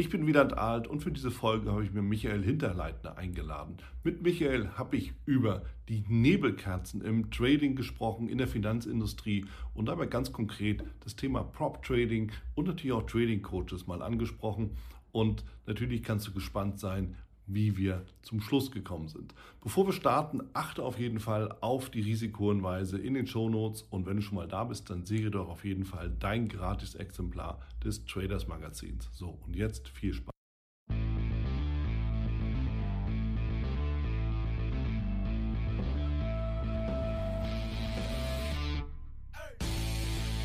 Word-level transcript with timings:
Ich 0.01 0.09
bin 0.09 0.25
Wieland 0.25 0.57
Alt 0.57 0.87
und 0.87 1.01
für 1.01 1.11
diese 1.11 1.29
Folge 1.29 1.71
habe 1.71 1.83
ich 1.83 1.93
mir 1.93 2.01
Michael 2.01 2.41
Hinterleitner 2.41 3.19
eingeladen. 3.19 3.77
Mit 4.03 4.23
Michael 4.23 4.69
habe 4.69 4.97
ich 4.97 5.13
über 5.27 5.61
die 5.89 6.03
Nebelkerzen 6.07 7.01
im 7.01 7.29
Trading 7.29 7.75
gesprochen, 7.75 8.27
in 8.27 8.39
der 8.39 8.47
Finanzindustrie 8.47 9.45
und 9.75 9.89
dabei 9.89 10.07
ganz 10.07 10.31
konkret 10.31 10.83
das 11.01 11.15
Thema 11.15 11.43
Prop 11.43 11.83
Trading 11.83 12.31
und 12.55 12.65
natürlich 12.65 12.93
auch 12.93 13.05
Trading 13.05 13.43
Coaches 13.43 13.85
mal 13.85 14.01
angesprochen. 14.01 14.71
Und 15.11 15.43
natürlich 15.67 16.01
kannst 16.01 16.27
du 16.27 16.33
gespannt 16.33 16.79
sein, 16.79 17.15
wie 17.53 17.77
wir 17.77 18.05
zum 18.21 18.41
Schluss 18.41 18.71
gekommen 18.71 19.07
sind. 19.07 19.33
Bevor 19.61 19.85
wir 19.87 19.93
starten, 19.93 20.41
achte 20.53 20.83
auf 20.83 20.99
jeden 20.99 21.19
Fall 21.19 21.55
auf 21.61 21.89
die 21.89 22.01
Risikohinweise 22.01 22.97
in 22.97 23.13
den 23.13 23.27
Shownotes 23.27 23.83
und 23.83 24.05
wenn 24.05 24.17
du 24.17 24.21
schon 24.21 24.35
mal 24.35 24.47
da 24.47 24.63
bist, 24.63 24.89
dann 24.89 25.05
sehe 25.05 25.31
doch 25.31 25.49
auf 25.49 25.65
jeden 25.65 25.85
Fall 25.85 26.11
dein 26.19 26.47
gratis 26.47 26.95
Exemplar 26.95 27.59
des 27.83 28.05
Traders 28.05 28.47
Magazins. 28.47 29.09
So, 29.13 29.39
und 29.45 29.55
jetzt 29.55 29.89
viel 29.89 30.13
Spaß. 30.13 30.31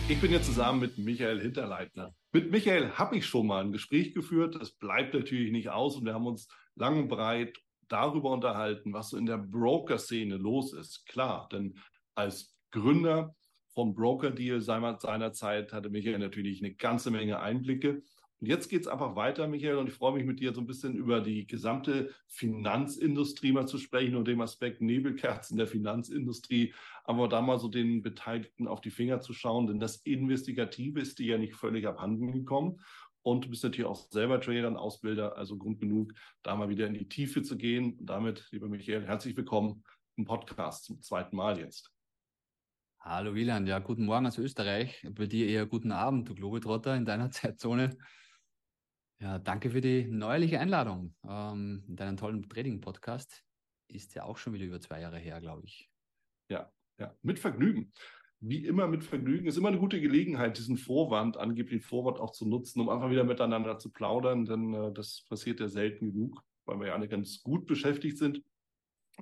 Ich 0.09 0.21
bin 0.21 0.31
hier 0.31 0.41
zusammen 0.41 0.79
mit 0.79 0.99
Michael 0.99 1.41
Hinterleitner. 1.41 2.15
Mit 2.37 2.51
Michael 2.51 2.91
habe 2.91 3.17
ich 3.17 3.25
schon 3.25 3.47
mal 3.47 3.65
ein 3.65 3.73
Gespräch 3.73 4.13
geführt. 4.13 4.61
Das 4.61 4.73
bleibt 4.73 5.15
natürlich 5.15 5.53
nicht 5.53 5.71
aus 5.71 5.97
und 5.97 6.05
wir 6.05 6.13
haben 6.13 6.27
uns 6.27 6.49
lang 6.75 6.99
und 6.99 7.09
breit 7.09 7.57
darüber 7.89 8.31
unterhalten, 8.31 8.93
was 8.93 9.09
so 9.09 9.17
in 9.17 9.25
der 9.25 9.39
Broker-Szene 9.39 10.37
los 10.37 10.75
ist. 10.75 11.07
Klar, 11.07 11.49
denn 11.51 11.79
als 12.15 12.55
Gründer 12.73 13.35
vom 13.73 13.95
Broker-Deal 13.95 14.61
seinerzeit 14.61 15.73
hatte 15.73 15.89
Michael 15.89 16.19
natürlich 16.19 16.63
eine 16.63 16.75
ganze 16.75 17.11
Menge 17.11 17.41
Einblicke. 17.41 18.03
Und 18.39 18.49
jetzt 18.49 18.69
geht 18.69 18.83
es 18.83 18.87
einfach 18.87 19.17
weiter, 19.17 19.49
Michael, 19.49 19.77
und 19.77 19.89
ich 19.89 19.95
freue 19.95 20.13
mich 20.13 20.27
mit 20.27 20.41
dir 20.41 20.53
so 20.53 20.61
ein 20.61 20.67
bisschen 20.67 20.95
über 20.95 21.23
die 21.23 21.47
gesamte 21.47 22.13
Finanzindustrie 22.27 23.53
mal 23.53 23.67
zu 23.67 23.79
sprechen 23.79 24.15
und 24.15 24.29
dem 24.29 24.43
Aspekt 24.43 24.83
Nebelkerzen 24.83 25.57
der 25.57 25.67
Finanzindustrie, 25.67 26.75
aber 27.05 27.29
da 27.29 27.41
mal 27.41 27.59
so 27.59 27.69
den 27.69 28.03
Beteiligten 28.03 28.69
auf 28.69 28.83
die 28.83 28.91
Finger 28.91 29.23
zu 29.23 29.33
schauen, 29.33 29.67
denn 29.67 29.81
das 29.81 29.97
Investigative 29.97 31.01
ist 31.01 31.19
dir 31.19 31.33
ja 31.33 31.39
nicht 31.39 31.55
völlig 31.55 31.87
abhanden 31.87 32.33
gekommen. 32.33 32.81
Und 33.23 33.47
du 33.47 33.49
bist 33.49 33.65
natürlich 33.65 33.87
auch 33.87 33.97
selber 34.11 34.41
Trainer 34.41 34.69
und 34.69 34.77
Ausbilder, 34.77 35.37
also 35.37 35.57
Grund 35.57 35.81
genug, 35.81 36.13
da 36.43 36.55
mal 36.55 36.69
wieder 36.69 36.87
in 36.87 36.95
die 36.95 37.09
Tiefe 37.09 37.43
zu 37.43 37.57
gehen. 37.57 37.99
Und 37.99 38.07
damit, 38.07 38.47
lieber 38.53 38.69
Michael, 38.69 39.05
herzlich 39.05 39.37
willkommen 39.37 39.83
im 40.17 40.27
Podcast 40.27 40.85
zum 40.85 41.01
zweiten 41.01 41.35
Mal 41.35 41.59
jetzt. 41.59 41.91
Hallo 43.01 43.35
Wieland, 43.35 43.67
ja, 43.67 43.79
guten 43.79 44.05
Morgen 44.05 44.27
aus 44.27 44.39
Österreich. 44.39 45.05
Bei 45.11 45.27
dir 45.27 45.49
eher 45.49 45.67
guten 45.67 45.91
Abend, 45.91 46.29
du 46.29 46.35
Globetrotter 46.35 46.95
in 46.95 47.05
deiner 47.05 47.31
Zeitzone. 47.33 47.97
Ja, 49.19 49.39
danke 49.39 49.71
für 49.71 49.81
die 49.81 50.05
neuerliche 50.05 50.61
Einladung 50.61 51.15
ähm, 51.27 51.85
in 51.89 51.97
deinen 51.97 52.17
tollen 52.17 52.49
Trading-Podcast. 52.49 53.43
Ist 53.89 54.15
ja 54.15 54.25
auch 54.25 54.37
schon 54.37 54.53
wieder 54.53 54.65
über 54.65 54.81
zwei 54.81 55.01
Jahre 55.01 55.19
her, 55.19 55.41
glaube 55.41 55.63
ich. 55.65 55.91
Ja, 56.51 56.71
ja, 56.99 57.15
mit 57.23 57.39
Vergnügen 57.39 57.93
wie 58.41 58.67
immer 58.67 58.87
mit 58.87 59.05
Vergnügen. 59.05 59.47
Ist 59.47 59.57
immer 59.57 59.69
eine 59.69 59.79
gute 59.79 60.01
Gelegenheit, 60.01 60.59
diesen 60.59 60.77
Vorwand, 60.77 61.37
angeblich 61.37 61.85
Vorwand 61.85 62.19
auch 62.19 62.33
zu 62.33 62.47
nutzen, 62.47 62.81
um 62.81 62.89
einfach 62.89 63.11
wieder 63.11 63.25
miteinander 63.25 63.79
zu 63.79 63.91
plaudern, 63.91 64.45
denn 64.45 64.75
äh, 64.75 64.93
das 64.93 65.25
passiert 65.29 65.61
ja 65.61 65.69
selten 65.69 66.13
genug, 66.13 66.43
weil 66.65 66.79
wir 66.81 66.89
ja 66.89 66.95
alle 66.95 67.09
ganz 67.09 67.43
gut 67.43 67.67
beschäftigt 67.67 68.19
sind. 68.19 68.43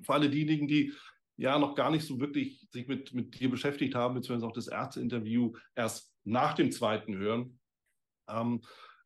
Für 0.03 0.15
alle 0.15 0.31
diejenigen, 0.31 0.67
die 0.67 0.93
ja 1.37 1.59
noch 1.59 1.75
gar 1.75 1.91
nicht 1.91 2.05
so 2.05 2.21
wirklich 2.21 2.69
sich 2.71 2.87
mit, 2.87 3.13
mit 3.15 3.39
dir 3.39 3.51
beschäftigt 3.51 3.95
haben, 3.95 4.15
beziehungsweise 4.15 4.49
auch 4.49 4.55
das 4.55 4.69
erste 4.69 5.01
Interview 5.01 5.53
erst 5.75 6.13
nach 6.25 6.55
dem 6.55 6.73
zweiten 6.73 7.17
hören, 7.17 7.59
ähm, 8.29 8.63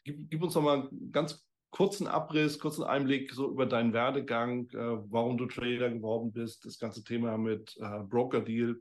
gib, 0.09 0.31
gib, 0.31 0.43
uns 0.43 0.55
noch 0.55 0.63
mal 0.63 0.89
einen 0.89 1.13
ganz 1.13 1.47
kurzen 1.71 2.07
Abriss, 2.07 2.59
kurzen 2.59 2.85
Einblick 2.85 3.33
so 3.33 3.51
über 3.51 3.67
deinen 3.67 3.93
Werdegang, 3.93 4.71
äh, 4.71 5.11
warum 5.11 5.37
du 5.37 5.47
Trader 5.47 5.91
geworden 5.91 6.33
bist, 6.33 6.65
das 6.65 6.79
ganze 6.79 7.05
Thema 7.05 7.37
mit 7.37 7.77
äh, 7.81 8.01
Broker 8.05 8.41
Deal, 8.41 8.81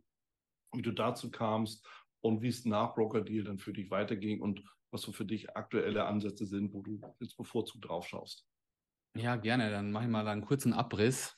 wie 0.73 0.81
du 0.81 0.91
dazu 0.91 1.29
kamst 1.29 1.85
und 2.21 2.41
wie 2.41 2.47
es 2.47 2.65
nach 2.65 2.95
Broker 2.95 3.21
Deal 3.21 3.43
dann 3.43 3.59
für 3.59 3.73
dich 3.73 3.91
weiterging 3.91 4.41
und 4.41 4.63
was 4.91 5.01
so 5.01 5.11
für 5.11 5.25
dich 5.25 5.55
aktuelle 5.55 6.05
Ansätze 6.05 6.45
sind, 6.45 6.73
wo 6.73 6.81
du 6.81 7.01
jetzt 7.19 7.35
bevorzugt 7.35 7.87
drauf 7.87 8.07
schaust. 8.07 8.47
Ja, 9.15 9.35
gerne. 9.35 9.69
Dann 9.69 9.91
mache 9.91 10.05
ich 10.05 10.09
mal 10.09 10.27
einen 10.27 10.45
kurzen 10.45 10.73
Abriss. 10.73 11.35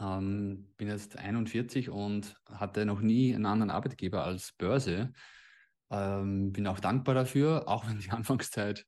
Ähm, 0.00 0.72
bin 0.76 0.88
jetzt 0.88 1.18
41 1.18 1.90
und 1.90 2.36
hatte 2.46 2.86
noch 2.86 3.00
nie 3.00 3.34
einen 3.34 3.46
anderen 3.46 3.70
Arbeitgeber 3.70 4.24
als 4.24 4.52
Börse. 4.52 5.12
Ähm, 5.92 6.52
bin 6.52 6.66
auch 6.66 6.80
dankbar 6.80 7.14
dafür, 7.14 7.68
auch 7.68 7.86
wenn 7.86 7.98
die 7.98 8.10
Anfangszeit 8.10 8.86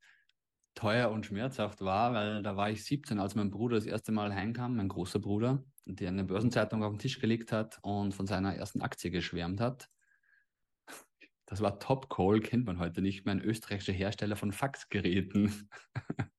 teuer 0.75 1.11
und 1.11 1.27
schmerzhaft 1.27 1.83
war, 1.83 2.15
weil 2.15 2.43
da 2.43 2.57
war 2.57 2.71
ich 2.71 2.85
17, 2.85 3.21
als 3.21 3.35
mein 3.35 3.51
Bruder 3.51 3.77
das 3.77 3.87
erste 3.87 4.11
Mal 4.11 4.35
heimkam, 4.35 4.77
mein 4.77 4.89
großer 4.89 5.21
Bruder, 5.21 5.63
der 5.85 6.09
eine 6.09 6.25
Börsenzeitung 6.25 6.83
auf 6.83 6.93
den 6.93 6.99
Tisch 6.99 7.21
gelegt 7.21 7.53
hat 7.53 7.79
und 7.83 8.13
von 8.13 8.27
seiner 8.27 8.57
ersten 8.57 8.81
Aktie 8.81 9.11
geschwärmt 9.11 9.61
hat. 9.61 9.89
Das 11.47 11.61
war 11.61 11.79
Top 11.79 12.09
Call, 12.09 12.41
kennt 12.41 12.65
man 12.65 12.79
heute 12.79 13.03
nicht 13.03 13.27
mehr, 13.27 13.35
ein 13.35 13.43
österreichischer 13.43 13.93
Hersteller 13.93 14.35
von 14.35 14.51
Faxgeräten. 14.51 15.69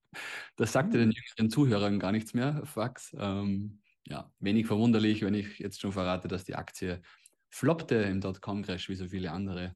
das 0.56 0.74
sagte 0.74 0.98
den 0.98 1.12
jüngeren 1.12 1.50
Zuhörern 1.50 2.00
gar 2.00 2.12
nichts 2.12 2.34
mehr, 2.34 2.66
Fax. 2.66 3.16
Ähm, 3.18 3.82
ja, 4.08 4.32
wenig 4.40 4.66
verwunderlich, 4.66 5.22
wenn 5.22 5.36
ich 5.36 5.60
jetzt 5.60 5.80
schon 5.80 5.92
verrate, 5.92 6.28
dass 6.28 6.44
die 6.44 6.56
Aktie 6.56 7.02
floppte 7.50 7.96
im 7.96 8.20
Dotcom-Crash 8.20 8.90
wie 8.90 8.96
so 8.96 9.08
viele 9.08 9.32
andere. 9.32 9.76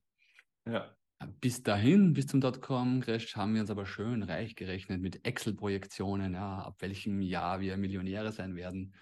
Ja. 0.66 0.96
Bis 1.42 1.64
dahin, 1.64 2.14
bis 2.14 2.28
zum 2.28 2.40
Dotcom-Crash, 2.40 3.36
haben 3.36 3.54
wir 3.54 3.62
uns 3.62 3.70
aber 3.70 3.86
schön 3.86 4.24
reich 4.24 4.56
gerechnet 4.56 5.02
mit 5.02 5.26
Excel-Projektionen, 5.26 6.34
ja, 6.34 6.60
ab 6.60 6.78
welchem 6.80 7.22
Jahr 7.22 7.60
wir 7.60 7.76
Millionäre 7.76 8.32
sein 8.32 8.56
werden. 8.56 8.96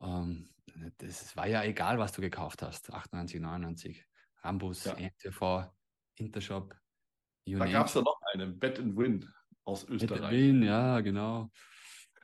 Ähm, 0.00 0.48
das 0.98 1.36
war 1.36 1.46
ja 1.46 1.62
egal, 1.62 1.98
was 1.98 2.12
du 2.12 2.22
gekauft 2.22 2.62
hast. 2.62 2.90
98, 2.90 3.40
99, 3.40 4.06
Rambus, 4.42 4.84
ja. 4.84 4.96
ETV, 4.96 5.70
Intershop. 6.16 6.74
Da 7.46 7.66
gab 7.66 7.88
es 7.88 7.94
ja 7.94 8.00
noch 8.00 8.18
einen, 8.32 8.58
Bet 8.58 8.78
and 8.78 8.96
Win 8.96 9.28
aus 9.64 9.86
Österreich. 9.86 10.20
Bet 10.20 10.22
and 10.22 10.32
Win, 10.32 10.62
ja, 10.62 11.00
genau. 11.00 11.50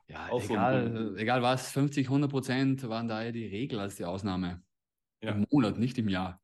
Ja, 0.09 0.28
egal, 0.37 0.93
so 0.93 1.16
egal 1.16 1.43
was, 1.43 1.70
50, 1.70 2.06
100 2.06 2.31
Prozent 2.31 2.88
waren 2.88 3.06
da 3.06 3.22
ja 3.22 3.32
die 3.32 3.47
Regel 3.47 3.78
als 3.78 3.97
die 3.97 4.04
Ausnahme. 4.04 4.62
Ja. 5.22 5.32
Im 5.32 5.47
Monat, 5.50 5.78
nicht 5.78 5.99
im 5.99 6.09
Jahr. 6.09 6.43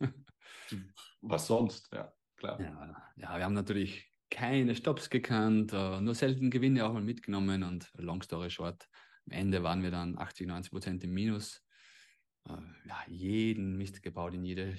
was 1.20 1.46
sonst, 1.46 1.92
ja, 1.92 2.12
klar. 2.36 2.60
Ja, 2.60 3.12
ja, 3.16 3.36
wir 3.36 3.44
haben 3.44 3.54
natürlich 3.54 4.12
keine 4.30 4.74
Stops 4.74 5.10
gekannt, 5.10 5.72
uh, 5.72 6.00
nur 6.00 6.14
selten 6.14 6.50
Gewinne 6.50 6.84
auch 6.84 6.92
mal 6.92 7.02
mitgenommen 7.02 7.62
und 7.62 7.90
long 7.96 8.22
story 8.22 8.50
short, 8.50 8.88
am 9.26 9.32
Ende 9.32 9.62
waren 9.62 9.82
wir 9.82 9.90
dann 9.90 10.18
80, 10.18 10.46
90 10.48 10.72
Prozent 10.72 11.04
im 11.04 11.14
Minus. 11.14 11.62
Uh, 12.48 12.60
ja, 12.86 12.98
jeden 13.06 13.76
Mist 13.78 14.02
gebaut, 14.02 14.34
in 14.34 14.44
jede, 14.44 14.76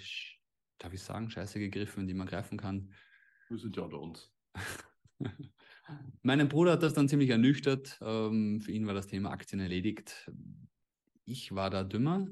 darf 0.78 0.94
ich 0.94 1.02
sagen, 1.02 1.30
Scheiße 1.30 1.60
gegriffen, 1.60 2.06
die 2.06 2.14
man 2.14 2.28
greifen 2.28 2.58
kann. 2.58 2.94
Wir 3.48 3.58
sind 3.58 3.76
ja 3.78 3.84
unter 3.84 4.02
uns. 4.02 4.32
Mein 6.22 6.48
Bruder 6.50 6.74
hat 6.74 6.84
das 6.84 6.94
dann 6.94 7.08
ziemlich 7.08 7.30
ernüchtert. 7.30 7.98
Ähm, 8.02 8.60
für 8.62 8.72
ihn 8.72 8.88
war 8.88 8.94
das 8.94 9.08
Thema 9.08 9.32
Aktien 9.32 9.60
erledigt. 9.60 10.32
Ich 11.26 11.56
war 11.56 11.70
da 11.70 11.84
dümmer, 11.84 12.28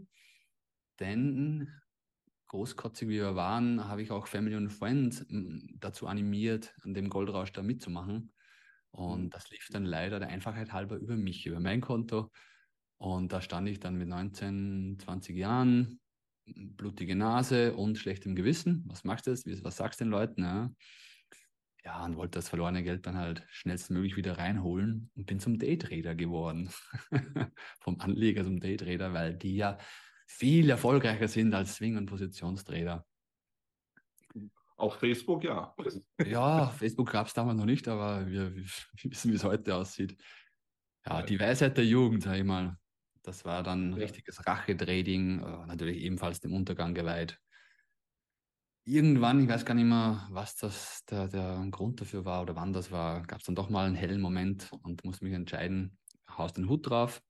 denn 1.00 1.72
großkotzig 2.54 3.10
wie 3.10 3.20
wir 3.20 3.36
waren, 3.36 3.88
habe 3.88 4.04
ich 4.04 4.12
auch 4.12 4.28
Family 4.28 4.56
und 4.56 4.70
Friends 4.70 5.26
hm, 5.28 5.76
dazu 5.80 6.06
animiert, 6.06 6.76
an 6.84 6.94
dem 6.94 7.10
Goldrausch 7.10 7.52
da 7.52 7.64
mitzumachen. 7.64 8.32
Und 8.92 9.24
mhm. 9.24 9.30
das 9.32 9.50
lief 9.50 9.70
dann 9.72 9.86
leider 9.86 10.20
der 10.20 10.30
Einfachheit 10.30 10.72
halber 10.72 10.98
über 10.98 11.18
mich, 11.18 11.48
über 11.48 11.60
mein 11.60 11.82
Konto. 11.82 12.32
Und 12.98 13.34
da 13.34 13.42
stand 13.42 13.68
ich 13.70 13.80
dann 13.80 13.96
mit 13.96 14.08
19, 14.08 15.00
20 15.00 15.36
Jahren, 15.36 16.00
blutige 16.46 17.16
Nase 17.16 17.74
und 17.74 17.98
schlechtem 17.98 18.36
Gewissen. 18.36 18.84
Was 18.86 19.04
machst 19.04 19.26
du 19.26 19.32
jetzt? 19.32 19.64
Was 19.64 19.78
sagst 19.78 20.00
du 20.00 20.06
den 20.06 20.12
Leuten? 20.12 20.44
Ja? 20.44 20.72
ja, 21.84 22.06
und 22.06 22.18
wollte 22.18 22.38
das 22.38 22.50
verlorene 22.50 22.84
Geld 22.84 23.08
dann 23.08 23.18
halt 23.18 23.44
schnellstmöglich 23.50 24.16
wieder 24.16 24.38
reinholen 24.38 25.10
und 25.16 25.26
bin 25.26 25.40
zum 25.40 25.58
Daytrader 25.58 26.14
geworden. 26.14 26.70
Vom 27.80 28.00
Anleger 28.00 28.44
zum 28.44 28.60
Daytrader, 28.60 29.12
weil 29.14 29.34
die 29.34 29.56
ja 29.56 29.80
viel 30.26 30.70
erfolgreicher 30.70 31.28
sind 31.28 31.54
als 31.54 31.76
Swing- 31.76 31.98
und 31.98 32.06
Positionstrader. 32.06 33.06
Auf 34.76 34.96
Facebook, 34.96 35.44
ja. 35.44 35.76
Ja, 36.26 36.68
Facebook 36.68 37.12
gab 37.12 37.28
es 37.28 37.34
damals 37.34 37.58
noch 37.58 37.66
nicht, 37.66 37.88
aber 37.88 38.28
wir, 38.28 38.56
wir 38.56 38.64
wissen, 39.04 39.32
wie 39.32 39.36
es 39.36 39.44
heute 39.44 39.76
aussieht. 39.76 40.18
Ja, 41.06 41.22
die 41.22 41.40
Weisheit 41.40 41.78
der 41.78 41.86
Jugend, 41.86 42.24
sag 42.24 42.38
ich 42.38 42.44
mal. 42.44 42.78
Das 43.22 43.46
war 43.46 43.64
dann 43.64 43.92
ja. 43.92 43.98
richtiges 43.98 44.46
Rachedrading, 44.46 45.40
äh, 45.40 45.66
natürlich 45.68 46.02
ebenfalls 46.02 46.42
dem 46.42 46.54
Untergang 46.54 46.94
geweiht. 46.94 47.40
Irgendwann, 48.86 49.44
ich 49.44 49.50
weiß 49.50 49.64
gar 49.64 49.76
nicht 49.76 49.86
mehr, 49.86 50.28
was 50.30 50.58
das 50.58 51.06
der, 51.06 51.30
der 51.30 51.66
Grund 51.72 52.02
dafür 52.02 52.26
war 52.26 52.42
oder 52.42 52.56
wann 52.58 52.74
das 52.74 52.92
war, 52.92 53.22
gab 53.24 53.40
es 53.40 53.46
dann 53.46 53.56
doch 53.56 53.70
mal 53.70 53.86
einen 53.86 53.96
hellen 53.96 54.20
Moment 54.20 54.70
und 54.82 55.06
musste 55.06 55.24
mich 55.24 55.34
entscheiden, 55.34 55.98
haust 56.28 56.58
den 56.58 56.68
Hut 56.68 56.90
drauf 56.90 57.22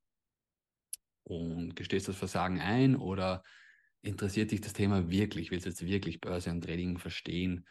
und 1.23 1.75
gestehst 1.75 2.07
das 2.07 2.17
Versagen 2.17 2.59
ein 2.59 2.95
oder 2.95 3.43
interessiert 4.01 4.51
dich 4.51 4.61
das 4.61 4.73
Thema 4.73 5.09
wirklich? 5.09 5.51
Willst 5.51 5.65
du 5.65 5.69
jetzt 5.69 5.85
wirklich 5.85 6.19
Börse 6.21 6.51
und 6.51 6.63
Trading 6.63 6.97
verstehen? 6.97 7.65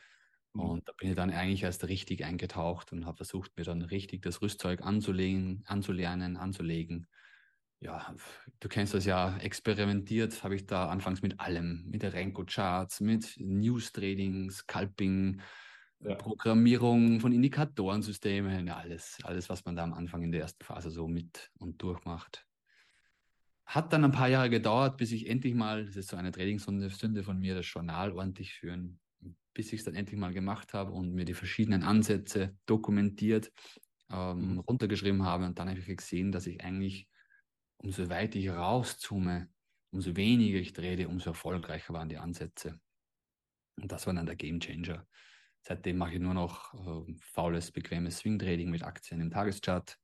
Mhm. 0.54 0.62
Und 0.62 0.88
da 0.88 0.92
bin 0.98 1.10
ich 1.10 1.16
dann 1.16 1.30
eigentlich 1.30 1.62
erst 1.62 1.84
richtig 1.88 2.24
eingetaucht 2.24 2.92
und 2.92 3.06
habe 3.06 3.16
versucht, 3.18 3.56
mir 3.56 3.64
dann 3.64 3.82
richtig 3.82 4.22
das 4.22 4.42
Rüstzeug 4.42 4.82
anzulegen, 4.82 5.62
anzulernen, 5.66 6.36
anzulegen. 6.36 7.06
Ja, 7.80 8.14
du 8.60 8.68
kennst 8.68 8.94
das 8.94 9.04
ja, 9.06 9.36
experimentiert 9.38 10.44
habe 10.44 10.54
ich 10.54 10.66
da 10.66 10.88
anfangs 10.88 11.20
mit 11.20 11.40
allem, 11.40 11.84
mit 11.90 12.02
der 12.02 12.12
Renko-Charts, 12.12 13.00
mit 13.00 13.34
News-Trading, 13.38 14.50
Scalping, 14.50 15.40
ja. 16.00 16.14
Programmierung 16.16 17.18
von 17.18 17.32
Indikatorensystemen, 17.32 18.68
alles, 18.68 19.18
alles, 19.24 19.48
was 19.48 19.64
man 19.64 19.74
da 19.74 19.82
am 19.82 19.94
Anfang 19.94 20.22
in 20.22 20.30
der 20.30 20.42
ersten 20.42 20.64
Phase 20.64 20.90
so 20.90 21.08
mit 21.08 21.50
und 21.58 21.82
durchmacht. 21.82 22.46
Hat 23.64 23.92
dann 23.92 24.04
ein 24.04 24.12
paar 24.12 24.28
Jahre 24.28 24.50
gedauert, 24.50 24.96
bis 24.96 25.12
ich 25.12 25.28
endlich 25.28 25.54
mal, 25.54 25.86
das 25.86 25.96
ist 25.96 26.08
so 26.08 26.16
eine 26.16 26.32
Trading-Sünde 26.32 27.22
von 27.22 27.38
mir, 27.38 27.54
das 27.54 27.72
Journal 27.72 28.12
ordentlich 28.12 28.52
führen, 28.54 29.00
bis 29.54 29.72
ich 29.72 29.80
es 29.80 29.84
dann 29.84 29.94
endlich 29.94 30.18
mal 30.18 30.32
gemacht 30.32 30.74
habe 30.74 30.92
und 30.92 31.14
mir 31.14 31.24
die 31.24 31.34
verschiedenen 31.34 31.82
Ansätze 31.82 32.56
dokumentiert, 32.66 33.52
ähm, 34.10 34.54
mhm. 34.54 34.58
runtergeschrieben 34.60 35.22
habe. 35.22 35.46
Und 35.46 35.58
dann 35.58 35.68
habe 35.68 35.78
ich 35.78 35.86
gesehen, 35.86 36.32
dass 36.32 36.46
ich 36.46 36.62
eigentlich, 36.62 37.08
umso 37.76 38.08
weiter 38.08 38.38
ich 38.38 38.50
rauszoome, 38.50 39.48
umso 39.90 40.16
weniger 40.16 40.58
ich 40.58 40.72
trade, 40.72 41.08
umso 41.08 41.30
erfolgreicher 41.30 41.92
waren 41.94 42.08
die 42.08 42.18
Ansätze. 42.18 42.80
Und 43.76 43.90
das 43.90 44.06
war 44.06 44.14
dann 44.14 44.26
der 44.26 44.36
Game 44.36 44.60
Changer. 44.60 45.06
Seitdem 45.62 45.98
mache 45.98 46.14
ich 46.14 46.20
nur 46.20 46.34
noch 46.34 46.74
äh, 46.74 47.14
faules, 47.20 47.70
bequemes 47.70 48.18
Swing-Trading 48.18 48.70
mit 48.70 48.82
Aktien 48.82 49.20
im 49.20 49.30
Tageschart. 49.30 49.96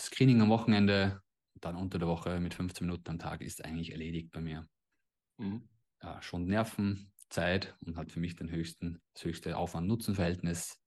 Screening 0.00 0.40
am 0.40 0.48
Wochenende, 0.48 1.20
dann 1.60 1.76
unter 1.76 1.98
der 1.98 2.08
Woche 2.08 2.40
mit 2.40 2.54
15 2.54 2.86
Minuten 2.86 3.10
am 3.10 3.18
Tag 3.18 3.40
ist 3.40 3.64
eigentlich 3.64 3.92
erledigt 3.92 4.30
bei 4.30 4.40
mir. 4.40 4.66
Mhm. 5.38 5.68
Ja, 6.02 6.20
schon 6.20 6.46
Nerven, 6.46 7.12
Zeit 7.30 7.76
und 7.80 7.96
hat 7.96 8.12
für 8.12 8.20
mich 8.20 8.36
den 8.36 8.50
höchsten, 8.50 9.00
das 9.14 9.24
höchste 9.24 9.56
Aufwand-Nutzen-Verhältnis. 9.56 10.80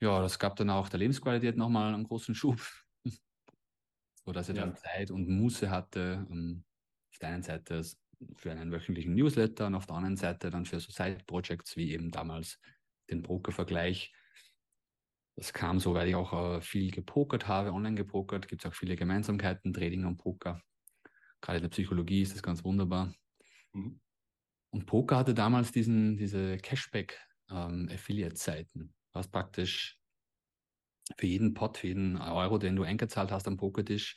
Ja, 0.00 0.20
das 0.20 0.38
gab 0.38 0.56
dann 0.56 0.70
auch 0.70 0.88
der 0.88 1.00
Lebensqualität 1.00 1.56
nochmal 1.56 1.92
einen 1.92 2.04
großen 2.04 2.34
Schub, 2.34 2.60
so 4.24 4.32
dass 4.32 4.48
ich 4.48 4.56
ja. 4.56 4.64
dann 4.64 4.76
Zeit 4.76 5.10
und 5.10 5.28
Muße 5.28 5.70
hatte, 5.70 6.26
um, 6.28 6.38
ähm, 6.38 6.64
auf 7.10 7.18
der 7.18 7.30
einen 7.30 7.42
Seite 7.42 7.82
für 8.36 8.52
einen 8.52 8.70
wöchentlichen 8.70 9.14
Newsletter 9.14 9.66
und 9.66 9.74
auf 9.74 9.86
der 9.86 9.96
anderen 9.96 10.16
Seite 10.16 10.50
dann 10.50 10.66
für 10.66 10.78
so 10.78 10.90
Side-Projects 10.90 11.76
wie 11.76 11.92
eben 11.92 12.10
damals 12.10 12.60
den 13.10 13.22
Broker-Vergleich 13.22 14.12
das 15.38 15.52
kam 15.52 15.78
so, 15.78 15.94
weil 15.94 16.08
ich 16.08 16.16
auch 16.16 16.32
äh, 16.32 16.60
viel 16.60 16.90
gepokert 16.90 17.46
habe, 17.46 17.72
online 17.72 17.94
gepokert. 17.94 18.48
Gibt 18.48 18.64
es 18.64 18.70
auch 18.70 18.74
viele 18.74 18.96
Gemeinsamkeiten, 18.96 19.72
Trading 19.72 20.04
und 20.04 20.18
Poker. 20.18 20.60
Gerade 21.40 21.58
in 21.58 21.62
der 21.62 21.70
Psychologie 21.70 22.22
ist 22.22 22.34
das 22.34 22.42
ganz 22.42 22.64
wunderbar. 22.64 23.14
Mhm. 23.72 24.00
Und 24.70 24.86
Poker 24.86 25.16
hatte 25.16 25.34
damals 25.34 25.70
diesen, 25.70 26.16
diese 26.16 26.56
Cashback-Affiliate-Seiten, 26.56 28.80
ähm, 28.80 28.92
was 29.12 29.28
praktisch 29.28 30.00
für 31.16 31.26
jeden 31.26 31.54
Pot, 31.54 31.78
für 31.78 31.86
jeden 31.86 32.16
Euro, 32.16 32.58
den 32.58 32.74
du 32.74 32.82
eingezahlt 32.82 33.30
hast 33.30 33.46
am 33.46 33.58
Pokertisch, 33.58 34.16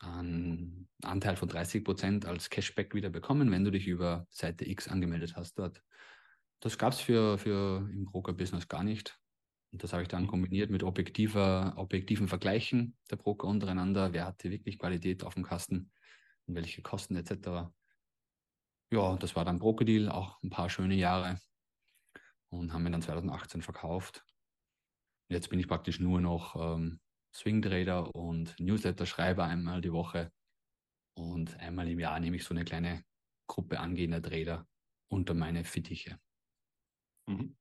einen 0.00 0.90
Anteil 1.02 1.36
von 1.36 1.48
30 1.48 1.82
Prozent 1.82 2.26
als 2.26 2.50
Cashback 2.50 2.94
wieder 2.94 3.08
bekommen, 3.08 3.50
wenn 3.50 3.64
du 3.64 3.70
dich 3.70 3.86
über 3.86 4.26
Seite 4.28 4.68
X 4.68 4.86
angemeldet 4.86 5.34
hast 5.34 5.58
dort. 5.58 5.82
Das 6.60 6.76
gab 6.76 6.92
es 6.92 7.00
für, 7.00 7.38
für 7.38 7.88
im 7.90 8.04
Broker-Business 8.04 8.68
gar 8.68 8.84
nicht. 8.84 9.18
Und 9.70 9.82
das 9.82 9.92
habe 9.92 10.02
ich 10.02 10.08
dann 10.08 10.24
mhm. 10.24 10.28
kombiniert 10.28 10.70
mit 10.70 10.82
objektiver, 10.82 11.74
objektiven 11.76 12.28
Vergleichen 12.28 12.96
der 13.10 13.16
Broker 13.16 13.46
untereinander. 13.48 14.12
Wer 14.12 14.26
hatte 14.26 14.50
wirklich 14.50 14.78
Qualität 14.78 15.24
auf 15.24 15.34
dem 15.34 15.44
Kasten 15.44 15.90
und 16.46 16.54
welche 16.54 16.82
Kosten 16.82 17.16
etc. 17.16 17.70
Ja, 18.90 19.16
das 19.16 19.36
war 19.36 19.44
dann 19.44 19.58
Broker-Deal, 19.58 20.08
auch 20.08 20.42
ein 20.42 20.50
paar 20.50 20.70
schöne 20.70 20.94
Jahre. 20.94 21.38
Und 22.48 22.72
haben 22.72 22.84
wir 22.84 22.90
dann 22.90 23.02
2018 23.02 23.60
verkauft. 23.60 24.24
Jetzt 25.28 25.50
bin 25.50 25.60
ich 25.60 25.68
praktisch 25.68 26.00
nur 26.00 26.22
noch 26.22 26.56
ähm, 26.56 27.00
Swing-Trader 27.34 28.14
und 28.14 28.58
Newsletter-Schreiber 28.58 29.44
einmal 29.44 29.82
die 29.82 29.92
Woche. 29.92 30.32
Und 31.14 31.58
einmal 31.58 31.88
im 31.88 32.00
Jahr 32.00 32.18
nehme 32.20 32.36
ich 32.36 32.44
so 32.44 32.54
eine 32.54 32.64
kleine 32.64 33.04
Gruppe 33.46 33.80
angehender 33.80 34.22
Trader 34.22 34.66
unter 35.08 35.34
meine 35.34 35.64
Fittiche. 35.64 36.18
Mhm. 37.26 37.56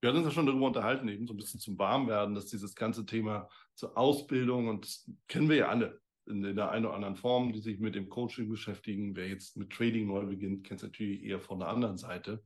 Wir 0.00 0.08
hatten 0.08 0.18
uns 0.18 0.28
ja 0.28 0.32
schon 0.32 0.46
darüber 0.46 0.66
unterhalten, 0.66 1.08
eben 1.08 1.26
so 1.26 1.34
ein 1.34 1.38
bisschen 1.38 1.60
zum 1.60 1.78
Warmwerden, 1.78 2.34
dass 2.34 2.46
dieses 2.46 2.74
ganze 2.74 3.04
Thema 3.04 3.48
zur 3.74 3.96
Ausbildung, 3.96 4.68
und 4.68 4.84
das 4.84 5.10
kennen 5.26 5.48
wir 5.48 5.56
ja 5.56 5.68
alle 5.68 6.00
in, 6.26 6.44
in 6.44 6.56
der 6.56 6.70
einen 6.70 6.86
oder 6.86 6.94
anderen 6.94 7.16
Form, 7.16 7.52
die 7.52 7.60
sich 7.60 7.80
mit 7.80 7.94
dem 7.94 8.08
Coaching 8.08 8.48
beschäftigen. 8.48 9.16
Wer 9.16 9.28
jetzt 9.28 9.56
mit 9.56 9.70
Trading 9.70 10.06
neu 10.06 10.26
beginnt, 10.26 10.64
kennt 10.64 10.80
es 10.80 10.88
natürlich 10.88 11.24
eher 11.24 11.40
von 11.40 11.58
der 11.58 11.68
anderen 11.68 11.98
Seite. 11.98 12.44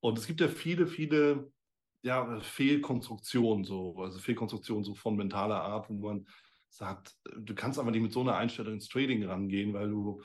Und 0.00 0.18
es 0.18 0.26
gibt 0.26 0.40
ja 0.40 0.48
viele, 0.48 0.86
viele 0.86 1.50
ja, 2.02 2.40
Fehlkonstruktionen, 2.40 3.64
so, 3.64 3.96
also 3.98 4.18
Fehlkonstruktionen 4.18 4.84
so 4.84 4.94
von 4.94 5.16
mentaler 5.16 5.62
Art, 5.62 5.88
wo 5.88 5.94
man 5.94 6.26
sagt, 6.68 7.16
du 7.36 7.54
kannst 7.54 7.78
aber 7.78 7.90
nicht 7.90 8.02
mit 8.02 8.12
so 8.12 8.20
einer 8.20 8.36
Einstellung 8.36 8.74
ins 8.74 8.88
Trading 8.88 9.24
rangehen, 9.24 9.72
weil 9.72 9.90
du 9.90 10.22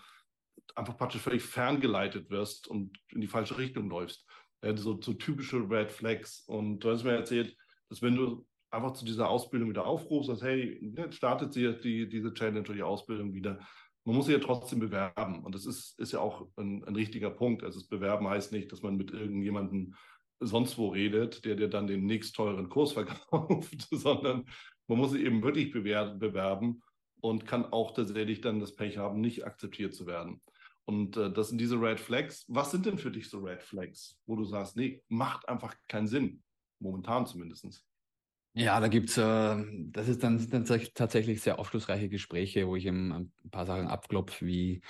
einfach 0.76 0.98
praktisch 0.98 1.22
völlig 1.22 1.44
ferngeleitet 1.44 2.30
wirst 2.30 2.68
und 2.68 2.98
in 3.10 3.22
die 3.22 3.28
falsche 3.28 3.58
Richtung 3.58 3.90
läufst 3.90 4.26
so, 4.76 5.00
so 5.02 5.14
typische 5.14 5.58
Red 5.70 5.92
Flags. 5.92 6.44
Und 6.48 6.80
du 6.80 6.92
hast 6.92 7.04
mir 7.04 7.14
erzählt, 7.14 7.56
dass 7.90 8.02
wenn 8.02 8.16
du 8.16 8.46
einfach 8.70 8.94
zu 8.94 9.06
dieser 9.06 9.30
Ausbildung 9.30 9.70
wieder 9.70 9.86
aufrufst, 9.86 10.30
dass 10.30 10.42
hey, 10.42 10.78
ne, 10.82 11.12
startet 11.12 11.54
sie 11.54 11.74
die, 11.82 12.08
diese 12.08 12.34
Challenge 12.34 12.62
oder 12.62 12.74
die 12.74 12.84
Ausbildung 12.84 13.34
wieder. 13.34 13.60
Man 14.04 14.16
muss 14.16 14.26
sich 14.26 14.36
ja 14.36 14.42
trotzdem 14.42 14.80
bewerben. 14.80 15.44
Und 15.44 15.56
das 15.56 15.66
ist, 15.66 16.00
ist 16.00 16.14
ja 16.14 16.20
auch 16.20 16.48
ein, 16.58 16.84
ein 16.86 16.96
richtiger 16.96 17.30
Punkt. 17.30 17.64
Also 17.64 17.80
das 17.80 17.88
Bewerben 17.88 18.28
heißt 18.28 18.52
nicht, 18.52 18.72
dass 18.72 18.82
man 18.82 18.96
mit 18.96 19.12
irgendjemandem 19.12 19.96
sonst 20.40 20.78
wo 20.78 20.90
redet, 20.90 21.46
der 21.46 21.56
dir 21.56 21.68
dann 21.68 21.88
den 21.88 22.06
nächst 22.06 22.36
teuren 22.36 22.70
Kurs 22.70 22.92
verkauft, 22.94 23.88
sondern 23.92 24.46
man 24.88 24.98
muss 24.98 25.12
sich 25.12 25.24
eben 25.24 25.44
wirklich 25.44 25.72
bewerben 25.72 26.82
und 27.20 27.46
kann 27.46 27.66
auch 27.66 27.92
tatsächlich 27.92 28.42
dann 28.42 28.60
das 28.60 28.76
Pech 28.76 28.98
haben, 28.98 29.20
nicht 29.20 29.46
akzeptiert 29.46 29.94
zu 29.94 30.06
werden. 30.06 30.42
Und 30.90 31.18
äh, 31.18 31.32
das 31.32 31.50
sind 31.50 31.60
diese 31.60 31.76
Red 31.76 32.00
Flags. 32.00 32.46
Was 32.48 32.72
sind 32.72 32.86
denn 32.86 32.98
für 32.98 33.12
dich 33.12 33.30
so 33.30 33.40
Red 33.40 33.62
Flags, 33.62 34.18
wo 34.26 34.38
du 34.38 34.46
sagst, 34.46 34.78
nee, 34.78 35.04
macht 35.10 35.48
einfach 35.50 35.76
keinen 35.90 36.08
Sinn, 36.08 36.42
momentan 36.80 37.26
zumindest? 37.26 37.86
Ja, 38.54 38.80
da 38.80 38.88
gibt 38.88 39.10
es, 39.10 39.18
äh, 39.18 39.66
das 39.92 40.08
ist 40.08 40.24
dann, 40.24 40.40
sind 40.40 40.54
dann 40.54 40.66
tatsächlich 40.94 41.42
sehr 41.42 41.60
aufschlussreiche 41.60 42.08
Gespräche, 42.08 42.68
wo 42.68 42.78
ich 42.78 42.86
eben 42.86 43.12
ein 43.12 43.32
paar 43.52 43.66
Sachen 43.66 43.88
abklopfe, 43.88 44.46
wie 44.46 44.82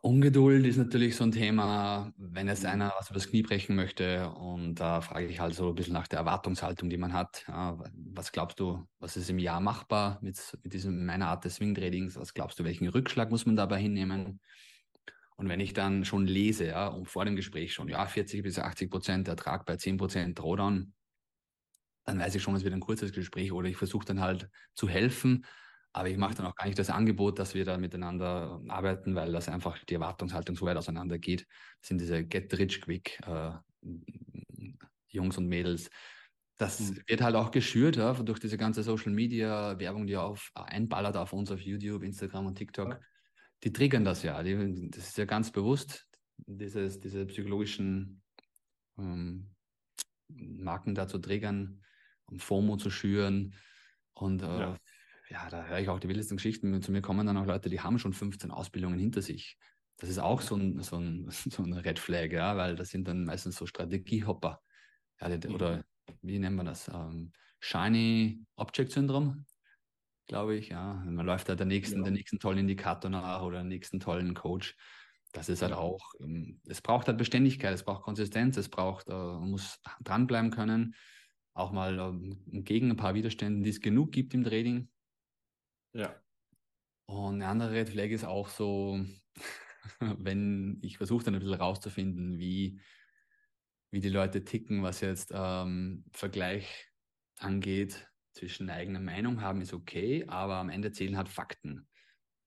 Ungeduld 0.00 0.64
ist 0.66 0.78
natürlich 0.78 1.16
so 1.16 1.24
ein 1.24 1.32
Thema, 1.32 2.12
wenn 2.16 2.48
jetzt 2.48 2.64
einer 2.64 2.92
was 2.98 3.10
übers 3.10 3.28
Knie 3.28 3.42
brechen 3.42 3.76
möchte. 3.76 4.30
Und 4.30 4.76
da 4.76 5.02
frage 5.02 5.26
ich 5.26 5.38
halt 5.38 5.54
so 5.54 5.68
ein 5.68 5.74
bisschen 5.74 5.92
nach 5.92 6.08
der 6.08 6.20
Erwartungshaltung, 6.20 6.88
die 6.88 6.96
man 6.96 7.12
hat. 7.12 7.44
Ja, 7.46 7.78
was 7.94 8.32
glaubst 8.32 8.58
du, 8.58 8.86
was 8.98 9.16
ist 9.16 9.28
im 9.28 9.38
Jahr 9.38 9.60
machbar 9.60 10.18
mit, 10.22 10.38
mit 10.62 10.72
diesem, 10.72 11.04
meiner 11.04 11.28
Art 11.28 11.44
des 11.44 11.56
Swing-Tradings? 11.56 12.16
Was 12.16 12.32
glaubst 12.32 12.58
du, 12.58 12.64
welchen 12.64 12.88
Rückschlag 12.88 13.30
muss 13.30 13.44
man 13.44 13.56
dabei 13.56 13.80
hinnehmen? 13.80 14.40
Und 15.36 15.48
wenn 15.48 15.60
ich 15.60 15.74
dann 15.74 16.04
schon 16.04 16.26
lese, 16.26 16.66
ja, 16.66 16.86
und 16.88 17.06
vor 17.08 17.24
dem 17.24 17.36
Gespräch 17.36 17.74
schon, 17.74 17.88
ja, 17.88 18.06
40 18.06 18.42
bis 18.42 18.58
80 18.58 18.90
Prozent 18.90 19.28
Ertrag 19.28 19.66
bei 19.66 19.76
10 19.76 19.98
Prozent 19.98 20.38
Drawdown, 20.38 20.94
dann 22.04 22.18
weiß 22.18 22.34
ich 22.34 22.42
schon, 22.42 22.54
es 22.54 22.64
wird 22.64 22.74
ein 22.74 22.80
kurzes 22.80 23.12
Gespräch 23.12 23.52
oder 23.52 23.68
ich 23.68 23.76
versuche 23.76 24.06
dann 24.06 24.20
halt 24.20 24.50
zu 24.74 24.88
helfen, 24.88 25.44
aber 25.92 26.08
ich 26.08 26.16
mache 26.16 26.34
dann 26.34 26.46
auch 26.46 26.54
gar 26.54 26.66
nicht 26.66 26.78
das 26.78 26.90
Angebot, 26.90 27.38
dass 27.38 27.54
wir 27.54 27.64
da 27.64 27.76
miteinander 27.76 28.62
arbeiten, 28.68 29.14
weil 29.14 29.32
das 29.32 29.48
einfach 29.48 29.78
die 29.84 29.94
Erwartungshaltung 29.94 30.56
so 30.56 30.64
weit 30.64 30.76
auseinander 30.76 31.18
geht. 31.18 31.46
Das 31.80 31.88
sind 31.88 32.00
diese 32.00 32.24
Get 32.24 32.56
Rich 32.58 32.80
Quick 32.80 33.20
äh, 33.26 33.52
Jungs 35.08 35.36
und 35.36 35.48
Mädels. 35.48 35.90
Das 36.56 36.80
mhm. 36.80 37.02
wird 37.06 37.20
halt 37.20 37.36
auch 37.36 37.50
geschürt 37.50 37.96
ja, 37.96 38.14
durch 38.14 38.38
diese 38.38 38.56
ganze 38.56 38.82
Social 38.82 39.12
Media 39.12 39.78
Werbung, 39.78 40.06
die 40.06 40.16
auf, 40.16 40.50
einballert 40.54 41.16
auf 41.16 41.34
uns 41.34 41.50
auf 41.50 41.60
YouTube, 41.60 42.02
Instagram 42.02 42.46
und 42.46 42.54
TikTok. 42.56 42.88
Ja. 42.88 43.00
Die 43.62 43.72
triggern 43.72 44.04
das 44.04 44.22
ja. 44.22 44.42
Die, 44.42 44.90
das 44.90 45.08
ist 45.08 45.18
ja 45.18 45.26
ganz 45.26 45.52
bewusst, 45.52 46.08
dieses, 46.38 47.00
diese 47.00 47.26
psychologischen 47.26 48.22
ähm, 48.98 49.50
Marken 50.28 50.94
da 50.94 51.06
zu 51.06 51.18
triggern, 51.18 51.82
um 52.26 52.38
FOMO 52.38 52.78
zu 52.78 52.88
schüren 52.88 53.54
und 54.14 54.42
äh, 54.42 54.46
ja 54.46 54.78
ja, 55.32 55.48
da 55.48 55.64
höre 55.64 55.78
ich 55.78 55.88
auch 55.88 55.98
die 55.98 56.08
wildesten 56.08 56.36
Geschichten. 56.36 56.82
Zu 56.82 56.92
mir 56.92 57.00
kommen 57.00 57.26
dann 57.26 57.38
auch 57.38 57.46
Leute, 57.46 57.70
die 57.70 57.80
haben 57.80 57.98
schon 57.98 58.12
15 58.12 58.50
Ausbildungen 58.50 58.98
hinter 58.98 59.22
sich. 59.22 59.56
Das 59.96 60.10
ist 60.10 60.18
auch 60.18 60.42
so 60.42 60.56
ein, 60.56 60.80
so 60.82 60.96
ein, 60.96 61.26
so 61.30 61.62
ein 61.62 61.72
Red 61.72 61.98
Flag, 61.98 62.30
ja, 62.32 62.56
weil 62.56 62.76
das 62.76 62.90
sind 62.90 63.08
dann 63.08 63.24
meistens 63.24 63.56
so 63.56 63.66
Strategiehopper. 63.66 64.60
Ja, 65.20 65.34
die, 65.34 65.48
mhm. 65.48 65.54
Oder 65.54 65.84
wie 66.20 66.38
nennen 66.38 66.56
wir 66.56 66.64
das? 66.64 66.88
Ähm, 66.88 67.32
Shiny 67.60 68.44
Object 68.56 68.92
Syndrom. 68.92 69.46
glaube 70.26 70.56
ich. 70.56 70.68
Ja, 70.68 71.02
man 71.06 71.24
läuft 71.24 71.48
da 71.48 71.54
der 71.54 71.66
nächsten, 71.66 71.98
ja. 71.98 72.02
der 72.02 72.12
nächsten 72.12 72.38
tollen 72.38 72.58
Indikator 72.58 73.10
nach 73.10 73.42
oder 73.42 73.58
der 73.58 73.64
nächsten 73.64 74.00
tollen 74.00 74.34
Coach. 74.34 74.76
Das 75.32 75.48
ist 75.48 75.62
halt 75.62 75.72
auch, 75.72 76.12
ähm, 76.20 76.60
es 76.66 76.82
braucht 76.82 77.06
halt 77.08 77.16
Beständigkeit, 77.16 77.72
es 77.72 77.84
braucht 77.84 78.02
Konsistenz, 78.02 78.58
es 78.58 78.68
braucht, 78.68 79.08
äh, 79.08 79.12
man 79.12 79.50
muss 79.50 79.80
dranbleiben 80.04 80.50
können, 80.50 80.94
auch 81.54 81.72
mal 81.72 81.98
ähm, 81.98 82.64
gegen 82.64 82.90
ein 82.90 82.96
paar 82.98 83.14
Widerstände, 83.14 83.62
die 83.62 83.70
es 83.70 83.80
genug 83.80 84.12
gibt 84.12 84.34
im 84.34 84.44
Trading. 84.44 84.90
Ja. 85.94 86.14
Und 87.06 87.34
eine 87.34 87.48
andere 87.48 87.72
Red 87.72 87.90
Flag 87.90 88.10
ist 88.10 88.24
auch 88.24 88.48
so, 88.48 89.04
wenn 90.00 90.78
ich 90.82 90.96
versuche 90.96 91.24
dann 91.24 91.34
ein 91.34 91.40
bisschen 91.40 91.54
rauszufinden, 91.54 92.38
wie, 92.38 92.80
wie 93.90 94.00
die 94.00 94.08
Leute 94.08 94.44
ticken, 94.44 94.82
was 94.82 95.00
jetzt 95.00 95.32
ähm, 95.34 96.04
Vergleich 96.12 96.88
angeht 97.38 98.08
zwischen 98.32 98.70
eigener 98.70 99.00
Meinung 99.00 99.40
haben, 99.42 99.60
ist 99.60 99.74
okay, 99.74 100.24
aber 100.26 100.56
am 100.56 100.70
Ende 100.70 100.92
zählen 100.92 101.16
halt 101.16 101.28
Fakten. 101.28 101.86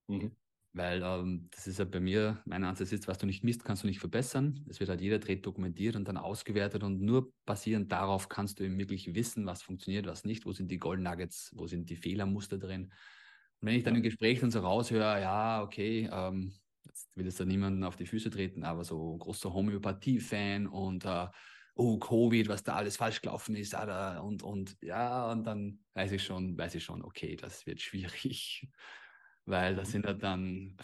Mhm. 0.07 0.35
Weil 0.73 1.01
ähm, 1.03 1.47
das 1.51 1.67
ist 1.67 1.79
ja 1.79 1.85
bei 1.85 2.01
mir, 2.01 2.41
mein 2.45 2.65
Ansatz 2.65 2.91
ist, 2.91 3.07
was 3.07 3.17
du 3.17 3.25
nicht 3.25 3.45
misst, 3.45 3.63
kannst 3.63 3.83
du 3.83 3.87
nicht 3.87 3.99
verbessern. 3.99 4.65
Es 4.67 4.81
wird 4.81 4.89
halt 4.89 4.99
jeder 4.99 5.19
Dreh 5.19 5.37
dokumentiert 5.37 5.95
und 5.95 6.05
dann 6.05 6.17
ausgewertet 6.17 6.83
und 6.83 6.99
nur 7.01 7.31
basierend 7.45 7.91
darauf 7.93 8.27
kannst 8.27 8.59
du 8.59 8.65
eben 8.65 8.77
wirklich 8.77 9.15
wissen, 9.15 9.45
was 9.45 9.61
funktioniert, 9.61 10.05
was 10.05 10.25
nicht, 10.25 10.45
wo 10.45 10.51
sind 10.51 10.69
die 10.69 10.77
Golden 10.77 11.03
Nuggets, 11.03 11.51
wo 11.55 11.67
sind 11.67 11.89
die 11.89 11.95
Fehlermuster 11.95 12.57
drin. 12.57 12.91
Und 13.65 13.71
wenn 13.71 13.77
ich 13.77 13.83
dann 13.83 13.95
im 13.95 14.03
Gespräch 14.03 14.41
dann 14.41 14.51
so 14.51 14.59
raushöre, 14.59 15.19
ja, 15.21 15.63
okay, 15.63 16.07
ähm, 16.11 16.53
jetzt 16.83 17.09
will 17.17 17.25
es 17.25 17.37
da 17.37 17.45
niemanden 17.45 17.83
auf 17.83 17.95
die 17.95 18.05
Füße 18.05 18.29
treten, 18.29 18.63
aber 18.63 18.83
so 18.83 19.17
großer 19.17 19.51
Homöopathie-Fan 19.51 20.67
und 20.67 21.03
äh, 21.03 21.25
oh, 21.73 21.97
Covid, 21.97 22.47
was 22.47 22.61
da 22.61 22.75
alles 22.75 22.97
falsch 22.97 23.23
gelaufen 23.23 23.55
ist, 23.55 23.73
Alter, 23.73 24.23
und, 24.23 24.43
und 24.43 24.77
ja, 24.83 25.31
und 25.31 25.45
dann 25.45 25.79
weiß 25.95 26.11
ich 26.11 26.23
schon, 26.23 26.55
weiß 26.55 26.75
ich 26.75 26.83
schon, 26.83 27.01
okay, 27.01 27.35
das 27.35 27.65
wird 27.65 27.81
schwierig 27.81 28.67
weil 29.45 29.73
das 29.73 29.87
mhm. 29.87 29.91
sind 29.93 30.05
ja 30.05 30.13
dann, 30.13 30.77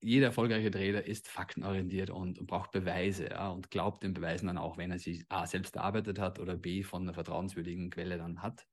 jeder 0.00 0.26
erfolgreiche 0.26 0.70
Trader 0.70 1.04
ist 1.04 1.26
faktenorientiert 1.26 2.10
und, 2.10 2.38
und 2.38 2.46
braucht 2.46 2.70
Beweise 2.70 3.28
ja, 3.28 3.48
und 3.48 3.72
glaubt 3.72 4.04
den 4.04 4.14
Beweisen 4.14 4.46
dann 4.46 4.56
auch, 4.56 4.78
wenn 4.78 4.92
er 4.92 5.00
sie 5.00 5.26
A 5.28 5.48
selbst 5.48 5.74
erarbeitet 5.74 6.20
hat 6.20 6.38
oder 6.38 6.56
B 6.56 6.84
von 6.84 7.02
einer 7.02 7.14
vertrauenswürdigen 7.14 7.90
Quelle 7.90 8.18
dann 8.18 8.40
hat. 8.40 8.68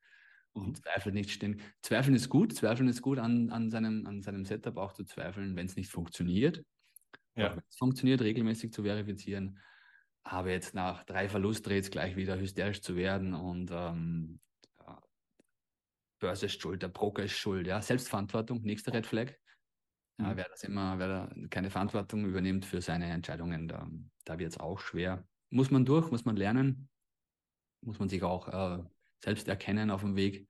Und 0.58 0.70
mhm. 0.70 0.76
Zweifel 0.76 1.12
nicht 1.14 1.32
stehen. 1.32 1.62
Zweifeln 1.82 2.16
ist 2.16 2.30
gut, 2.30 2.54
Zweifeln 2.56 2.90
ist 2.90 3.02
gut 3.02 3.20
an, 3.20 3.52
an, 3.52 3.70
seinem, 3.70 4.08
an 4.08 4.22
seinem 4.24 4.44
Setup 4.44 4.78
auch 4.78 4.94
zu 4.94 5.04
zweifeln, 5.04 5.56
wenn 5.56 5.68
es 5.68 5.76
nicht 5.76 5.92
funktioniert. 5.92 6.64
Ja. 7.36 7.52
Wenn 7.52 7.64
es 7.70 7.78
funktioniert, 7.78 8.22
regelmäßig 8.22 8.74
zu 8.74 8.84
verifizieren. 8.84 9.60
Aber 10.24 10.50
jetzt 10.50 10.74
nach 10.74 11.04
drei 11.04 11.30
Verlusttrades 11.30 11.92
gleich 11.92 12.16
wieder 12.16 12.40
hysterisch 12.40 12.82
zu 12.82 12.96
werden 12.96 13.34
und 13.34 13.70
ähm, 13.72 14.40
Börse 16.20 16.48
ist 16.48 16.60
schuld, 16.60 16.82
der 16.82 16.88
Broker 16.88 17.24
ist 17.24 17.38
schuld, 17.38 17.68
ja. 17.68 17.80
Selbstverantwortung, 17.80 18.64
nächster 18.64 18.92
Red 18.94 19.06
Flag. 19.06 19.34
Ja, 20.20 20.34
mhm. 20.34 20.38
wer 20.38 20.48
das 20.50 20.64
immer, 20.64 20.98
wer 20.98 21.08
da 21.08 21.36
keine 21.52 21.70
Verantwortung 21.70 22.26
übernimmt 22.26 22.66
für 22.66 22.82
seine 22.82 23.06
Entscheidungen, 23.12 23.68
da, 23.68 23.88
da 24.26 24.40
wird 24.40 24.54
es 24.54 24.60
auch 24.60 24.80
schwer. 24.80 25.24
Muss 25.52 25.70
man 25.70 25.86
durch, 25.86 26.10
muss 26.10 26.26
man 26.26 26.36
lernen, 26.36 26.90
muss 27.82 28.00
man 28.00 28.10
sich 28.10 28.24
auch 28.24 28.48
äh, 28.48 28.84
selbst 29.24 29.47
erkennen 29.47 29.91
auf 29.91 30.01
dem 30.01 30.15
Weg, 30.15 30.47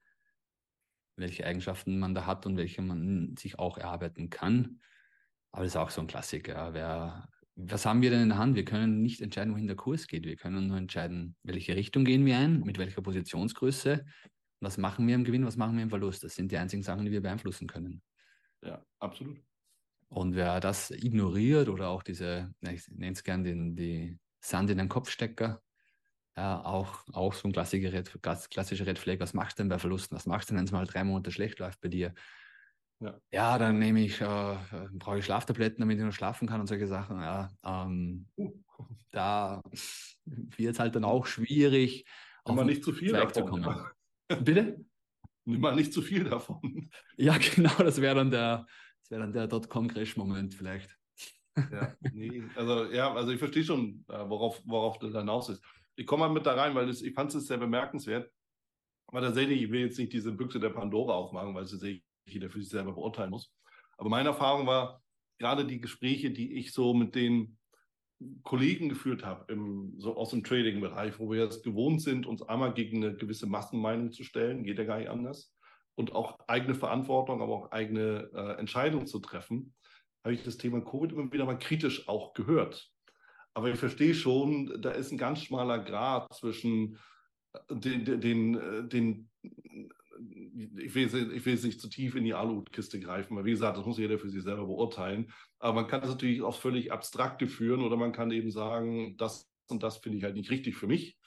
welche 1.15 1.45
Eigenschaften 1.45 1.99
man 1.99 2.13
da 2.13 2.25
hat 2.25 2.45
und 2.45 2.57
welche 2.57 2.81
man 2.81 3.35
sich 3.37 3.59
auch 3.59 3.77
erarbeiten 3.77 4.29
kann. 4.29 4.79
Aber 5.51 5.63
das 5.63 5.73
ist 5.73 5.77
auch 5.77 5.89
so 5.89 6.01
ein 6.01 6.07
Klassiker. 6.07 6.73
Wer, 6.73 7.27
was 7.55 7.85
haben 7.85 8.01
wir 8.01 8.11
denn 8.11 8.23
in 8.23 8.29
der 8.29 8.37
Hand? 8.37 8.55
Wir 8.55 8.65
können 8.65 9.01
nicht 9.01 9.21
entscheiden, 9.21 9.53
wohin 9.53 9.67
der 9.67 9.75
Kurs 9.75 10.07
geht. 10.07 10.25
Wir 10.25 10.35
können 10.35 10.67
nur 10.67 10.77
entscheiden, 10.77 11.35
welche 11.43 11.75
Richtung 11.75 12.05
gehen 12.05 12.25
wir 12.25 12.37
ein, 12.37 12.61
mit 12.61 12.77
welcher 12.77 13.01
Positionsgröße, 13.01 14.05
was 14.59 14.77
machen 14.77 15.07
wir 15.07 15.15
im 15.15 15.23
Gewinn, 15.23 15.45
was 15.45 15.57
machen 15.57 15.75
wir 15.75 15.83
im 15.83 15.89
Verlust? 15.89 16.23
Das 16.23 16.35
sind 16.35 16.51
die 16.51 16.57
einzigen 16.57 16.83
Sachen, 16.83 17.05
die 17.05 17.11
wir 17.11 17.21
beeinflussen 17.21 17.67
können. 17.67 18.01
Ja, 18.63 18.83
absolut. 18.99 19.39
Und 20.09 20.35
wer 20.35 20.59
das 20.59 20.91
ignoriert 20.91 21.69
oder 21.69 21.89
auch 21.89 22.01
diese, 22.01 22.53
ich 22.61 22.87
nenne 22.89 23.13
es 23.13 23.23
gerne 23.23 23.43
den, 23.43 23.75
die 23.75 24.17
Sand 24.39 24.69
in 24.69 24.77
den 24.77 24.89
Kopfstecker, 24.89 25.61
ja, 26.37 26.63
auch, 26.63 27.03
auch 27.13 27.33
so 27.33 27.47
ein 27.47 27.51
klassischer 27.51 27.91
Red, 27.91 28.11
klassischer 28.21 28.85
Red 28.85 28.99
Flag, 28.99 29.19
was 29.19 29.33
machst 29.33 29.57
du 29.57 29.63
denn 29.63 29.69
bei 29.69 29.79
Verlusten? 29.79 30.15
Was 30.15 30.27
machst 30.27 30.49
du 30.49 30.53
denn, 30.53 30.59
wenn 30.59 30.65
es 30.65 30.71
mal 30.71 30.85
drei 30.85 31.03
Monate 31.03 31.31
schlecht 31.31 31.57
läuft 31.57 31.81
bei 31.81 31.89
dir? 31.89 32.13
Ja, 32.99 33.19
ja 33.31 33.57
dann 33.57 33.79
nehme 33.79 34.01
ich, 34.01 34.21
äh, 34.21 34.57
brauche 34.93 35.17
ich 35.17 35.25
Schlaftabletten, 35.25 35.79
damit 35.79 35.97
ich 35.97 36.03
noch 36.03 36.13
schlafen 36.13 36.47
kann 36.47 36.61
und 36.61 36.67
solche 36.67 36.85
Sachen. 36.85 37.19
Ja, 37.19 37.49
ähm, 37.65 38.27
uh. 38.37 38.51
Da 39.09 39.63
wird 40.25 40.73
es 40.73 40.79
halt 40.79 40.95
dann 40.95 41.03
auch 41.03 41.25
schwierig, 41.25 42.05
Aber 42.43 42.65
nicht 42.65 42.83
zu 42.83 42.93
viel 42.93 43.13
davon. 43.13 43.33
Zu 43.33 43.45
kommen. 43.45 43.85
Bitte? 44.43 44.85
Nimm 45.45 45.61
mal 45.61 45.75
nicht 45.75 45.91
zu 45.91 46.03
viel 46.03 46.25
davon. 46.25 46.91
Ja, 47.15 47.37
genau, 47.55 47.73
das 47.79 47.99
wäre 47.99 48.13
dann 48.13 48.29
der, 48.29 48.67
das 48.99 49.09
dann 49.09 49.33
der 49.33 49.47
Dotcom-Crash-Moment 49.47 50.53
vielleicht. 50.53 50.95
Ja, 51.71 51.95
nee, 52.13 52.43
also 52.55 52.91
ja, 52.91 53.11
also 53.11 53.31
ich 53.31 53.39
verstehe 53.39 53.63
schon, 53.63 54.05
äh, 54.09 54.29
worauf, 54.29 54.61
worauf 54.65 54.99
das 54.99 55.13
hinaus 55.13 55.49
ist. 55.49 55.63
Ich 55.97 56.05
komme 56.05 56.27
mal 56.27 56.33
mit 56.33 56.45
da 56.45 56.53
rein, 56.53 56.75
weil 56.75 56.87
das, 56.87 57.01
ich 57.01 57.13
fand 57.13 57.33
es 57.33 57.47
sehr 57.47 57.57
bemerkenswert. 57.57 58.31
Aber 59.07 59.21
tatsächlich, 59.21 59.63
ich 59.63 59.71
will 59.71 59.81
jetzt 59.81 59.97
nicht 59.97 60.13
diese 60.13 60.31
Büchse 60.31 60.59
der 60.59 60.69
Pandora 60.69 61.13
aufmachen, 61.13 61.55
weil 61.55 61.63
es 61.63 61.85
jeder 62.25 62.49
für 62.49 62.59
sich 62.59 62.69
selber 62.69 62.93
beurteilen 62.93 63.31
muss. 63.31 63.53
Aber 63.97 64.09
meine 64.09 64.29
Erfahrung 64.29 64.67
war, 64.67 65.01
gerade 65.39 65.65
die 65.65 65.81
Gespräche, 65.81 66.31
die 66.31 66.57
ich 66.57 66.71
so 66.71 66.93
mit 66.93 67.15
den 67.15 67.57
Kollegen 68.43 68.89
geführt 68.89 69.25
habe, 69.25 69.51
im, 69.51 69.93
so 69.97 70.15
aus 70.15 70.31
dem 70.31 70.43
Trading-Bereich, 70.43 71.19
wo 71.19 71.31
wir 71.31 71.43
jetzt 71.43 71.63
gewohnt 71.63 72.01
sind, 72.01 72.25
uns 72.25 72.41
einmal 72.41 72.73
gegen 72.73 73.03
eine 73.03 73.15
gewisse 73.15 73.47
Massenmeinung 73.47 74.11
zu 74.11 74.23
stellen, 74.23 74.63
geht 74.63 74.77
ja 74.77 74.83
gar 74.83 74.99
nicht 74.99 75.09
anders, 75.09 75.53
und 75.95 76.13
auch 76.13 76.39
eigene 76.47 76.75
Verantwortung, 76.75 77.41
aber 77.41 77.53
auch 77.53 77.71
eigene 77.71 78.29
äh, 78.33 78.59
Entscheidungen 78.59 79.07
zu 79.07 79.19
treffen, 79.19 79.73
habe 80.23 80.33
ich 80.33 80.43
das 80.43 80.57
Thema 80.57 80.81
Covid 80.81 81.11
immer 81.11 81.31
wieder 81.31 81.45
mal 81.45 81.57
kritisch 81.57 82.07
auch 82.07 82.33
gehört. 82.33 82.91
Aber 83.57 83.71
ich 83.71 83.79
verstehe 83.79 84.13
schon, 84.13 84.79
da 84.83 84.91
ist 84.91 85.11
ein 85.11 85.17
ganz 85.17 85.41
schmaler 85.41 85.79
Grad 85.79 86.31
zwischen 86.31 86.99
äh, 87.53 87.75
den, 87.75 88.21
den, 88.21 88.53
äh, 88.55 88.87
den 88.87 89.31
ich 90.77 90.93
will, 90.93 91.31
ich 91.33 91.43
will 91.43 91.53
jetzt 91.53 91.63
nicht 91.63 91.81
zu 91.81 91.89
tief 91.89 92.13
in 92.13 92.23
die 92.23 92.35
Aluhutkiste 92.35 92.99
greifen, 92.99 93.35
weil 93.35 93.45
wie 93.45 93.51
gesagt, 93.51 93.75
das 93.75 93.85
muss 93.87 93.97
jeder 93.97 94.19
für 94.19 94.29
sich 94.29 94.43
selber 94.43 94.67
beurteilen. 94.67 95.33
Aber 95.57 95.73
man 95.73 95.87
kann 95.87 96.01
das 96.01 96.11
natürlich 96.11 96.43
auch 96.43 96.53
völlig 96.53 96.91
abstrakte 96.91 97.47
führen 97.47 97.81
oder 97.81 97.97
man 97.97 98.11
kann 98.11 98.29
eben 98.29 98.51
sagen, 98.51 99.17
das 99.17 99.49
und 99.69 99.81
das 99.81 99.97
finde 99.97 100.19
ich 100.19 100.23
halt 100.23 100.35
nicht 100.35 100.51
richtig 100.51 100.75
für 100.75 100.87
mich. 100.87 101.17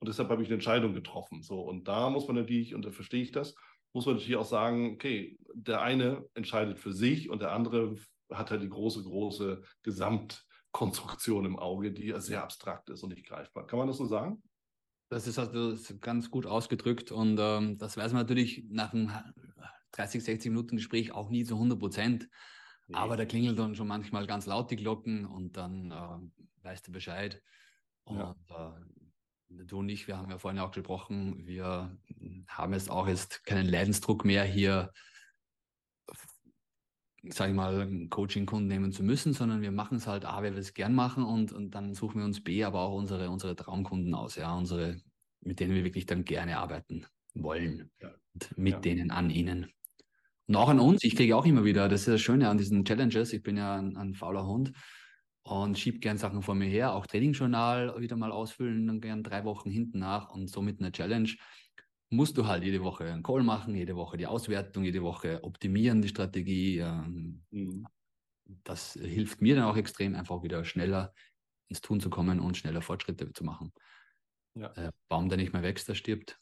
Und 0.00 0.08
deshalb 0.08 0.28
habe 0.28 0.42
ich 0.42 0.48
eine 0.48 0.54
Entscheidung 0.54 0.92
getroffen. 0.92 1.44
So, 1.44 1.60
und 1.60 1.86
da 1.86 2.10
muss 2.10 2.26
man 2.26 2.34
natürlich, 2.34 2.74
und 2.74 2.84
da 2.84 2.90
verstehe 2.90 3.22
ich 3.22 3.30
das, 3.30 3.54
muss 3.92 4.06
man 4.06 4.16
natürlich 4.16 4.36
auch 4.36 4.44
sagen, 4.44 4.94
okay, 4.94 5.38
der 5.54 5.82
eine 5.82 6.24
entscheidet 6.34 6.80
für 6.80 6.92
sich 6.92 7.30
und 7.30 7.42
der 7.42 7.52
andere 7.52 7.94
hat 8.32 8.50
halt 8.50 8.64
die 8.64 8.68
große, 8.68 9.04
große 9.04 9.62
Gesamtkonstruktion 10.76 11.44
im 11.44 11.58
Auge, 11.58 11.92
die 11.92 12.12
sehr 12.18 12.42
abstrakt 12.42 12.90
ist 12.90 13.02
und 13.02 13.10
nicht 13.10 13.26
greifbar. 13.26 13.66
Kann 13.66 13.78
man 13.78 13.88
das 13.88 13.96
so 13.96 14.06
sagen? 14.06 14.42
Das 15.08 15.26
ist 15.26 15.38
also 15.38 15.76
ganz 16.00 16.30
gut 16.30 16.46
ausgedrückt 16.46 17.12
und 17.12 17.38
ähm, 17.40 17.78
das 17.78 17.96
weiß 17.96 18.12
man 18.12 18.22
natürlich 18.22 18.64
nach 18.68 18.92
einem 18.92 19.12
30, 19.92 20.22
60 20.22 20.50
Minuten 20.50 20.76
Gespräch 20.76 21.12
auch 21.12 21.30
nie 21.30 21.44
zu 21.44 21.54
100 21.54 21.78
Prozent. 21.78 22.28
Nee. 22.88 22.96
Aber 22.96 23.16
da 23.16 23.24
klingelt 23.24 23.58
dann 23.58 23.74
schon 23.74 23.88
manchmal 23.88 24.26
ganz 24.26 24.46
laut 24.46 24.70
die 24.70 24.76
Glocken 24.76 25.24
und 25.24 25.56
dann 25.56 25.92
äh, 25.92 26.64
weißt 26.64 26.88
du 26.88 26.92
Bescheid. 26.92 27.42
Und 28.04 28.18
ja. 28.18 28.36
äh, 29.50 29.64
du 29.64 29.78
und 29.78 29.88
ich, 29.88 30.08
wir 30.08 30.18
haben 30.18 30.30
ja 30.30 30.38
vorhin 30.38 30.60
auch 30.60 30.72
gesprochen, 30.72 31.46
wir 31.46 31.96
haben 32.48 32.72
jetzt 32.72 32.90
auch 32.90 33.06
jetzt 33.06 33.44
keinen 33.44 33.68
Leidensdruck 33.68 34.24
mehr 34.24 34.44
hier 34.44 34.92
sage 37.30 37.50
ich 37.50 37.56
mal, 37.56 37.80
einen 37.80 38.10
Coaching-Kunden 38.10 38.68
nehmen 38.68 38.92
zu 38.92 39.02
müssen, 39.02 39.32
sondern 39.32 39.62
wir 39.62 39.72
machen 39.72 39.96
es 39.96 40.06
halt 40.06 40.24
A, 40.24 40.42
weil 40.42 40.52
wir 40.52 40.60
es 40.60 40.74
gern 40.74 40.94
machen 40.94 41.24
und, 41.24 41.52
und 41.52 41.74
dann 41.74 41.94
suchen 41.94 42.20
wir 42.20 42.24
uns 42.24 42.42
B, 42.42 42.64
aber 42.64 42.80
auch 42.80 42.94
unsere, 42.94 43.30
unsere 43.30 43.56
Traumkunden 43.56 44.14
aus, 44.14 44.36
ja, 44.36 44.54
unsere, 44.54 45.00
mit 45.40 45.60
denen 45.60 45.74
wir 45.74 45.84
wirklich 45.84 46.06
dann 46.06 46.24
gerne 46.24 46.58
arbeiten 46.58 47.06
wollen 47.34 47.90
ja. 48.00 48.10
und 48.34 48.58
mit 48.58 48.74
ja. 48.74 48.80
denen 48.80 49.10
an 49.10 49.30
ihnen. 49.30 49.70
Und 50.46 50.56
auch 50.56 50.68
an 50.68 50.80
uns, 50.80 51.02
ich 51.02 51.16
kriege 51.16 51.36
auch 51.36 51.44
immer 51.44 51.64
wieder, 51.64 51.88
das 51.88 52.02
ist 52.02 52.08
das 52.08 52.20
Schöne 52.20 52.48
an 52.48 52.58
diesen 52.58 52.84
Challenges, 52.84 53.32
ich 53.32 53.42
bin 53.42 53.56
ja 53.56 53.76
ein, 53.76 53.96
ein 53.96 54.14
fauler 54.14 54.46
Hund 54.46 54.72
und 55.42 55.78
schiebe 55.78 55.98
gern 55.98 56.18
Sachen 56.18 56.42
vor 56.42 56.54
mir 56.54 56.68
her, 56.68 56.92
auch 56.92 57.06
Trainingsjournal 57.06 58.00
wieder 58.00 58.16
mal 58.16 58.32
ausfüllen, 58.32 58.86
dann 58.86 59.00
gern 59.00 59.22
drei 59.22 59.44
Wochen 59.44 59.70
hinten 59.70 59.98
nach 59.98 60.30
und 60.30 60.48
somit 60.48 60.80
eine 60.80 60.92
Challenge 60.92 61.30
musst 62.10 62.36
du 62.38 62.46
halt 62.46 62.62
jede 62.62 62.82
Woche 62.82 63.04
einen 63.04 63.22
Call 63.22 63.42
machen, 63.42 63.74
jede 63.74 63.96
Woche 63.96 64.16
die 64.16 64.26
Auswertung, 64.26 64.84
jede 64.84 65.02
Woche 65.02 65.42
optimieren 65.42 66.02
die 66.02 66.08
Strategie. 66.08 66.78
Ähm, 66.78 67.42
mhm. 67.50 67.86
Das 68.64 68.92
hilft 68.92 69.42
mir 69.42 69.56
dann 69.56 69.64
auch 69.64 69.76
extrem, 69.76 70.14
einfach 70.14 70.42
wieder 70.42 70.64
schneller 70.64 71.12
ins 71.68 71.80
Tun 71.80 72.00
zu 72.00 72.10
kommen 72.10 72.38
und 72.38 72.56
schneller 72.56 72.80
Fortschritte 72.80 73.32
zu 73.32 73.44
machen. 73.44 73.72
Ja. 74.54 74.72
Äh, 74.74 74.92
Baum, 75.08 75.28
der 75.28 75.38
nicht 75.38 75.52
mehr 75.52 75.62
wächst, 75.62 75.88
der 75.88 75.94
stirbt. 75.94 76.38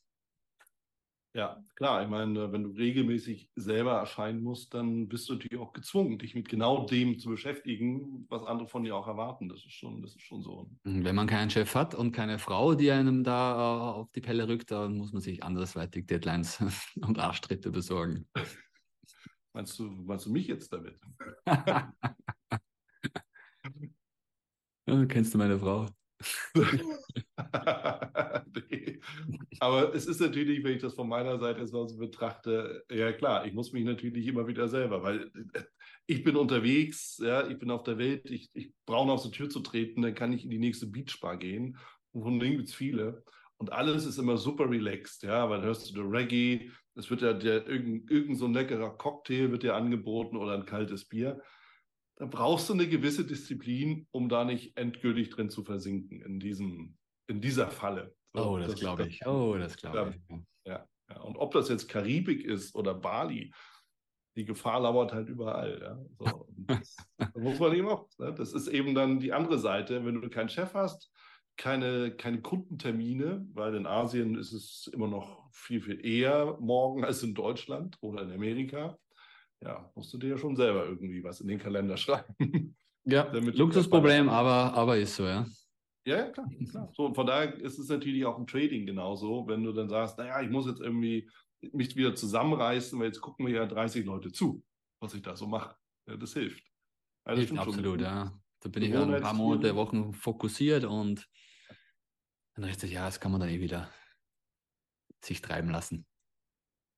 Ja, 1.36 1.60
klar. 1.74 2.04
Ich 2.04 2.08
meine, 2.08 2.52
wenn 2.52 2.62
du 2.62 2.70
regelmäßig 2.70 3.50
selber 3.56 3.94
erscheinen 3.94 4.40
musst, 4.40 4.72
dann 4.72 5.08
bist 5.08 5.28
du 5.28 5.32
natürlich 5.32 5.60
auch 5.60 5.72
gezwungen, 5.72 6.16
dich 6.16 6.36
mit 6.36 6.48
genau 6.48 6.86
dem 6.86 7.18
zu 7.18 7.28
beschäftigen, 7.28 8.24
was 8.28 8.44
andere 8.44 8.68
von 8.68 8.84
dir 8.84 8.94
auch 8.94 9.08
erwarten. 9.08 9.48
Das 9.48 9.58
ist 9.58 9.72
schon, 9.72 10.00
das 10.00 10.14
ist 10.14 10.22
schon 10.22 10.42
so. 10.42 10.70
Wenn 10.84 11.16
man 11.16 11.26
keinen 11.26 11.50
Chef 11.50 11.74
hat 11.74 11.96
und 11.96 12.12
keine 12.12 12.38
Frau, 12.38 12.76
die 12.76 12.92
einem 12.92 13.24
da 13.24 13.54
äh, 13.54 13.98
auf 13.98 14.12
die 14.12 14.20
Pelle 14.20 14.46
rückt, 14.46 14.70
dann 14.70 14.96
muss 14.96 15.12
man 15.12 15.22
sich 15.22 15.42
andersweitig 15.42 16.06
Deadlines 16.06 16.60
und 17.00 17.18
Arschtritte 17.18 17.72
besorgen. 17.72 18.28
Meinst 19.52 19.76
du, 19.76 19.90
meinst 19.90 20.26
du 20.26 20.30
mich 20.30 20.46
jetzt 20.46 20.72
damit? 20.72 21.00
kennst 25.08 25.34
du 25.34 25.38
meine 25.38 25.58
Frau? 25.58 25.88
nee. 28.54 29.00
Aber 29.60 29.94
es 29.94 30.06
ist 30.06 30.20
natürlich, 30.20 30.64
wenn 30.64 30.76
ich 30.76 30.82
das 30.82 30.94
von 30.94 31.08
meiner 31.08 31.38
Seite 31.38 31.66
so 31.66 31.86
betrachte, 31.96 32.84
ja 32.90 33.12
klar, 33.12 33.46
ich 33.46 33.52
muss 33.52 33.72
mich 33.72 33.84
natürlich 33.84 34.26
immer 34.26 34.46
wieder 34.46 34.68
selber, 34.68 35.02
weil 35.02 35.30
äh, 35.52 35.62
ich 36.06 36.22
bin 36.24 36.36
unterwegs, 36.36 37.18
ja, 37.22 37.46
ich 37.46 37.58
bin 37.58 37.70
auf 37.70 37.82
der 37.82 37.98
Welt, 37.98 38.30
ich, 38.30 38.50
ich 38.54 38.72
brauche 38.86 39.06
noch 39.06 39.14
aus 39.14 39.22
der 39.22 39.32
Tür 39.32 39.48
zu 39.48 39.60
treten, 39.60 40.02
dann 40.02 40.14
kann 40.14 40.32
ich 40.32 40.44
in 40.44 40.50
die 40.50 40.58
nächste 40.58 40.86
Beachbar 40.86 41.36
gehen. 41.36 41.78
Und 42.12 42.22
von 42.22 42.38
denen 42.38 42.56
gibt 42.58 42.68
es 42.68 42.74
viele. 42.74 43.24
Und 43.56 43.72
alles 43.72 44.04
ist 44.04 44.18
immer 44.18 44.36
super 44.36 44.68
relaxed, 44.70 45.22
ja, 45.22 45.48
weil 45.48 45.62
hörst 45.62 45.96
du 45.96 46.02
Reggae, 46.02 46.70
es 46.96 47.10
wird 47.10 47.22
ja 47.22 47.32
der, 47.32 47.66
irgend, 47.66 48.10
irgend 48.10 48.38
so 48.38 48.46
ein 48.46 48.54
leckerer 48.54 48.96
Cocktail 48.96 49.50
wird 49.50 49.62
dir 49.62 49.74
angeboten 49.74 50.36
oder 50.36 50.54
ein 50.54 50.66
kaltes 50.66 51.04
Bier 51.04 51.40
da 52.16 52.26
brauchst 52.26 52.68
du 52.68 52.74
eine 52.74 52.88
gewisse 52.88 53.24
Disziplin, 53.24 54.06
um 54.12 54.28
da 54.28 54.44
nicht 54.44 54.76
endgültig 54.76 55.30
drin 55.30 55.50
zu 55.50 55.64
versinken, 55.64 56.20
in, 56.22 56.38
diesem, 56.38 56.96
in 57.26 57.40
dieser 57.40 57.68
Falle. 57.68 58.14
So, 58.32 58.50
oh, 58.50 58.58
das, 58.58 58.72
das 58.72 58.80
glaube 58.80 59.06
ich. 59.06 59.26
Oh, 59.26 59.56
das 59.58 59.76
glaube 59.76 60.14
ich. 60.16 60.36
Ja, 60.66 60.86
ja, 61.10 61.20
Und 61.20 61.36
ob 61.36 61.52
das 61.52 61.68
jetzt 61.68 61.88
Karibik 61.88 62.44
ist 62.44 62.74
oder 62.74 62.94
Bali, 62.94 63.52
die 64.36 64.44
Gefahr 64.44 64.80
lauert 64.80 65.12
halt 65.12 65.28
überall. 65.28 65.80
Ja? 65.80 66.04
So, 66.18 66.46
das, 66.50 66.96
da 67.18 67.30
muss 67.36 67.58
man 67.58 67.74
eben 67.74 67.88
auch. 67.88 68.08
Ne? 68.18 68.32
Das 68.34 68.52
ist 68.52 68.68
eben 68.68 68.94
dann 68.94 69.20
die 69.20 69.32
andere 69.32 69.58
Seite. 69.58 70.04
Wenn 70.04 70.20
du 70.20 70.28
keinen 70.28 70.48
Chef 70.48 70.74
hast, 70.74 71.12
keine, 71.56 72.12
keine 72.16 72.42
Kundentermine, 72.42 73.46
weil 73.52 73.74
in 73.74 73.86
Asien 73.86 74.36
ist 74.36 74.52
es 74.52 74.88
immer 74.92 75.06
noch 75.06 75.48
viel, 75.52 75.80
viel 75.80 76.04
eher 76.04 76.58
morgen 76.60 77.04
als 77.04 77.22
in 77.22 77.34
Deutschland 77.34 77.96
oder 78.00 78.22
in 78.22 78.32
Amerika 78.32 78.98
ja, 79.64 79.90
musst 79.94 80.12
du 80.12 80.18
dir 80.18 80.30
ja 80.30 80.38
schon 80.38 80.56
selber 80.56 80.86
irgendwie 80.86 81.24
was 81.24 81.40
in 81.40 81.48
den 81.48 81.58
Kalender 81.58 81.96
schreiben. 81.96 82.76
Ja, 83.04 83.30
Luxusproblem, 83.32 84.28
aber, 84.28 84.74
aber 84.74 84.96
ist 84.96 85.16
so, 85.16 85.24
ja. 85.24 85.46
Ja, 86.06 86.30
klar, 86.30 86.48
klar. 86.70 86.90
So, 86.94 87.06
und 87.06 87.14
von 87.14 87.26
daher 87.26 87.54
ist 87.60 87.78
es 87.78 87.88
natürlich 87.88 88.24
auch 88.26 88.38
im 88.38 88.46
Trading 88.46 88.86
genauso, 88.86 89.46
wenn 89.46 89.64
du 89.64 89.72
dann 89.72 89.88
sagst, 89.88 90.18
naja, 90.18 90.40
ich 90.42 90.50
muss 90.50 90.66
jetzt 90.66 90.80
irgendwie 90.80 91.30
mich 91.72 91.96
wieder 91.96 92.14
zusammenreißen, 92.14 92.98
weil 92.98 93.06
jetzt 93.06 93.22
gucken 93.22 93.46
mir 93.46 93.52
ja 93.52 93.66
30 93.66 94.04
Leute 94.04 94.30
zu, 94.30 94.62
was 95.00 95.14
ich 95.14 95.22
da 95.22 95.34
so 95.34 95.46
mache. 95.46 95.76
Ja, 96.06 96.16
das 96.16 96.34
hilft. 96.34 96.62
Also 97.24 97.40
hilft 97.40 97.58
absolut, 97.58 98.00
ja. 98.02 98.38
Da 98.60 98.68
bin 98.68 98.82
ich 98.82 98.90
ja 98.90 99.02
ein 99.02 99.22
paar 99.22 99.34
Monate, 99.34 99.74
Wochen 99.76 100.12
fokussiert 100.12 100.84
und 100.84 101.26
dann 102.54 102.64
Rest 102.64 102.82
des 102.82 102.92
Jahres 102.92 103.20
kann 103.20 103.32
man 103.32 103.40
dann 103.40 103.50
eh 103.50 103.60
wieder 103.60 103.90
sich 105.22 105.40
treiben 105.40 105.70
lassen. 105.70 106.06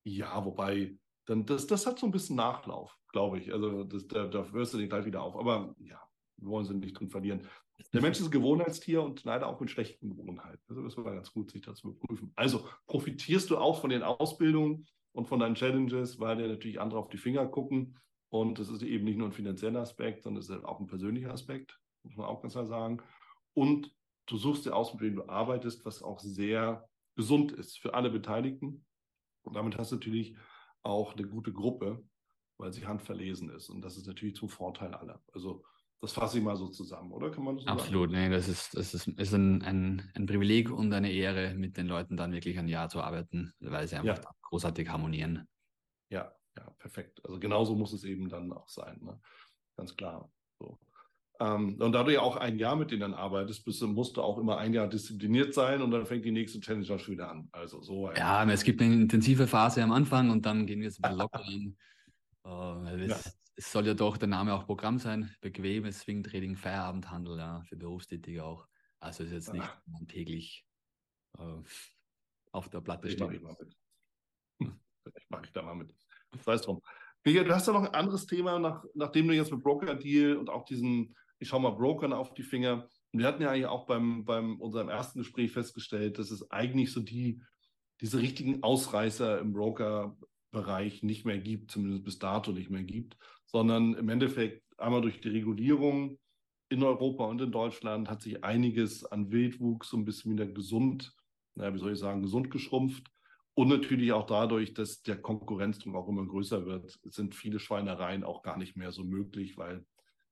Ja, 0.05 0.43
wobei 0.45 0.97
dann 1.27 1.45
das, 1.45 1.67
das 1.67 1.85
hat 1.85 1.99
so 1.99 2.05
ein 2.05 2.11
bisschen 2.11 2.37
Nachlauf, 2.37 2.97
glaube 3.11 3.39
ich. 3.39 3.53
Also 3.53 3.83
das, 3.83 4.07
da, 4.07 4.27
da 4.27 4.51
wirst 4.53 4.73
du 4.73 4.77
den 4.77 4.89
gleich 4.89 5.05
wieder 5.05 5.21
auf. 5.21 5.35
Aber 5.35 5.75
ja, 5.77 6.01
wir 6.37 6.49
wollen 6.49 6.65
sie 6.65 6.73
nicht 6.73 6.99
drin 6.99 7.09
verlieren. 7.09 7.47
Der 7.93 8.01
Mensch 8.01 8.19
ist 8.19 8.25
ein 8.25 8.31
Gewohnheitstier 8.31 9.03
und 9.03 9.23
leider 9.23 9.47
auch 9.47 9.59
mit 9.59 9.69
schlechten 9.69 10.09
Gewohnheiten. 10.09 10.63
Also 10.67 10.81
das 10.83 10.97
war 10.97 11.13
ganz 11.13 11.31
gut, 11.31 11.51
sich 11.51 11.61
das 11.61 11.79
zu 11.79 11.89
überprüfen. 11.89 12.31
Also 12.35 12.67
profitierst 12.87 13.49
du 13.49 13.57
auch 13.57 13.81
von 13.81 13.91
den 13.91 14.03
Ausbildungen 14.03 14.87
und 15.11 15.27
von 15.27 15.39
deinen 15.39 15.55
Challenges, 15.55 16.19
weil 16.19 16.37
dir 16.37 16.47
natürlich 16.47 16.79
andere 16.79 16.99
auf 16.99 17.09
die 17.09 17.17
Finger 17.17 17.45
gucken. 17.45 17.99
Und 18.29 18.57
das 18.57 18.69
ist 18.69 18.81
eben 18.81 19.03
nicht 19.05 19.17
nur 19.17 19.27
ein 19.27 19.33
finanzieller 19.33 19.81
Aspekt, 19.81 20.23
sondern 20.23 20.41
es 20.41 20.49
ist 20.49 20.63
auch 20.63 20.79
ein 20.79 20.87
persönlicher 20.87 21.31
Aspekt, 21.31 21.79
muss 22.03 22.15
man 22.15 22.25
auch 22.25 22.41
ganz 22.41 22.53
klar 22.53 22.65
sagen. 22.65 23.01
Und 23.53 23.93
du 24.27 24.37
suchst 24.37 24.65
dir 24.65 24.75
aus, 24.75 24.93
mit 24.93 25.01
wem 25.01 25.15
du 25.15 25.27
arbeitest, 25.27 25.85
was 25.85 26.01
auch 26.01 26.19
sehr 26.19 26.87
gesund 27.15 27.51
ist 27.51 27.79
für 27.79 27.93
alle 27.93 28.09
Beteiligten. 28.09 28.85
Und 29.43 29.55
damit 29.55 29.77
hast 29.77 29.91
du 29.91 29.95
natürlich 29.95 30.35
auch 30.87 31.15
eine 31.15 31.27
gute 31.27 31.53
Gruppe, 31.53 32.03
weil 32.57 32.73
sie 32.73 32.85
handverlesen 32.85 33.49
ist. 33.49 33.69
Und 33.69 33.81
das 33.81 33.97
ist 33.97 34.07
natürlich 34.07 34.35
zum 34.35 34.49
Vorteil 34.49 34.93
aller. 34.93 35.21
Also 35.33 35.63
das 36.01 36.13
fasse 36.13 36.37
ich 36.37 36.43
mal 36.43 36.55
so 36.55 36.67
zusammen, 36.67 37.11
oder? 37.11 37.31
Kann 37.31 37.43
man 37.43 37.55
das 37.55 37.65
so 37.65 37.71
Absolut, 37.71 38.11
sagen? 38.11 38.23
nee, 38.23 38.35
das 38.35 38.47
ist, 38.47 38.75
das 38.75 38.93
ist, 38.93 39.07
ist 39.07 39.33
ein, 39.33 39.63
ein, 39.63 40.11
ein, 40.13 40.25
Privileg 40.27 40.69
und 40.71 40.93
eine 40.93 41.11
Ehre, 41.11 41.55
mit 41.55 41.77
den 41.77 41.87
Leuten 41.87 42.17
dann 42.17 42.33
wirklich 42.33 42.59
ein 42.59 42.67
Jahr 42.67 42.89
zu 42.89 43.01
arbeiten, 43.01 43.53
weil 43.59 43.87
sie 43.87 43.95
einfach 43.95 44.23
ja. 44.23 44.31
großartig 44.43 44.89
harmonieren. 44.89 45.47
Ja, 46.09 46.31
ja, 46.55 46.69
perfekt. 46.77 47.23
Also 47.25 47.39
genauso 47.39 47.75
muss 47.75 47.93
es 47.93 48.03
eben 48.03 48.29
dann 48.29 48.51
auch 48.53 48.69
sein, 48.69 48.99
ne? 49.01 49.19
ganz 49.75 49.95
klar. 49.95 50.31
Ähm, 51.39 51.79
und 51.79 51.91
da 51.91 52.03
du 52.03 52.13
ja 52.13 52.21
auch 52.21 52.35
ein 52.35 52.57
Jahr 52.57 52.75
mit 52.75 52.89
denen 52.91 53.13
arbeitest, 53.13 53.63
bist, 53.63 53.81
musst 53.83 54.17
du 54.17 54.21
auch 54.21 54.39
immer 54.39 54.57
ein 54.57 54.73
Jahr 54.73 54.87
diszipliniert 54.87 55.53
sein 55.53 55.81
und 55.81 55.91
dann 55.91 56.05
fängt 56.05 56.25
die 56.25 56.31
nächste 56.31 56.59
Challenge 56.59 56.85
auch 56.91 56.99
schon 56.99 57.13
wieder 57.13 57.29
an. 57.29 57.47
Also 57.51 57.81
so. 57.81 58.11
Ja, 58.13 58.43
es 58.49 58.63
gibt 58.63 58.81
eine 58.81 58.95
intensive 58.95 59.45
Phase 59.45 59.83
am 59.83 59.91
Anfang 59.91 60.31
und 60.31 60.45
dann 60.45 60.65
gehen 60.65 60.79
wir 60.79 60.87
jetzt 60.87 61.03
ein 61.03 61.03
bisschen 61.03 61.17
locker 61.19 61.45
an. 61.45 61.77
Uh, 62.43 62.87
es, 63.01 63.09
ja. 63.09 63.31
es, 63.55 63.71
soll 63.71 63.85
ja 63.85 63.93
doch 63.93 64.17
der 64.17 64.29
Name 64.29 64.53
auch 64.53 64.65
Programm 64.65 64.97
sein. 64.97 65.35
Bequemes 65.41 65.99
Swing 65.99 66.23
Trading, 66.23 66.55
Feierabendhandel, 66.55 67.37
ja, 67.37 67.61
für 67.61 67.75
Berufstätige 67.75 68.43
auch. 68.43 68.65
Also 68.99 69.23
ist 69.23 69.31
jetzt 69.31 69.53
nicht 69.53 69.63
ah. 69.63 70.05
täglich 70.07 70.65
uh, 71.37 71.61
auf 72.51 72.69
der 72.69 72.81
Platte 72.81 73.11
steht. 73.11 73.31
Ich 73.31 73.41
mache 73.41 73.67
ich 74.59 75.29
mache 75.29 75.45
ich 75.45 75.51
da 75.51 75.61
mal 75.61 75.75
mit. 75.75 75.93
Sei 76.43 76.53
es 76.53 76.63
drum. 76.63 76.81
Michael, 77.23 77.45
du 77.45 77.53
hast 77.53 77.67
ja 77.67 77.73
noch 77.73 77.83
ein 77.83 77.93
anderes 77.93 78.25
Thema, 78.25 78.57
nach, 78.57 78.83
nachdem 78.95 79.27
du 79.27 79.35
jetzt 79.35 79.51
mit 79.51 79.61
Broker 79.61 79.93
Deal 79.93 80.37
und 80.37 80.49
auch 80.49 80.65
diesen 80.65 81.15
ich 81.39 81.49
schaue 81.49 81.61
mal 81.61 81.71
Brokern 81.71 82.13
auf 82.13 82.33
die 82.33 82.43
Finger. 82.43 82.87
Und 83.11 83.19
wir 83.19 83.27
hatten 83.27 83.41
ja 83.41 83.51
eigentlich 83.51 83.67
auch 83.67 83.85
beim, 83.85 84.25
beim 84.25 84.59
unserem 84.59 84.89
ersten 84.89 85.19
Gespräch 85.19 85.51
festgestellt, 85.51 86.19
dass 86.19 86.31
es 86.31 86.49
eigentlich 86.51 86.91
so 86.91 86.99
die, 87.01 87.41
diese 88.01 88.19
richtigen 88.19 88.63
Ausreißer 88.63 89.39
im 89.39 89.53
Broker-Bereich 89.53 91.03
nicht 91.03 91.25
mehr 91.25 91.39
gibt, 91.39 91.71
zumindest 91.71 92.03
bis 92.03 92.19
dato 92.19 92.51
nicht 92.51 92.69
mehr 92.69 92.83
gibt, 92.83 93.17
sondern 93.45 93.93
im 93.95 94.09
Endeffekt 94.09 94.63
einmal 94.77 95.01
durch 95.01 95.21
die 95.21 95.29
Regulierung 95.29 96.19
in 96.69 96.83
Europa 96.83 97.25
und 97.25 97.41
in 97.41 97.51
Deutschland 97.51 98.09
hat 98.09 98.21
sich 98.21 98.43
einiges 98.43 99.05
an 99.05 99.31
Wildwuchs 99.31 99.89
so 99.89 99.97
ein 99.97 100.05
bisschen 100.05 100.33
wieder 100.33 100.45
gesund, 100.45 101.15
naja, 101.55 101.73
wie 101.73 101.79
soll 101.79 101.93
ich 101.93 101.99
sagen, 101.99 102.21
gesund 102.21 102.51
geschrumpft. 102.51 103.09
Und 103.53 103.69
natürlich 103.69 104.11
auch 104.11 104.27
dadurch, 104.27 104.73
dass 104.73 105.01
der 105.01 105.19
Konkurrenzdruck 105.19 105.95
auch 105.95 106.07
immer 106.07 106.27
größer 106.27 106.65
wird, 106.65 106.99
sind 107.05 107.33
viele 107.33 107.59
Schweinereien 107.59 108.23
auch 108.23 108.43
gar 108.43 108.57
nicht 108.57 108.75
mehr 108.75 108.91
so 108.91 109.03
möglich, 109.03 109.57
weil 109.57 109.83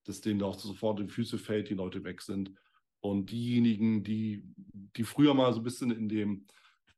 dass 0.07 0.21
denen 0.21 0.41
auch 0.43 0.57
sofort 0.57 0.99
in 0.99 1.07
die 1.07 1.13
Füße 1.13 1.37
fällt, 1.37 1.69
die 1.69 1.73
Leute 1.75 2.03
weg 2.03 2.21
sind. 2.21 2.51
Und 2.99 3.29
diejenigen, 3.31 4.03
die, 4.03 4.43
die 4.57 5.03
früher 5.03 5.33
mal 5.33 5.53
so 5.53 5.59
ein 5.59 5.63
bisschen 5.63 5.91
in 5.91 6.09
dem, 6.09 6.45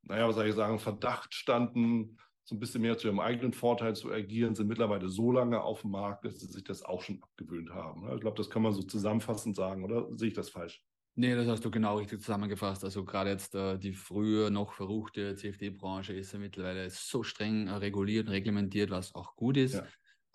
naja, 0.03 0.27
was 0.27 0.35
soll 0.35 0.47
ich 0.47 0.55
sagen, 0.55 0.79
Verdacht 0.79 1.33
standen, 1.33 2.17
so 2.43 2.55
ein 2.55 2.59
bisschen 2.59 2.81
mehr 2.81 2.97
zu 2.97 3.07
ihrem 3.07 3.19
eigenen 3.19 3.51
Vorteil 3.51 3.93
zu 3.93 4.09
agieren, 4.09 4.55
sind 4.55 4.67
mittlerweile 4.67 5.09
so 5.09 5.33
lange 5.33 5.61
auf 5.61 5.81
dem 5.81 5.91
Markt, 5.91 6.23
dass 6.23 6.39
sie 6.39 6.45
sich 6.45 6.63
das 6.63 6.81
auch 6.81 7.01
schon 7.01 7.21
abgewöhnt 7.21 7.71
haben. 7.71 8.09
Ich 8.13 8.21
glaube, 8.21 8.37
das 8.37 8.49
kann 8.49 8.61
man 8.61 8.71
so 8.71 8.83
zusammenfassend 8.83 9.57
sagen, 9.57 9.83
oder 9.83 10.07
sehe 10.15 10.29
ich 10.29 10.33
das 10.33 10.49
falsch? 10.49 10.81
Nee, 11.19 11.35
das 11.35 11.47
hast 11.47 11.65
du 11.65 11.71
genau 11.71 11.97
richtig 11.97 12.21
zusammengefasst. 12.21 12.83
Also 12.83 13.03
gerade 13.03 13.31
jetzt 13.31 13.55
äh, 13.55 13.77
die 13.79 13.91
früher 13.91 14.51
noch 14.51 14.73
verruchte 14.73 15.35
CFD-Branche 15.35 16.13
ist 16.13 16.31
ja 16.31 16.39
mittlerweile 16.39 16.89
so 16.89 17.23
streng 17.23 17.67
äh, 17.67 17.73
reguliert 17.73 18.27
und 18.27 18.33
reglementiert, 18.33 18.91
was 18.91 19.15
auch 19.15 19.35
gut 19.35 19.57
ist. 19.57 19.83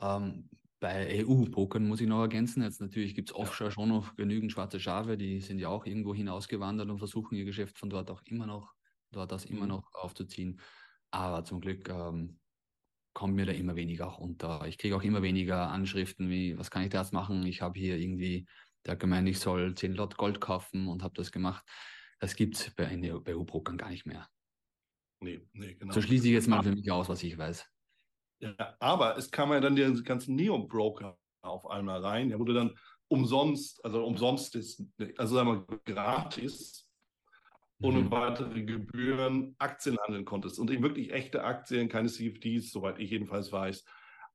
Ja. 0.00 0.16
Ähm, 0.16 0.50
bei 0.82 1.24
EU-Pokern 1.24 1.86
muss 1.86 2.00
ich 2.00 2.08
noch 2.08 2.22
ergänzen. 2.22 2.60
Jetzt 2.60 2.80
natürlich 2.80 3.14
gibt 3.14 3.30
es 3.30 3.36
offshore 3.36 3.70
schon 3.70 3.88
noch 3.88 4.16
genügend 4.16 4.50
schwarze 4.50 4.80
Schafe, 4.80 5.16
die 5.16 5.40
sind 5.40 5.60
ja 5.60 5.68
auch 5.68 5.86
irgendwo 5.86 6.12
hinausgewandert 6.12 6.90
und 6.90 6.98
versuchen 6.98 7.36
ihr 7.36 7.44
Geschäft 7.44 7.78
von 7.78 7.88
dort 7.88 8.10
auch 8.10 8.20
immer 8.24 8.46
noch, 8.46 8.74
dort 9.12 9.32
aus 9.32 9.44
immer 9.44 9.62
mhm. 9.62 9.68
noch 9.68 9.94
aufzuziehen. 9.94 10.60
Aber 11.12 11.44
zum 11.44 11.60
Glück 11.60 11.88
ähm, 11.88 12.40
kommt 13.14 13.36
mir 13.36 13.46
da 13.46 13.52
immer 13.52 13.76
weniger 13.76 14.08
auch 14.08 14.18
unter. 14.18 14.66
Ich 14.66 14.76
kriege 14.76 14.96
auch 14.96 15.04
immer 15.04 15.22
weniger 15.22 15.68
Anschriften 15.70 16.28
wie, 16.28 16.58
was 16.58 16.72
kann 16.72 16.82
ich 16.82 16.90
da 16.90 16.98
jetzt 16.98 17.12
machen? 17.12 17.46
Ich 17.46 17.62
habe 17.62 17.78
hier 17.78 17.96
irgendwie, 17.96 18.48
der 18.84 18.96
gemeint, 18.96 19.28
ich 19.28 19.38
soll 19.38 19.76
10 19.76 19.94
Lot 19.94 20.16
Gold 20.16 20.40
kaufen 20.40 20.88
und 20.88 21.04
habe 21.04 21.14
das 21.14 21.30
gemacht. 21.30 21.64
Das 22.18 22.34
gibt 22.34 22.56
es 22.56 22.74
bei, 22.74 22.86
bei 23.24 23.36
EU-Pokern 23.36 23.78
gar 23.78 23.90
nicht 23.90 24.04
mehr. 24.04 24.28
Nee, 25.20 25.46
nee, 25.52 25.74
genau. 25.74 25.92
So 25.92 26.02
schließe 26.02 26.26
ich 26.26 26.32
jetzt 26.32 26.48
mal 26.48 26.60
für 26.64 26.74
mich 26.74 26.90
aus, 26.90 27.08
was 27.08 27.22
ich 27.22 27.38
weiß. 27.38 27.71
Ja, 28.42 28.76
aber 28.80 29.16
es 29.16 29.30
kam 29.30 29.52
ja 29.52 29.60
dann 29.60 29.76
die 29.76 30.02
ganzen 30.02 30.34
Neo-Broker 30.34 31.16
auf 31.42 31.70
einmal 31.70 32.00
rein, 32.00 32.36
wo 32.38 32.44
du 32.44 32.52
dann 32.52 32.74
umsonst, 33.08 33.84
also 33.84 34.04
umsonst 34.04 34.56
ist, 34.56 34.82
also 35.16 35.34
sagen 35.34 35.64
wir 35.68 35.78
gratis, 35.84 36.88
ohne 37.82 38.00
mhm. 38.00 38.10
weitere 38.10 38.62
Gebühren 38.62 39.54
Aktien 39.58 39.98
handeln 40.04 40.24
konntest. 40.24 40.58
Und 40.58 40.70
eben 40.70 40.82
wirklich 40.82 41.12
echte 41.12 41.44
Aktien, 41.44 41.88
keine 41.88 42.08
CFDs, 42.08 42.70
soweit 42.70 42.98
ich 42.98 43.10
jedenfalls 43.10 43.52
weiß. 43.52 43.84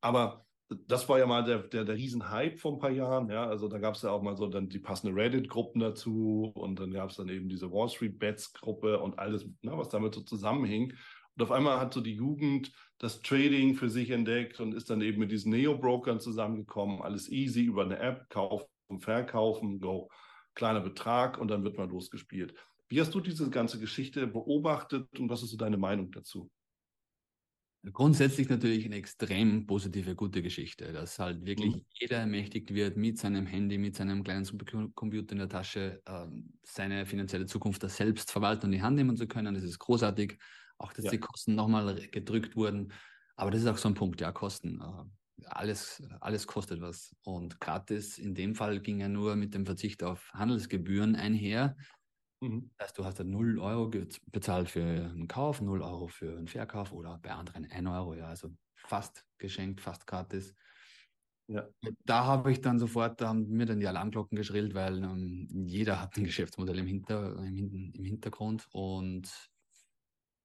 Aber 0.02 0.46
das 0.88 1.08
war 1.08 1.17
ja 1.17 1.26
mal 1.26 1.43
der, 1.43 1.60
der, 1.60 1.86
der 1.86 1.96
Riesenhype 1.96 2.58
vor 2.58 2.74
ein 2.74 2.80
paar 2.80 2.91
Jahren. 2.91 3.30
Ja, 3.30 3.48
also 3.48 3.67
da 3.67 3.80
gab 3.80 3.96
es 3.96 4.02
ja 4.02 4.12
auch 4.12 4.22
mal 4.22 4.36
so 4.36 4.48
dann 4.48 4.67
die 4.67 4.80
passenden 4.80 5.17
Reddit-Gruppen 5.17 5.80
dazu 5.80 6.52
und 6.56 6.80
dann 6.80 6.91
gab 6.91 7.10
es 7.10 7.15
dann 7.15 7.30
eben 7.30 7.48
diese 7.48 7.72
Wall 7.72 7.89
Street 7.89 8.20
Bets-Gruppe 8.20 9.00
und 9.00 9.17
alles, 9.17 9.46
ne, 9.62 9.78
was 9.78 9.89
damit 9.89 10.13
so 10.13 10.22
zusammenhing. 10.22 10.93
Und 11.38 11.43
auf 11.43 11.52
einmal 11.52 11.80
hat 11.80 11.93
so 11.93 12.02
die 12.02 12.15
Jugend 12.15 12.71
das 12.97 13.21
Trading 13.21 13.76
für 13.76 13.91
sich 13.91 14.10
entdeckt 14.10 14.60
und 14.60 14.73
ist 14.73 14.89
dann 14.89 15.02
eben 15.02 15.19
mit 15.19 15.32
diesen 15.32 15.52
Neo-Brokern 15.52 16.19
zusammengekommen. 16.19 17.04
Alles 17.04 17.30
easy 17.30 17.62
über 17.62 17.84
eine 17.84 18.00
App, 18.00 18.28
kaufen, 18.30 18.65
verkaufen, 19.00 19.80
go. 19.80 20.10
Kleiner 20.56 20.82
Betrag 20.82 21.38
und 21.38 21.50
dann 21.50 21.63
wird 21.63 21.78
mal 21.78 21.88
losgespielt. 21.88 22.56
Wie 22.89 23.00
hast 23.00 23.13
du 23.13 23.19
diese 23.19 23.52
ganze 23.52 23.80
Geschichte 23.80 24.26
beobachtet 24.26 25.08
und 25.19 25.30
was 25.30 25.43
ist 25.43 25.52
so 25.52 25.58
deine 25.58 25.78
Meinung 25.78 26.12
dazu? 26.12 26.50
Grundsätzlich 27.93 28.50
natürlich 28.50 28.86
eine 28.86 28.95
extrem 28.95 29.67
positive, 29.67 30.15
gute 30.15 30.41
Geschichte, 30.41 30.91
dass 30.91 31.19
halt 31.19 31.45
wirklich 31.45 31.76
mhm. 31.76 31.86
jeder 31.93 32.17
ermächtigt 32.17 32.73
wird, 32.73 32.97
mit 32.97 33.19
seinem 33.19 33.45
Handy, 33.45 33.78
mit 33.78 33.95
seinem 33.95 34.23
kleinen 34.23 34.43
Supercomputer 34.43 35.34
in 35.34 35.38
der 35.38 35.50
Tasche 35.50 36.02
ähm, 36.08 36.54
seine 36.63 37.06
finanzielle 37.06 37.45
Zukunft 37.45 37.84
da 37.84 37.89
selbst 37.89 38.32
verwalten 38.32 38.65
und 38.65 38.73
in 38.73 38.80
die 38.80 38.82
Hand 38.82 38.95
nehmen 38.95 39.15
zu 39.15 39.28
können. 39.28 39.54
Das 39.54 39.63
ist 39.63 39.78
großartig. 39.78 40.39
Auch, 40.80 40.94
dass 40.94 41.06
ja. 41.06 41.12
die 41.12 41.20
Kosten 41.20 41.56
nochmal 41.56 41.96
gedrückt 42.12 42.56
wurden. 42.56 42.94
Aber 43.36 43.52
das 43.52 43.62
ist 43.62 43.68
auch 43.68 43.78
so 43.78 43.90
ein 43.90 43.96
Punkt, 43.96 44.22
ja, 44.22 44.32
Kosten. 44.32 44.82
Äh, 44.82 45.46
alles, 45.46 46.02
alles 46.20 46.48
kostet 46.48 46.82
was. 46.82 47.16
Und 47.24 47.60
gratis 47.60 48.18
in 48.18 48.34
dem 48.34 48.56
Fall 48.56 48.80
ging 48.80 49.00
ja 49.00 49.08
nur 49.08 49.36
mit 49.36 49.54
dem 49.54 49.66
Verzicht 49.66 50.04
auf 50.04 50.32
Handelsgebühren 50.34 51.16
einher. 51.16 51.76
Mhm. 52.42 52.72
Das 52.78 52.88
heißt, 52.88 52.98
du 52.98 53.06
hast 53.06 53.20
dann 53.20 53.30
0 53.30 53.60
Euro 53.60 53.92
bezahlt 54.32 54.70
für 54.70 54.84
einen 54.84 55.28
Kauf, 55.28 55.62
0 55.62 55.82
Euro 55.82 56.08
für 56.08 56.38
einen 56.38 56.48
Verkauf 56.48 56.92
oder 56.92 57.20
bei 57.20 57.32
anderen 57.32 57.66
1 57.66 57.88
Euro, 57.88 58.13
ja, 58.13 58.28
also 58.28 58.50
fast 58.76 59.26
geschenkt, 59.38 59.82
fast 59.82 60.06
gratis. 60.06 60.54
Ja. 61.48 61.68
Da 62.04 62.26
habe 62.26 62.52
ich 62.52 62.62
dann 62.62 62.78
sofort, 62.78 63.22
da 63.22 63.30
haben 63.30 63.48
mir 63.48 63.66
dann 63.66 63.80
die 63.80 63.88
Alarmglocken 63.88 64.36
geschrillt, 64.36 64.74
weil 64.74 65.02
ähm, 65.02 65.48
jeder 65.66 66.02
hat 66.02 66.18
ein 66.18 66.26
Geschäftsmodell 66.26 66.78
im, 66.80 66.88
Hinter, 66.88 67.38
im, 67.38 67.94
im, 67.94 68.04
Hintergrund 68.04 68.68
und 68.74 69.32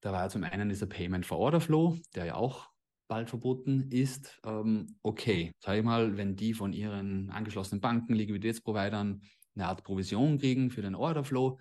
da 0.03 0.13
war 0.13 0.25
ja 0.25 0.29
zum 0.29 0.45
einen 0.45 0.69
dieser 0.69 0.87
Payment 0.87 1.25
for 1.25 1.39
Order 1.39 1.61
Flow, 1.61 1.97
der 2.15 2.27
ja 2.27 2.35
auch 2.35 2.71
bald 3.09 3.29
verboten 3.29 3.89
ist. 3.91 4.41
Ähm, 4.45 4.99
okay, 5.03 5.53
sage 5.61 5.79
ich 5.79 5.85
mal, 5.85 6.17
wenn 6.17 6.37
die 6.37 6.55
von 6.55 6.73
ihren 6.73 7.31
angeschlossenen 7.31 7.81
Banken, 7.81 8.15
Liquiditätsprovidern 8.15 9.23
eine 9.55 9.67
Art 9.67 9.85
Provision 9.85 10.39
kriegen 10.39 10.71
für 10.71 10.83
den 10.83 10.95
Order 10.95 11.25
Flow, 11.25 11.59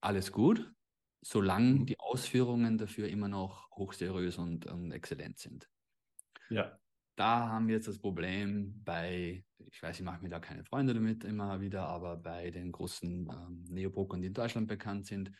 alles 0.00 0.32
gut, 0.32 0.72
solange 1.20 1.80
mhm. 1.80 1.86
die 1.86 2.00
Ausführungen 2.00 2.78
dafür 2.78 3.08
immer 3.08 3.28
noch 3.28 3.70
hochseriös 3.72 4.38
und, 4.38 4.66
und 4.66 4.90
exzellent 4.90 5.38
sind. 5.38 5.68
Ja. 6.48 6.78
Da 7.14 7.50
haben 7.50 7.68
wir 7.68 7.74
jetzt 7.74 7.88
das 7.88 7.98
Problem 7.98 8.80
bei, 8.84 9.44
ich 9.70 9.82
weiß, 9.82 9.98
ich 9.98 10.04
mache 10.04 10.22
mir 10.22 10.30
da 10.30 10.40
keine 10.40 10.64
Freunde 10.64 10.94
damit 10.94 11.24
immer 11.24 11.60
wieder, 11.60 11.86
aber 11.88 12.16
bei 12.16 12.50
den 12.50 12.72
großen 12.72 13.28
ähm, 13.28 13.64
Neobrokern, 13.68 14.22
die 14.22 14.28
in 14.28 14.34
Deutschland 14.34 14.66
bekannt 14.66 15.06
sind, 15.06 15.30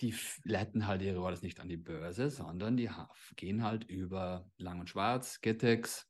die 0.00 0.14
leiten 0.44 0.86
halt 0.86 1.02
ihre 1.02 1.20
Orders 1.20 1.42
nicht 1.42 1.60
an 1.60 1.68
die 1.68 1.76
Börse, 1.76 2.30
sondern 2.30 2.76
die 2.76 2.90
gehen 3.36 3.62
halt 3.62 3.84
über 3.84 4.50
Lang 4.56 4.80
und 4.80 4.88
Schwarz, 4.88 5.40
Getex. 5.40 6.06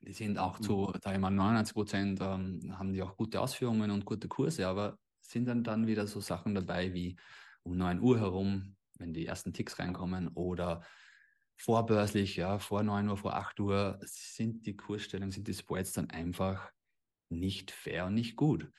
Die 0.00 0.12
sind 0.12 0.38
auch 0.38 0.58
zu, 0.58 0.90
mhm. 0.92 0.98
da 1.00 1.12
immer 1.12 1.30
99 1.30 1.74
Prozent, 1.74 2.20
ähm, 2.20 2.78
haben 2.78 2.92
die 2.92 3.02
auch 3.02 3.16
gute 3.16 3.40
Ausführungen 3.40 3.90
und 3.90 4.04
gute 4.04 4.28
Kurse, 4.28 4.66
aber 4.66 4.98
sind 5.20 5.46
dann, 5.46 5.64
dann 5.64 5.86
wieder 5.86 6.06
so 6.06 6.20
Sachen 6.20 6.54
dabei 6.54 6.92
wie 6.92 7.16
um 7.62 7.76
9 7.76 8.00
Uhr 8.00 8.18
herum, 8.18 8.76
wenn 8.98 9.14
die 9.14 9.26
ersten 9.26 9.52
Ticks 9.52 9.78
reinkommen 9.78 10.28
oder 10.28 10.82
vorbörslich, 11.56 12.36
ja, 12.36 12.58
vor 12.58 12.82
9 12.82 13.08
Uhr, 13.08 13.16
vor 13.16 13.34
8 13.34 13.60
Uhr, 13.60 13.98
sind 14.02 14.66
die 14.66 14.76
Kursstellungen, 14.76 15.30
sind 15.30 15.48
die 15.48 15.54
Spreads 15.54 15.92
dann 15.92 16.10
einfach 16.10 16.70
nicht 17.30 17.70
fair 17.70 18.06
und 18.06 18.14
nicht 18.14 18.36
gut. 18.36 18.70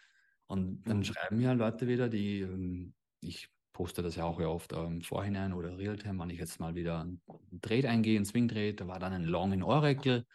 Und 0.47 0.83
dann 0.83 0.97
mhm. 0.97 1.03
schreiben 1.03 1.37
mir 1.37 1.53
Leute 1.55 1.87
wieder, 1.87 2.09
die, 2.09 2.41
ähm, 2.41 2.93
ich 3.21 3.49
poste 3.75 4.01
das 4.01 4.15
ja 4.15 4.23
auch 4.23 4.39
ja 4.39 4.47
oft 4.47 4.71
im 4.71 5.01
Vorhinein 5.01 5.51
oder 5.51 5.77
Realtime, 5.77 6.17
wenn 6.17 6.29
ich 6.29 6.39
jetzt 6.39 6.61
mal 6.61 6.75
wieder 6.75 7.01
einen 7.01 7.21
Trade 7.61 7.89
eingehe, 7.89 8.15
einen 8.15 8.25
Swing 8.25 8.47
Trade, 8.47 8.73
da 8.73 8.87
war 8.87 8.99
dann 8.99 9.11
ein 9.11 9.25
Long 9.25 9.51
in 9.51 9.63
Oracle, 9.63 10.25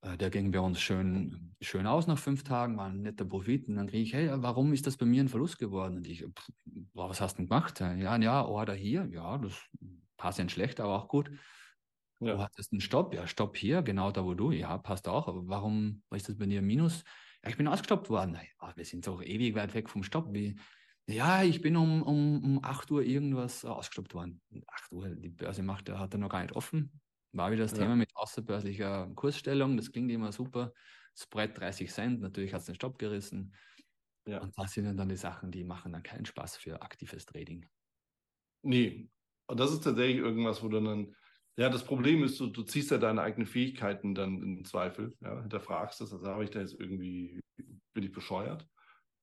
äh, 0.00 0.16
der 0.16 0.30
ging 0.30 0.50
bei 0.50 0.58
uns 0.58 0.80
schön, 0.80 1.54
schön 1.60 1.86
aus 1.86 2.06
nach 2.06 2.18
fünf 2.18 2.44
Tagen, 2.44 2.78
war 2.78 2.86
ein 2.86 3.02
netter 3.02 3.26
Profit. 3.26 3.68
Und 3.68 3.76
dann 3.76 3.88
kriege 3.88 4.02
ich, 4.02 4.14
hey, 4.14 4.30
warum 4.36 4.72
ist 4.72 4.86
das 4.86 4.96
bei 4.96 5.04
mir 5.04 5.22
ein 5.22 5.28
Verlust 5.28 5.58
geworden? 5.58 5.98
Und 5.98 6.06
ich, 6.06 6.22
pff, 6.22 6.48
was 6.94 7.20
hast 7.20 7.34
du 7.34 7.42
denn 7.42 7.48
gemacht? 7.50 7.78
Ja, 7.80 8.16
ja, 8.16 8.44
Order 8.46 8.74
hier, 8.74 9.06
ja, 9.12 9.36
das 9.36 9.52
passt 10.16 10.38
ja 10.38 10.48
schlecht, 10.48 10.80
aber 10.80 10.94
auch 10.94 11.08
gut. 11.08 11.30
Ja. 12.20 12.34
Du 12.34 12.42
hattest 12.42 12.72
einen 12.72 12.80
Stopp, 12.80 13.12
ja, 13.12 13.26
Stopp 13.26 13.54
hier, 13.54 13.82
genau 13.82 14.12
da, 14.12 14.24
wo 14.24 14.32
du, 14.32 14.50
ja, 14.50 14.78
passt 14.78 15.08
auch. 15.08 15.28
Aber 15.28 15.46
warum 15.46 16.02
ist 16.10 16.26
das 16.26 16.38
bei 16.38 16.46
dir 16.46 16.60
ein 16.60 16.66
Minus? 16.66 17.04
Ja, 17.44 17.50
ich 17.50 17.58
bin 17.58 17.68
ausgestoppt 17.68 18.08
worden. 18.08 18.38
Ja, 18.62 18.72
wir 18.74 18.84
sind 18.86 19.06
doch 19.06 19.22
ewig 19.22 19.54
weit 19.56 19.74
weg 19.74 19.90
vom 19.90 20.04
Stopp. 20.04 20.32
Wie, 20.32 20.56
ja, 21.06 21.42
ich 21.42 21.60
bin 21.60 21.76
um, 21.76 22.02
um, 22.02 22.44
um 22.44 22.64
8 22.64 22.90
Uhr 22.90 23.02
irgendwas 23.02 23.64
ausgestoppt 23.64 24.14
worden. 24.14 24.40
8 24.66 24.92
Uhr, 24.92 25.08
die 25.08 25.28
Börse 25.30 25.62
macht, 25.62 25.90
hat 25.90 26.14
er 26.14 26.18
noch 26.18 26.28
gar 26.28 26.42
nicht 26.42 26.54
offen. 26.54 27.00
War 27.32 27.50
wieder 27.50 27.62
das 27.62 27.72
ja. 27.72 27.78
Thema 27.78 27.96
mit 27.96 28.10
außerbörslicher 28.14 29.10
Kursstellung. 29.14 29.76
Das 29.76 29.90
klingt 29.90 30.10
immer 30.10 30.32
super. 30.32 30.72
Spread 31.14 31.58
30 31.58 31.90
Cent, 31.90 32.20
natürlich 32.20 32.54
hat 32.54 32.60
es 32.60 32.66
den 32.66 32.74
Stopp 32.74 32.98
gerissen. 32.98 33.54
Ja. 34.26 34.40
Und 34.40 34.56
das 34.56 34.72
sind 34.72 34.96
dann 34.96 35.08
die 35.08 35.16
Sachen, 35.16 35.50
die 35.50 35.64
machen 35.64 35.92
dann 35.92 36.02
keinen 36.02 36.24
Spaß 36.24 36.56
für 36.56 36.80
aktives 36.82 37.26
Trading. 37.26 37.66
Nee. 38.62 39.10
Und 39.46 39.58
das 39.58 39.72
ist 39.72 39.82
tatsächlich 39.84 40.18
irgendwas, 40.18 40.62
wo 40.62 40.68
du 40.68 40.80
dann, 40.80 41.14
ja, 41.56 41.68
das 41.68 41.84
Problem 41.84 42.22
ist, 42.22 42.38
du, 42.38 42.46
du 42.46 42.62
ziehst 42.62 42.90
ja 42.90 42.98
deine 42.98 43.22
eigenen 43.22 43.46
Fähigkeiten 43.46 44.14
dann 44.14 44.40
in 44.40 44.64
Zweifel, 44.64 45.16
ja, 45.20 45.40
hinterfragst 45.40 46.00
das, 46.00 46.12
also 46.12 46.26
habe 46.26 46.44
ich 46.44 46.50
da 46.50 46.60
jetzt 46.60 46.78
irgendwie, 46.78 47.40
bin 47.92 48.04
ich 48.04 48.12
bescheuert? 48.12 48.66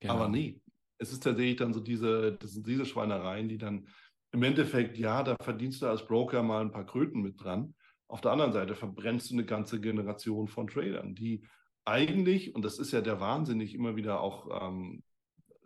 Genau. 0.02 0.16
Aber 0.16 0.28
nee, 0.28 0.62
es 1.00 1.12
ist 1.12 1.24
tatsächlich 1.24 1.56
dann 1.56 1.74
so 1.74 1.80
diese, 1.80 2.34
das 2.34 2.52
sind 2.52 2.68
diese 2.68 2.86
Schweinereien, 2.86 3.50
die 3.50 3.58
dann 3.58 3.88
im 4.32 4.44
Endeffekt, 4.44 4.98
ja, 4.98 5.24
da 5.24 5.36
verdienst 5.42 5.82
du 5.82 5.88
als 5.88 6.06
Broker 6.06 6.44
mal 6.44 6.62
ein 6.62 6.72
paar 6.72 6.86
Kröten 6.86 7.22
mit 7.22 7.42
dran. 7.44 7.74
Auf 8.08 8.22
der 8.22 8.32
anderen 8.32 8.54
Seite 8.54 8.76
verbrennst 8.76 9.30
du 9.30 9.36
eine 9.36 9.46
ganze 9.46 9.80
Generation 9.80 10.48
von 10.48 10.68
Tradern, 10.68 11.16
die 11.16 11.44
eigentlich, 11.86 12.54
und 12.54 12.64
das 12.64 12.78
ist 12.78 12.92
ja 12.92 13.02
der 13.02 13.20
Wahnsinn, 13.20 13.62
ich 13.62 13.74
immer 13.74 13.96
wieder 13.96 14.22
auch, 14.22 14.62
ähm, 14.62 15.04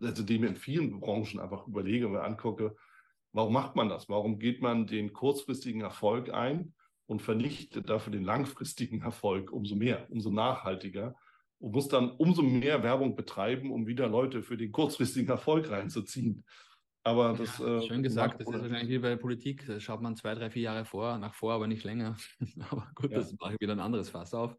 also 0.02 0.24
dem 0.24 0.44
in 0.44 0.56
vielen 0.56 1.00
Branchen 1.00 1.40
einfach 1.40 1.68
überlege 1.68 2.08
und 2.08 2.16
angucke, 2.16 2.76
warum 3.34 3.54
macht 3.54 3.76
man 3.76 3.90
das? 3.90 4.08
Warum 4.08 4.40
geht 4.40 4.62
man 4.62 4.88
den 4.88 5.14
kurzfristigen 5.14 5.82
Erfolg 5.82 6.34
ein 6.34 6.74
und 7.08 7.22
vernichtet 7.22 7.90
dafür 7.90 8.14
den 8.14 8.24
langfristigen 8.24 9.02
Erfolg 9.04 9.52
umso 9.52 9.76
mehr, 9.76 10.08
umso 10.10 10.30
nachhaltiger 10.30 11.16
und 11.64 11.72
muss 11.72 11.88
dann 11.88 12.12
umso 12.12 12.42
mehr 12.42 12.84
Werbung 12.84 13.16
betreiben, 13.16 13.72
um 13.72 13.88
wieder 13.88 14.10
Leute 14.10 14.44
für 14.44 14.58
den 14.58 14.74
kurzfristigen 14.74 15.30
Erfolg 15.30 15.70
reinzuziehen? 15.70 16.44
Aber 17.04 17.36
das. 17.38 17.58
Ja, 17.58 17.82
schön 17.82 18.02
äh, 18.02 18.04
gesagt, 18.04 18.42
das 18.42 18.50
ist 18.50 18.62
wahrscheinlich 18.62 18.90
wie 18.90 19.00
bei 19.00 19.16
Politik. 19.16 19.66
Da 19.66 19.80
schaut 19.80 20.02
man 20.02 20.18
zwei, 20.18 20.36
drei, 20.36 20.50
vier 20.50 20.64
Jahre 20.64 20.84
vor, 20.84 21.18
nach 21.20 21.34
vor, 21.34 21.54
aber 21.54 21.68
nicht 21.68 21.86
länger. 21.86 22.18
aber 22.70 22.92
gut, 22.96 23.12
ja. 23.12 23.20
das 23.20 23.34
mache 23.40 23.54
ich 23.54 23.62
wieder 23.62 23.72
ein 23.72 23.80
anderes 23.80 24.10
Fass 24.10 24.34
auf. 24.34 24.58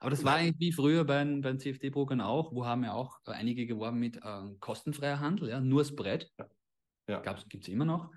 Aber 0.00 0.08
das 0.08 0.24
war 0.24 0.36
eigentlich 0.36 0.58
wie 0.58 0.72
früher 0.72 1.04
bei, 1.04 1.22
den 1.22 1.58
CFD-Brokern 1.58 2.22
auch, 2.22 2.54
wo 2.54 2.64
haben 2.64 2.84
ja 2.84 2.94
auch 2.94 3.18
einige 3.26 3.66
geworben 3.66 3.98
mit 3.98 4.16
äh, 4.16 4.42
kostenfreier 4.58 5.20
Handel, 5.20 5.50
ja, 5.50 5.60
nur 5.60 5.84
Spread. 5.84 6.30
Ja. 6.38 7.22
ja. 7.22 7.34
Gibt 7.50 7.64
es 7.64 7.68
immer 7.68 7.84
noch. 7.84 8.10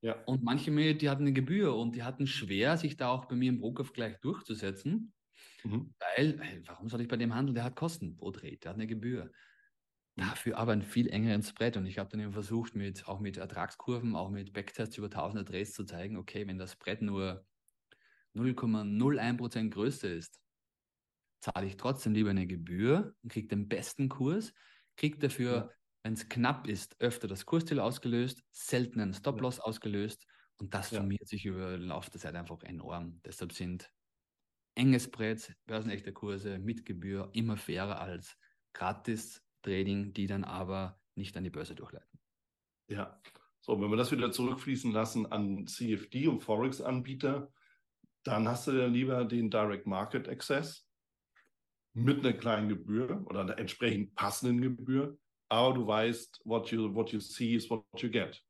Ja. 0.00 0.22
Und 0.24 0.42
manche, 0.42 0.70
die 0.94 1.10
hatten 1.10 1.24
eine 1.24 1.32
Gebühr 1.34 1.74
und 1.74 1.96
die 1.96 2.02
hatten 2.02 2.26
schwer, 2.26 2.78
sich 2.78 2.96
da 2.96 3.08
auch 3.08 3.26
bei 3.26 3.36
mir 3.36 3.50
im 3.50 3.58
Brokervergleich 3.58 4.20
durchzusetzen. 4.22 5.12
Mhm. 5.64 5.94
Weil, 5.98 6.62
warum 6.66 6.88
soll 6.88 7.00
ich 7.00 7.08
bei 7.08 7.16
dem 7.16 7.34
handeln? 7.34 7.54
Der 7.54 7.64
hat 7.64 7.76
Kosten 7.76 8.16
pro 8.16 8.30
Trade, 8.30 8.58
der 8.58 8.70
hat 8.70 8.76
eine 8.76 8.86
Gebühr. 8.86 9.32
Dafür 10.16 10.58
aber 10.58 10.72
ein 10.72 10.82
viel 10.82 11.08
engeren 11.08 11.42
Spread. 11.42 11.76
Und 11.76 11.86
ich 11.86 11.98
habe 11.98 12.08
dann 12.08 12.20
eben 12.20 12.32
versucht, 12.32 12.76
mit, 12.76 13.08
auch 13.08 13.18
mit 13.18 13.36
Ertragskurven, 13.36 14.14
auch 14.14 14.30
mit 14.30 14.52
Backtests 14.52 14.96
über 14.96 15.10
tausende 15.10 15.44
Trades 15.44 15.72
zu 15.72 15.84
zeigen, 15.84 16.16
okay, 16.16 16.46
wenn 16.46 16.58
das 16.58 16.72
Spread 16.72 17.02
nur 17.02 17.44
0,01% 18.36 19.70
größer 19.70 20.10
ist, 20.10 20.40
zahle 21.40 21.66
ich 21.66 21.76
trotzdem 21.76 22.14
lieber 22.14 22.30
eine 22.30 22.46
Gebühr 22.46 23.14
und 23.22 23.32
kriege 23.32 23.48
den 23.48 23.68
besten 23.68 24.08
Kurs, 24.08 24.54
kriege 24.96 25.18
dafür, 25.18 25.52
ja. 25.52 25.70
wenn 26.02 26.14
es 26.14 26.28
knapp 26.28 26.66
ist, 26.68 27.00
öfter 27.00 27.28
das 27.28 27.44
Kursziel 27.44 27.80
ausgelöst, 27.80 28.42
selten 28.50 29.00
einen 29.00 29.14
Stop-Loss 29.14 29.58
ja. 29.58 29.64
ausgelöst 29.64 30.26
und 30.56 30.74
das 30.74 30.90
summiert 30.90 31.22
ja. 31.22 31.26
sich 31.26 31.44
über 31.44 31.76
den 31.76 31.88
Lauf 31.88 32.08
der 32.08 32.20
Zeit 32.20 32.34
einfach 32.34 32.62
enorm. 32.62 33.20
Deshalb 33.24 33.52
sind 33.52 33.90
enge 34.74 35.00
Spreads, 35.00 35.52
börsenechte 35.66 36.12
Kurse 36.12 36.58
mit 36.58 36.84
Gebühr 36.84 37.30
immer 37.32 37.56
fairer 37.56 38.00
als 38.00 38.36
gratis 38.72 39.42
Trading, 39.62 40.12
die 40.12 40.26
dann 40.26 40.44
aber 40.44 41.00
nicht 41.14 41.36
an 41.36 41.44
die 41.44 41.50
Börse 41.50 41.74
durchleiten. 41.74 42.20
Ja, 42.88 43.20
so, 43.60 43.80
wenn 43.80 43.88
wir 43.88 43.96
das 43.96 44.12
wieder 44.12 44.30
zurückfließen 44.30 44.92
lassen 44.92 45.24
an 45.32 45.66
CFD 45.66 46.28
und 46.28 46.42
Forex-Anbieter, 46.42 47.50
dann 48.24 48.46
hast 48.46 48.66
du 48.66 48.72
ja 48.72 48.86
lieber 48.86 49.24
den 49.24 49.50
Direct 49.50 49.86
Market 49.86 50.28
Access 50.28 50.86
mit 51.94 52.18
einer 52.18 52.34
kleinen 52.34 52.68
Gebühr 52.68 53.24
oder 53.26 53.40
einer 53.40 53.58
entsprechend 53.58 54.14
passenden 54.14 54.60
Gebühr, 54.60 55.16
aber 55.48 55.74
du 55.74 55.86
weißt, 55.86 56.42
what 56.44 56.70
you, 56.70 56.94
what 56.94 57.10
you 57.12 57.20
see 57.20 57.54
is 57.54 57.70
what 57.70 57.84
you 57.98 58.10
get. 58.10 58.42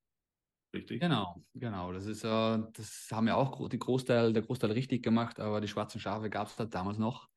Richtig? 0.75 1.01
Genau, 1.01 1.37
genau. 1.55 1.93
Das 1.93 2.07
ist, 2.07 2.25
äh, 2.25 2.59
das 2.73 3.09
haben 3.13 3.29
ja 3.29 3.37
auch 3.37 3.69
die 3.69 3.79
Großteil, 3.79 4.33
der 4.33 4.43
Großteil 4.43 4.73
richtig 4.73 5.03
gemacht, 5.03 5.39
aber 5.39 5.61
die 5.61 5.69
schwarzen 5.69 6.01
Schafe 6.01 6.29
gab 6.29 6.49
es 6.49 6.57
da 6.57 6.65
damals 6.65 6.99
noch. 6.99 7.29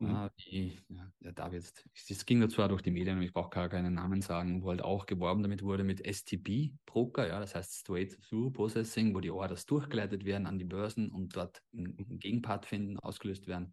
Mhm. 0.00 0.14
Ah, 0.14 0.30
die, 0.38 0.78
ja, 0.88 1.32
da 1.32 1.50
jetzt, 1.50 1.84
es 1.92 2.24
ging 2.24 2.40
ja 2.40 2.48
zwar 2.48 2.68
durch 2.68 2.82
die 2.82 2.92
Medien, 2.92 3.20
ich 3.20 3.32
brauche 3.32 3.50
gar 3.50 3.68
keinen 3.68 3.94
Namen 3.94 4.22
sagen, 4.22 4.62
wo 4.62 4.70
halt 4.70 4.80
auch 4.80 5.06
geworben 5.06 5.42
damit 5.42 5.62
wurde 5.62 5.82
mit 5.82 6.06
STB 6.06 6.72
Broker, 6.86 7.26
ja, 7.26 7.40
das 7.40 7.54
heißt 7.54 7.80
Straight 7.80 8.16
Through 8.22 8.52
Processing, 8.52 9.14
wo 9.14 9.20
die 9.20 9.30
Orders 9.30 9.66
durchgeleitet 9.66 10.24
werden 10.24 10.46
an 10.46 10.58
die 10.58 10.64
Börsen 10.64 11.10
und 11.10 11.36
dort 11.36 11.62
einen 11.72 12.18
Gegenpart 12.20 12.64
finden, 12.64 12.98
ausgelöst 12.98 13.48
werden. 13.48 13.72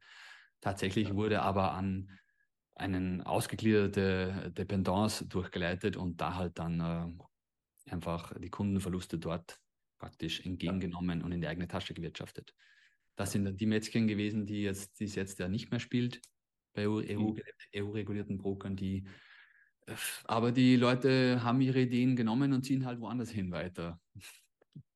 Tatsächlich 0.61 1.09
ja. 1.09 1.15
wurde 1.15 1.41
aber 1.43 1.73
an 1.73 2.09
einen 2.73 3.21
ausgegliederte 3.21 4.51
Dependance 4.57 5.27
durchgeleitet 5.27 5.95
und 5.95 6.19
da 6.19 6.35
halt 6.35 6.57
dann 6.57 6.79
äh, 6.79 7.23
einfach 7.89 8.33
die 8.39 8.49
Kundenverluste 8.49 9.17
dort 9.17 9.59
praktisch 9.97 10.45
entgegengenommen 10.45 11.21
und 11.21 11.31
in 11.31 11.41
die 11.41 11.47
eigene 11.47 11.67
Tasche 11.67 11.93
gewirtschaftet. 11.93 12.53
Das 13.15 13.31
sind 13.31 13.45
dann 13.45 13.57
die 13.57 13.65
Mädchen 13.65 14.07
gewesen, 14.07 14.45
die 14.45 14.63
jetzt, 14.63 14.99
die 14.99 15.05
es 15.05 15.15
jetzt 15.15 15.39
ja 15.39 15.47
nicht 15.47 15.71
mehr 15.71 15.79
spielt 15.79 16.21
bei 16.73 16.85
EU-regulierten 16.87 18.35
EU, 18.35 18.41
Brokern, 18.41 18.75
die 18.75 19.05
aber 20.25 20.51
die 20.51 20.75
Leute 20.75 21.43
haben 21.43 21.61
ihre 21.61 21.81
Ideen 21.81 22.15
genommen 22.15 22.53
und 22.53 22.63
ziehen 22.63 22.85
halt 22.85 22.99
woanders 22.99 23.29
hin 23.29 23.51
weiter. 23.51 23.99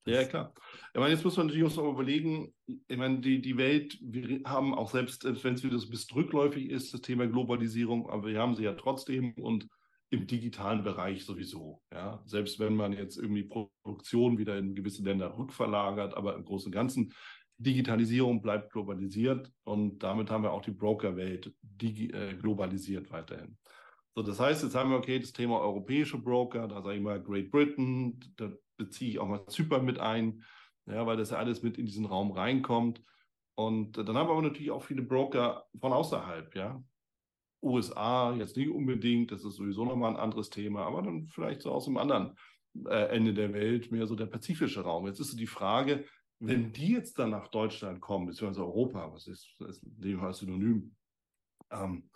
Ja, 0.05 0.23
klar. 0.23 0.53
Ich 0.93 0.99
meine, 0.99 1.13
jetzt 1.13 1.23
muss 1.23 1.37
man 1.37 1.47
natürlich 1.47 1.77
auch 1.77 1.93
überlegen, 1.93 2.53
ich 2.65 2.97
meine, 2.97 3.19
die, 3.19 3.41
die 3.41 3.57
Welt, 3.57 3.97
wir 4.01 4.41
haben 4.45 4.73
auch 4.73 4.89
selbst, 4.89 5.23
wenn 5.43 5.53
es 5.53 5.63
wieder 5.63 5.77
ein 5.77 5.89
bisschen 5.89 6.17
rückläufig 6.17 6.69
ist, 6.69 6.93
das 6.93 7.01
Thema 7.01 7.27
Globalisierung, 7.27 8.09
aber 8.09 8.27
wir 8.27 8.39
haben 8.39 8.55
sie 8.55 8.63
ja 8.63 8.73
trotzdem 8.73 9.33
und 9.33 9.67
im 10.11 10.27
digitalen 10.27 10.83
Bereich 10.83 11.25
sowieso. 11.25 11.81
Ja? 11.93 12.21
Selbst 12.25 12.59
wenn 12.59 12.75
man 12.75 12.93
jetzt 12.93 13.17
irgendwie 13.17 13.43
Produktion 13.43 14.37
wieder 14.37 14.57
in 14.57 14.75
gewisse 14.75 15.03
Länder 15.03 15.37
rückverlagert, 15.37 16.15
aber 16.15 16.35
im 16.35 16.45
Großen 16.45 16.67
und 16.67 16.73
Ganzen 16.73 17.13
Digitalisierung 17.57 18.41
bleibt 18.41 18.71
globalisiert 18.71 19.51
und 19.65 19.99
damit 19.99 20.31
haben 20.31 20.43
wir 20.43 20.53
auch 20.53 20.61
die 20.61 20.71
Brokerwelt 20.71 21.53
äh, 21.81 22.33
globalisiert 22.35 23.11
weiterhin. 23.11 23.57
So, 24.15 24.23
das 24.23 24.39
heißt, 24.39 24.63
jetzt 24.63 24.75
haben 24.75 24.89
wir, 24.89 24.97
okay, 24.97 25.19
das 25.19 25.33
Thema 25.33 25.59
europäische 25.59 26.17
Broker, 26.17 26.67
da 26.67 26.81
sage 26.81 26.95
ich 26.95 27.01
mal 27.01 27.21
Great 27.21 27.51
Britain, 27.51 28.19
da 28.37 28.51
beziehe 28.77 29.11
ich 29.11 29.19
auch 29.19 29.27
mal 29.27 29.45
Zypern 29.47 29.85
mit 29.85 29.99
ein, 29.99 30.43
ja, 30.87 31.05
weil 31.05 31.17
das 31.17 31.31
ja 31.31 31.37
alles 31.37 31.61
mit 31.61 31.77
in 31.77 31.85
diesen 31.85 32.05
Raum 32.05 32.31
reinkommt. 32.31 33.03
Und 33.55 33.97
dann 33.97 34.15
haben 34.15 34.27
wir 34.27 34.31
aber 34.31 34.41
natürlich 34.41 34.71
auch 34.71 34.83
viele 34.83 35.01
Broker 35.01 35.65
von 35.79 35.91
außerhalb, 35.91 36.55
ja. 36.55 36.81
USA 37.61 38.33
jetzt 38.35 38.57
nicht 38.57 38.69
unbedingt, 38.69 39.31
das 39.31 39.43
ist 39.43 39.55
sowieso 39.55 39.85
nochmal 39.85 40.11
ein 40.11 40.19
anderes 40.19 40.49
Thema, 40.49 40.85
aber 40.85 41.01
dann 41.01 41.27
vielleicht 41.27 41.61
so 41.61 41.71
aus 41.71 41.85
dem 41.85 41.97
anderen 41.97 42.37
äh, 42.85 43.15
Ende 43.15 43.33
der 43.33 43.53
Welt, 43.53 43.91
mehr 43.91 44.07
so 44.07 44.15
der 44.15 44.27
pazifische 44.27 44.81
Raum. 44.81 45.07
Jetzt 45.07 45.19
ist 45.19 45.31
so 45.31 45.37
die 45.37 45.47
Frage, 45.47 46.05
wenn 46.39 46.71
die 46.71 46.93
jetzt 46.93 47.19
dann 47.19 47.31
nach 47.31 47.49
Deutschland 47.49 47.99
kommen, 47.99 48.27
beziehungsweise 48.27 48.65
Europa, 48.65 49.11
was 49.11 49.27
ist, 49.27 49.59
ist 49.67 49.81
dem 49.83 50.19
Fall 50.19 50.33
Synonym, 50.33 50.95
ähm, 51.69 52.09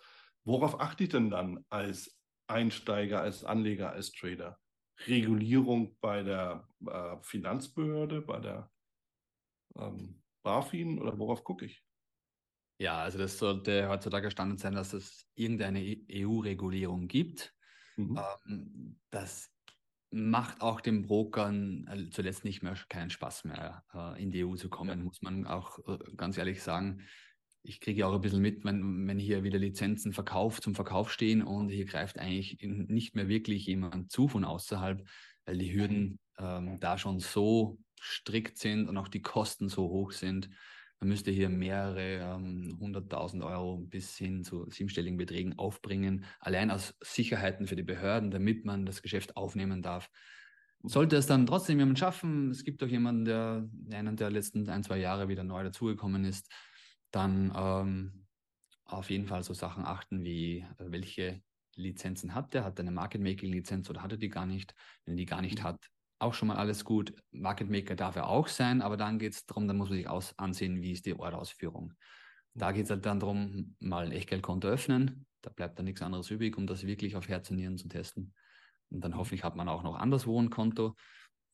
worauf 0.45 0.79
achte 0.79 1.03
ich 1.03 1.09
denn 1.09 1.29
dann 1.29 1.65
als 1.69 2.17
Einsteiger, 2.47 3.21
als 3.21 3.43
Anleger, 3.43 3.91
als 3.91 4.11
Trader? 4.11 4.57
Regulierung 5.07 5.97
bei 5.99 6.23
der 6.23 6.67
äh, 6.85 7.17
Finanzbehörde, 7.21 8.21
bei 8.21 8.39
der 8.39 8.71
ähm, 9.75 10.21
BaFin 10.43 10.99
oder 10.99 11.17
worauf 11.17 11.43
gucke 11.43 11.65
ich? 11.65 11.82
Ja, 12.77 12.99
also 12.99 13.17
das 13.17 13.37
sollte 13.37 13.87
heutzutage 13.87 14.31
Standard 14.31 14.59
sein, 14.59 14.73
dass 14.73 14.93
es 14.93 15.25
irgendeine 15.35 15.79
EU-Regulierung 15.81 17.07
gibt. 17.07 17.53
Mhm. 17.97 18.19
Ähm, 18.47 18.99
das 19.09 19.49
macht 20.13 20.61
auch 20.61 20.79
den 20.79 21.01
Brokern 21.03 21.87
äh, 21.87 22.09
zuletzt 22.09 22.45
nicht 22.45 22.61
mehr 22.61 22.75
keinen 22.89 23.09
Spaß 23.09 23.45
mehr, 23.45 23.83
äh, 23.93 24.21
in 24.21 24.31
die 24.31 24.43
EU 24.45 24.55
zu 24.55 24.69
kommen, 24.69 24.99
ja. 24.99 25.03
muss 25.03 25.21
man 25.21 25.47
auch 25.47 25.79
äh, 25.87 25.97
ganz 26.15 26.37
ehrlich 26.37 26.61
sagen. 26.61 27.01
Ich 27.63 27.79
kriege 27.79 28.01
ja 28.01 28.07
auch 28.07 28.13
ein 28.13 28.21
bisschen 28.21 28.41
mit, 28.41 28.65
wenn, 28.65 29.07
wenn 29.07 29.17
hier 29.17 29.43
wieder 29.43 29.57
Lizenzen 29.57 30.11
verkauft 30.11 30.63
zum 30.63 30.75
Verkauf 30.75 31.11
stehen 31.11 31.41
und 31.41 31.69
hier 31.69 31.85
greift 31.85 32.19
eigentlich 32.19 32.57
nicht 32.61 33.15
mehr 33.15 33.29
wirklich 33.29 33.65
jemand 33.65 34.11
zu 34.11 34.27
von 34.27 34.43
außerhalb, 34.43 35.07
weil 35.45 35.57
die 35.57 35.73
Hürden 35.73 36.19
ähm, 36.37 36.79
da 36.79 36.97
schon 36.97 37.19
so 37.19 37.79
strikt 38.01 38.57
sind 38.57 38.89
und 38.89 38.97
auch 38.97 39.07
die 39.07 39.21
Kosten 39.21 39.69
so 39.69 39.83
hoch 39.83 40.11
sind, 40.11 40.49
man 41.03 41.09
müsste 41.09 41.31
hier 41.31 41.49
mehrere 41.49 42.35
ähm, 42.35 42.77
hunderttausend 42.79 43.43
ähm, 43.43 43.49
Euro 43.49 43.77
bis 43.77 44.15
hin 44.15 44.45
zu 44.45 44.69
siebenstelligen 44.69 45.17
Beträgen 45.17 45.59
aufbringen, 45.59 46.23
allein 46.39 46.71
aus 46.71 46.95
Sicherheiten 47.01 47.67
für 47.67 47.75
die 47.75 47.83
Behörden, 47.83 48.31
damit 48.31 48.63
man 48.63 48.85
das 48.85 49.01
Geschäft 49.01 49.35
aufnehmen 49.35 49.81
darf. 49.81 50.09
Sollte 50.81 51.17
es 51.17 51.27
dann 51.27 51.45
trotzdem 51.45 51.77
jemand 51.77 51.99
schaffen, 51.99 52.51
es 52.51 52.63
gibt 52.63 52.81
auch 52.83 52.87
jemanden, 52.87 53.25
der 53.25 53.69
einen 53.91 54.15
der 54.15 54.31
letzten 54.31 54.69
ein, 54.69 54.81
zwei 54.81 54.97
Jahre 54.97 55.27
wieder 55.27 55.43
neu 55.43 55.61
dazugekommen 55.61 56.23
ist, 56.23 56.49
dann 57.11 57.51
ähm, 57.53 58.25
auf 58.85 59.09
jeden 59.09 59.27
Fall 59.27 59.43
so 59.43 59.53
Sachen 59.53 59.83
achten 59.83 60.23
wie, 60.23 60.59
äh, 60.59 60.85
welche 60.85 61.41
Lizenzen 61.75 62.33
hat 62.33 62.53
der? 62.53 62.63
Hat 62.63 62.79
er 62.79 62.83
eine 62.83 62.91
Market 62.91 63.21
Making 63.21 63.51
Lizenz 63.51 63.89
oder 63.89 64.03
hat 64.03 64.13
er 64.13 64.17
die 64.17 64.29
gar 64.29 64.45
nicht? 64.45 64.73
Wenn 65.03 65.15
er 65.15 65.17
die 65.17 65.25
gar 65.25 65.41
nicht 65.41 65.59
mhm. 65.59 65.63
hat, 65.63 65.89
auch 66.23 66.33
schon 66.33 66.47
mal 66.47 66.57
alles 66.57 66.83
gut. 66.83 67.13
Market 67.31 67.69
Maker 67.69 67.95
darf 67.95 68.15
er 68.15 68.27
auch 68.27 68.47
sein, 68.47 68.81
aber 68.81 68.97
dann 68.97 69.19
geht 69.19 69.33
es 69.33 69.45
darum, 69.45 69.67
dann 69.67 69.77
muss 69.77 69.89
man 69.89 69.97
sich 69.97 70.09
aus, 70.09 70.37
ansehen, 70.37 70.81
wie 70.81 70.91
ist 70.91 71.05
die 71.05 71.13
Order-Ausführung. 71.17 71.93
Da 72.55 72.71
geht 72.71 72.85
es 72.85 72.89
halt 72.89 73.05
dann 73.05 73.19
darum, 73.19 73.75
mal 73.79 74.05
ein 74.05 74.11
Echtgeldkonto 74.11 74.67
öffnen. 74.67 75.25
Da 75.41 75.49
bleibt 75.49 75.77
dann 75.77 75.85
nichts 75.85 76.01
anderes 76.01 76.29
übrig, 76.29 76.57
um 76.57 76.67
das 76.67 76.85
wirklich 76.85 77.15
auf 77.15 77.27
Herz 77.27 77.49
und 77.49 77.57
Nieren 77.57 77.77
zu 77.77 77.87
testen. 77.87 78.33
Und 78.89 79.03
dann 79.03 79.17
hoffentlich 79.17 79.43
hat 79.43 79.55
man 79.55 79.67
auch 79.67 79.83
noch 79.83 79.95
anderswo 79.95 80.39
ein 80.39 80.49
Konto. 80.49 80.95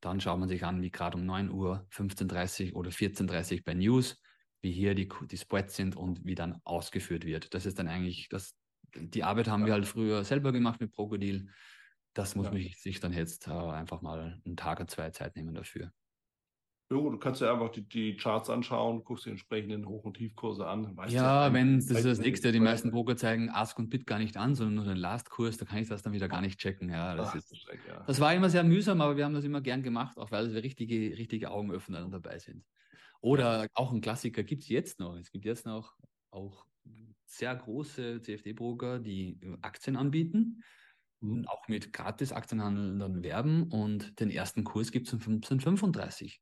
Dann 0.01 0.19
schaut 0.21 0.39
man 0.39 0.49
sich 0.49 0.63
an, 0.63 0.81
wie 0.81 0.91
gerade 0.91 1.17
um 1.17 1.25
9 1.25 1.49
Uhr, 1.51 1.87
15.30 1.91 2.71
Uhr 2.71 2.77
oder 2.77 2.91
14.30 2.91 3.55
Uhr 3.55 3.61
bei 3.65 3.73
News, 3.73 4.21
wie 4.61 4.71
hier 4.71 4.93
die, 4.93 5.09
die 5.29 5.37
Spreads 5.37 5.75
sind 5.75 5.95
und 5.95 6.25
wie 6.25 6.35
dann 6.35 6.59
ausgeführt 6.63 7.25
wird. 7.25 7.53
Das 7.53 7.65
ist 7.65 7.79
dann 7.79 7.87
eigentlich, 7.87 8.27
das, 8.29 8.55
die 8.95 9.23
Arbeit 9.23 9.47
haben 9.47 9.65
wir 9.65 9.73
halt 9.73 9.85
früher 9.85 10.23
selber 10.23 10.51
gemacht 10.51 10.79
mit 10.79 10.93
Krokodil. 10.93 11.49
Das 12.13 12.35
muss 12.35 12.47
ja. 12.47 12.53
man 12.53 12.61
sich 12.61 12.99
dann 12.99 13.13
jetzt 13.13 13.47
äh, 13.47 13.51
einfach 13.51 14.01
mal 14.01 14.41
einen 14.45 14.57
Tag 14.57 14.79
oder 14.79 14.87
zwei 14.87 15.09
Zeit 15.11 15.35
nehmen 15.35 15.53
dafür. 15.53 15.91
Ja, 16.91 16.97
du 16.97 17.19
kannst 17.19 17.39
ja 17.39 17.53
einfach 17.53 17.69
die, 17.69 17.87
die 17.87 18.17
Charts 18.17 18.49
anschauen, 18.49 19.03
guckst 19.03 19.27
die 19.27 19.29
entsprechenden 19.29 19.87
Hoch- 19.87 20.05
und 20.05 20.15
Tiefkurse 20.15 20.65
an. 20.65 20.97
ja, 21.09 21.45
ja 21.45 21.53
wenn 21.53 21.75
das 21.75 21.91
ist 21.91 22.05
das 22.05 22.19
nächste, 22.19 22.51
die 22.51 22.59
meisten 22.59 22.89
Broker 22.89 23.15
zeigen 23.15 23.51
Ask 23.51 23.77
und 23.77 23.91
Bit 23.91 24.07
gar 24.07 24.17
nicht 24.17 24.37
an, 24.37 24.55
sondern 24.55 24.73
nur 24.75 24.85
den 24.85 24.97
Last-Kurs, 24.97 25.57
da 25.57 25.65
kann 25.65 25.77
ich 25.77 25.87
das 25.87 26.01
dann 26.01 26.13
wieder 26.13 26.27
gar 26.27 26.41
nicht 26.41 26.59
checken. 26.59 26.89
Ja, 26.89 27.15
das, 27.15 27.29
Ach, 27.29 27.35
ist, 27.35 27.51
das, 27.51 27.59
ja. 27.87 28.03
das 28.07 28.19
war 28.19 28.33
immer 28.33 28.49
sehr 28.49 28.63
mühsam, 28.63 29.01
aber 29.01 29.17
wir 29.17 29.25
haben 29.25 29.35
das 29.35 29.43
immer 29.43 29.61
gern 29.61 29.83
gemacht, 29.83 30.17
auch 30.17 30.31
weil 30.31 30.51
wir 30.51 30.63
richtige, 30.63 31.15
richtige 31.15 31.51
Augenöffner 31.51 32.09
dabei 32.09 32.39
sind. 32.39 32.65
Oder 33.21 33.67
auch 33.75 33.91
ein 33.93 34.01
Klassiker 34.01 34.41
gibt 34.41 34.63
es 34.63 34.69
jetzt 34.69 34.99
noch. 34.99 35.15
Es 35.15 35.29
gibt 35.29 35.45
jetzt 35.45 35.67
noch 35.67 35.95
auch 36.31 36.65
sehr 37.25 37.55
große 37.55 38.21
CFD-Broker, 38.21 38.97
die 38.97 39.39
Aktien 39.61 39.95
anbieten 39.95 40.63
mhm. 41.21 41.47
auch 41.47 41.67
mit 41.67 41.93
Gratis-Aktienhandeln 41.93 42.99
dann 42.99 43.23
werben 43.23 43.63
und 43.71 44.19
den 44.19 44.29
ersten 44.29 44.63
Kurs 44.63 44.91
gibt 44.91 45.07
es 45.07 45.13
um 45.13 45.19
1535. 45.19 46.41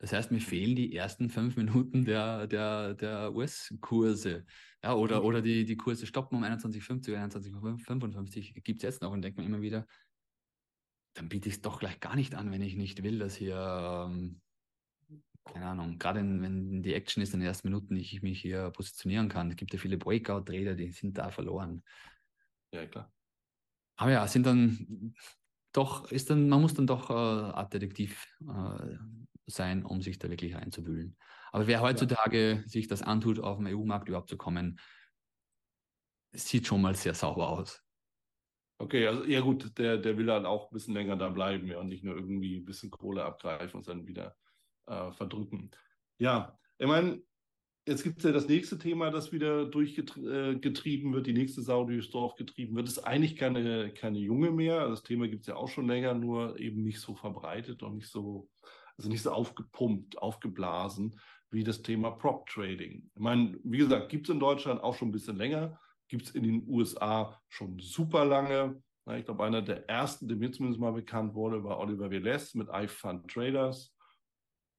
Das 0.00 0.12
heißt, 0.12 0.30
mir 0.30 0.40
fehlen 0.40 0.76
die 0.76 0.94
ersten 0.94 1.28
fünf 1.28 1.56
Minuten 1.56 2.04
der, 2.04 2.46
der, 2.46 2.94
der 2.94 3.34
US-Kurse. 3.34 4.46
Ja, 4.82 4.94
oder, 4.94 5.20
mhm. 5.20 5.26
oder 5.26 5.42
die, 5.42 5.64
die 5.64 5.76
Kurse 5.76 6.06
stoppen 6.06 6.38
um 6.38 6.44
21,50 6.44 7.10
oder 7.10 7.24
21,55 7.24 8.54
gibt 8.62 8.78
es 8.78 8.82
jetzt 8.82 9.02
noch 9.02 9.10
und 9.10 9.22
denkt 9.22 9.38
man 9.38 9.46
immer 9.46 9.60
wieder, 9.60 9.86
dann 11.14 11.28
biete 11.28 11.48
ich 11.48 11.56
es 11.56 11.62
doch 11.62 11.80
gleich 11.80 11.98
gar 11.98 12.14
nicht 12.14 12.36
an, 12.36 12.52
wenn 12.52 12.62
ich 12.62 12.76
nicht 12.76 13.02
will, 13.02 13.18
dass 13.18 13.34
hier, 13.34 13.56
ähm, 14.08 14.40
keine 15.44 15.66
Ahnung, 15.66 15.98
gerade 15.98 16.20
wenn 16.20 16.82
die 16.82 16.94
Action 16.94 17.22
ist 17.22 17.34
in 17.34 17.40
den 17.40 17.48
ersten 17.48 17.66
Minuten, 17.66 17.96
ich 17.96 18.22
mich 18.22 18.40
hier 18.40 18.70
positionieren 18.70 19.28
kann. 19.28 19.50
Es 19.50 19.56
gibt 19.56 19.72
ja 19.72 19.80
viele 19.80 19.98
Breakout-Trader, 19.98 20.76
die 20.76 20.92
sind 20.92 21.18
da 21.18 21.30
verloren. 21.30 21.82
Ja, 22.72 22.86
klar. 22.86 23.12
Aber 23.98 24.12
ja, 24.12 24.26
sind 24.26 24.46
dann 24.46 25.14
doch, 25.72 26.10
ist 26.10 26.30
dann, 26.30 26.48
man 26.48 26.62
muss 26.62 26.72
dann 26.72 26.86
doch 26.86 27.10
äh, 27.10 27.12
Art 27.12 27.74
Detektiv 27.74 28.26
äh, 28.48 28.96
sein, 29.46 29.84
um 29.84 30.00
sich 30.00 30.18
da 30.18 30.30
wirklich 30.30 30.56
einzuwühlen. 30.56 31.16
Aber 31.52 31.66
wer 31.66 31.80
heutzutage 31.80 32.62
ja. 32.62 32.68
sich 32.68 32.86
das 32.86 33.02
antut, 33.02 33.40
auf 33.40 33.58
dem 33.58 33.66
EU-Markt 33.66 34.08
überhaupt 34.08 34.28
zu 34.30 34.36
kommen, 34.36 34.78
sieht 36.32 36.66
schon 36.66 36.80
mal 36.80 36.94
sehr 36.94 37.14
sauber 37.14 37.48
aus. 37.48 37.82
Okay, 38.80 39.08
also 39.08 39.24
ja 39.24 39.40
gut, 39.40 39.76
der, 39.76 39.98
der 39.98 40.16
will 40.16 40.26
dann 40.26 40.46
auch 40.46 40.70
ein 40.70 40.74
bisschen 40.74 40.94
länger 40.94 41.16
da 41.16 41.28
bleiben 41.30 41.66
ja, 41.66 41.80
und 41.80 41.88
nicht 41.88 42.04
nur 42.04 42.14
irgendwie 42.14 42.56
ein 42.56 42.64
bisschen 42.64 42.90
Kohle 42.90 43.24
abgreifen 43.24 43.78
und 43.78 43.88
dann 43.88 44.06
wieder 44.06 44.36
äh, 44.86 45.10
verdrücken. 45.10 45.72
Ja, 46.18 46.56
ich 46.78 46.86
meine, 46.86 47.20
Jetzt 47.88 48.02
gibt 48.02 48.18
es 48.18 48.24
ja 48.24 48.32
das 48.32 48.48
nächste 48.48 48.76
Thema, 48.76 49.10
das 49.10 49.32
wieder 49.32 49.64
durchgetrieben 49.64 51.14
wird, 51.14 51.26
die 51.26 51.32
nächste 51.32 51.62
Sau, 51.62 51.86
die 51.86 51.94
durchs 51.94 52.10
Dorf 52.10 52.34
getrieben 52.34 52.76
wird. 52.76 52.86
Das 52.86 52.98
ist 52.98 53.04
eigentlich 53.04 53.34
keine, 53.34 53.90
keine 53.94 54.18
junge 54.18 54.50
mehr. 54.50 54.86
Das 54.90 55.02
Thema 55.02 55.26
gibt 55.26 55.40
es 55.40 55.46
ja 55.46 55.56
auch 55.56 55.68
schon 55.68 55.86
länger, 55.86 56.12
nur 56.12 56.60
eben 56.60 56.84
nicht 56.84 57.00
so 57.00 57.14
verbreitet 57.14 57.82
und 57.82 57.94
nicht 57.94 58.08
so, 58.08 58.50
also 58.98 59.08
nicht 59.08 59.22
so 59.22 59.30
aufgepumpt, 59.30 60.18
aufgeblasen 60.18 61.18
wie 61.50 61.64
das 61.64 61.80
Thema 61.80 62.10
Prop 62.10 62.46
Trading. 62.50 63.10
Ich 63.14 63.22
meine, 63.22 63.58
wie 63.64 63.78
gesagt, 63.78 64.10
gibt 64.10 64.28
es 64.28 64.34
in 64.34 64.40
Deutschland 64.40 64.82
auch 64.82 64.94
schon 64.94 65.08
ein 65.08 65.12
bisschen 65.12 65.36
länger, 65.36 65.80
gibt 66.08 66.24
es 66.24 66.32
in 66.32 66.42
den 66.42 66.68
USA 66.68 67.40
schon 67.48 67.78
super 67.78 68.26
lange. 68.26 68.82
Ich 69.16 69.24
glaube, 69.24 69.44
einer 69.44 69.62
der 69.62 69.88
ersten, 69.88 70.28
der 70.28 70.36
mir 70.36 70.52
zumindest 70.52 70.78
mal 70.78 70.92
bekannt 70.92 71.34
wurde, 71.34 71.64
war 71.64 71.78
Oliver 71.78 72.10
Velez 72.10 72.54
mit 72.54 72.68
iFund 72.70 73.30
Traders. 73.30 73.94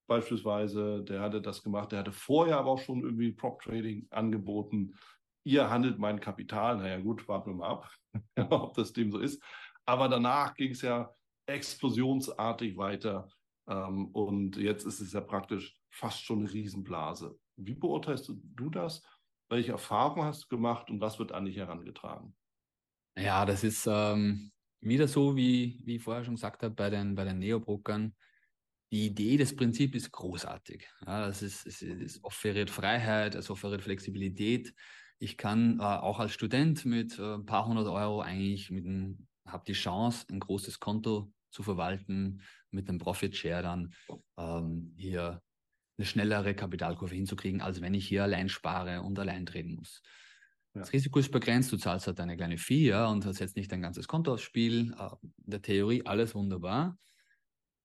Beispielsweise, 0.10 1.04
der 1.04 1.22
hatte 1.22 1.42
das 1.42 1.64
gemacht, 1.64 1.94
der 1.94 2.00
hatte 2.00 2.12
vorher 2.12 2.58
aber 2.58 2.72
auch 2.72 2.80
schon 2.80 3.02
irgendwie 3.02 3.32
Prop 3.32 3.62
Trading 3.62 4.08
angeboten. 4.10 4.96
Ihr 5.46 5.70
handelt 5.70 6.00
mein 6.00 6.20
Kapital. 6.20 6.78
Naja, 6.78 7.00
gut, 7.00 7.26
warten 7.30 7.52
wir 7.52 7.56
mal 7.56 7.70
ab, 7.70 7.90
ob 8.50 8.74
das 8.74 8.92
dem 8.92 9.12
so 9.12 9.20
ist. 9.20 9.42
Aber 9.86 10.10
danach 10.10 10.54
ging 10.56 10.72
es 10.72 10.82
ja 10.82 11.14
explosionsartig 11.46 12.76
weiter. 12.76 13.30
Ähm, 13.68 14.08
und 14.08 14.58
jetzt 14.58 14.86
ist 14.86 15.00
es 15.00 15.14
ja 15.14 15.22
praktisch 15.22 15.80
fast 15.90 16.24
schon 16.24 16.40
eine 16.40 16.52
Riesenblase. 16.52 17.40
Wie 17.56 17.76
beurteilst 17.76 18.28
du 18.30 18.70
das? 18.70 19.02
Welche 19.50 19.72
Erfahrungen 19.72 20.26
hast 20.26 20.44
du 20.44 20.56
gemacht 20.56 20.90
und 20.90 21.02
was 21.02 21.18
wird 21.20 21.32
an 21.32 21.46
dich 21.46 21.58
herangetragen? 21.58 22.36
Ja, 23.18 23.46
das 23.46 23.64
ist 23.64 23.88
ähm, 23.90 24.52
wieder 24.82 25.08
so, 25.08 25.36
wie, 25.36 25.82
wie 25.86 25.96
ich 25.96 26.04
vorher 26.04 26.24
schon 26.24 26.36
gesagt 26.36 26.64
habe, 26.64 26.74
bei 26.74 26.90
den, 26.90 27.16
bei 27.16 27.26
den 27.26 27.40
Neobrokern 27.40 28.16
die 28.92 29.06
Idee, 29.06 29.38
das 29.38 29.56
Prinzip 29.56 29.96
ist 29.96 30.12
großartig. 30.12 30.88
Ja, 31.06 31.28
das 31.28 31.42
ist, 31.42 31.66
es, 31.68 31.82
es 31.82 32.24
offeriert 32.24 32.70
Freiheit, 32.70 33.36
es 33.36 33.50
offeriert 33.50 33.84
Flexibilität. 33.84 34.74
Ich 35.20 35.38
kann 35.38 35.80
äh, 35.80 35.84
auch 35.84 36.20
als 36.20 36.34
Student 36.34 36.86
mit 36.86 37.20
äh, 37.20 37.36
ein 37.36 37.46
paar 37.46 37.68
hundert 37.68 37.88
Euro 37.88 38.22
eigentlich 38.22 38.72
mit 38.72 38.86
einem, 38.86 39.28
habe 39.46 39.64
die 39.68 39.74
Chance, 39.74 40.26
ein 40.32 40.40
großes 40.40 40.80
Konto 40.80 41.32
zu 41.52 41.62
verwalten, 41.62 42.42
mit 42.72 42.90
einem 42.90 43.00
Profit 43.00 43.36
Share 43.36 43.64
dann 43.64 43.94
ähm, 44.38 44.94
hier 44.98 45.42
eine 45.98 46.06
schnellere 46.06 46.56
Kapitalkurve 46.56 47.14
hinzukriegen, 47.14 47.62
als 47.62 47.82
wenn 47.82 47.94
ich 47.94 48.08
hier 48.08 48.24
allein 48.24 48.50
spare 48.50 49.02
und 49.02 49.20
allein 49.20 49.46
treten 49.46 49.76
muss. 49.76 50.02
Ja. 50.74 50.82
Das 50.82 50.94
Risiko 50.94 51.20
ist 51.20 51.32
begrenzt, 51.32 51.72
du 51.72 51.78
zahlst 51.78 52.08
halt 52.08 52.20
eine 52.20 52.38
kleine 52.38 52.58
Fee 52.58 52.88
ja, 52.88 53.08
und 53.08 53.22
setzt 53.36 53.56
nicht 53.56 53.72
dein 53.72 53.82
ganzes 53.82 54.08
Konto 54.08 54.34
aufs 54.34 54.44
Spiel. 54.44 54.96
Äh, 54.98 55.10
in 55.46 55.52
der 55.52 55.62
Theorie 55.62 56.06
alles 56.06 56.34
wunderbar 56.34 56.98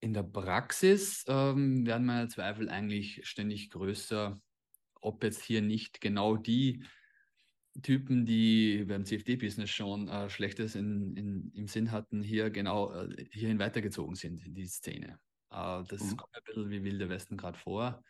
in 0.05 0.13
der 0.13 0.23
Praxis 0.23 1.25
ähm, 1.29 1.87
werden 1.87 2.05
meine 2.05 2.29
Zweifel 2.29 2.69
eigentlich 2.69 3.27
ständig 3.27 3.71
größer, 3.71 4.39
ob 5.01 5.25
jetzt 5.25 5.43
hier 5.43 5.63
nicht 5.63 6.03
genau 6.03 6.37
die 6.37 6.85
Typen, 7.83 8.27
die 8.27 8.85
beim 8.85 9.07
CFD-Business 9.07 9.71
schon 9.71 10.09
äh, 10.09 10.29
Schlechtes 10.29 10.75
in, 10.75 11.17
in, 11.17 11.51
im 11.55 11.69
Sinn 11.69 11.91
hatten, 11.91 12.23
hier 12.23 12.51
genau 12.51 12.93
äh, 12.93 13.25
hierhin 13.31 13.59
weitergezogen 13.59 14.15
sind 14.15 14.45
in 14.45 14.55
die 14.55 14.67
Szene. 14.67 15.19
Äh, 15.51 15.83
das 15.89 16.03
mhm. 16.03 16.19
kommt 16.19 16.37
ein 16.37 16.45
bisschen 16.45 16.71
wie 16.71 16.85
Wilde 16.85 17.09
Westen 17.09 17.39
gerade 17.39 17.59
vor. 17.59 18.05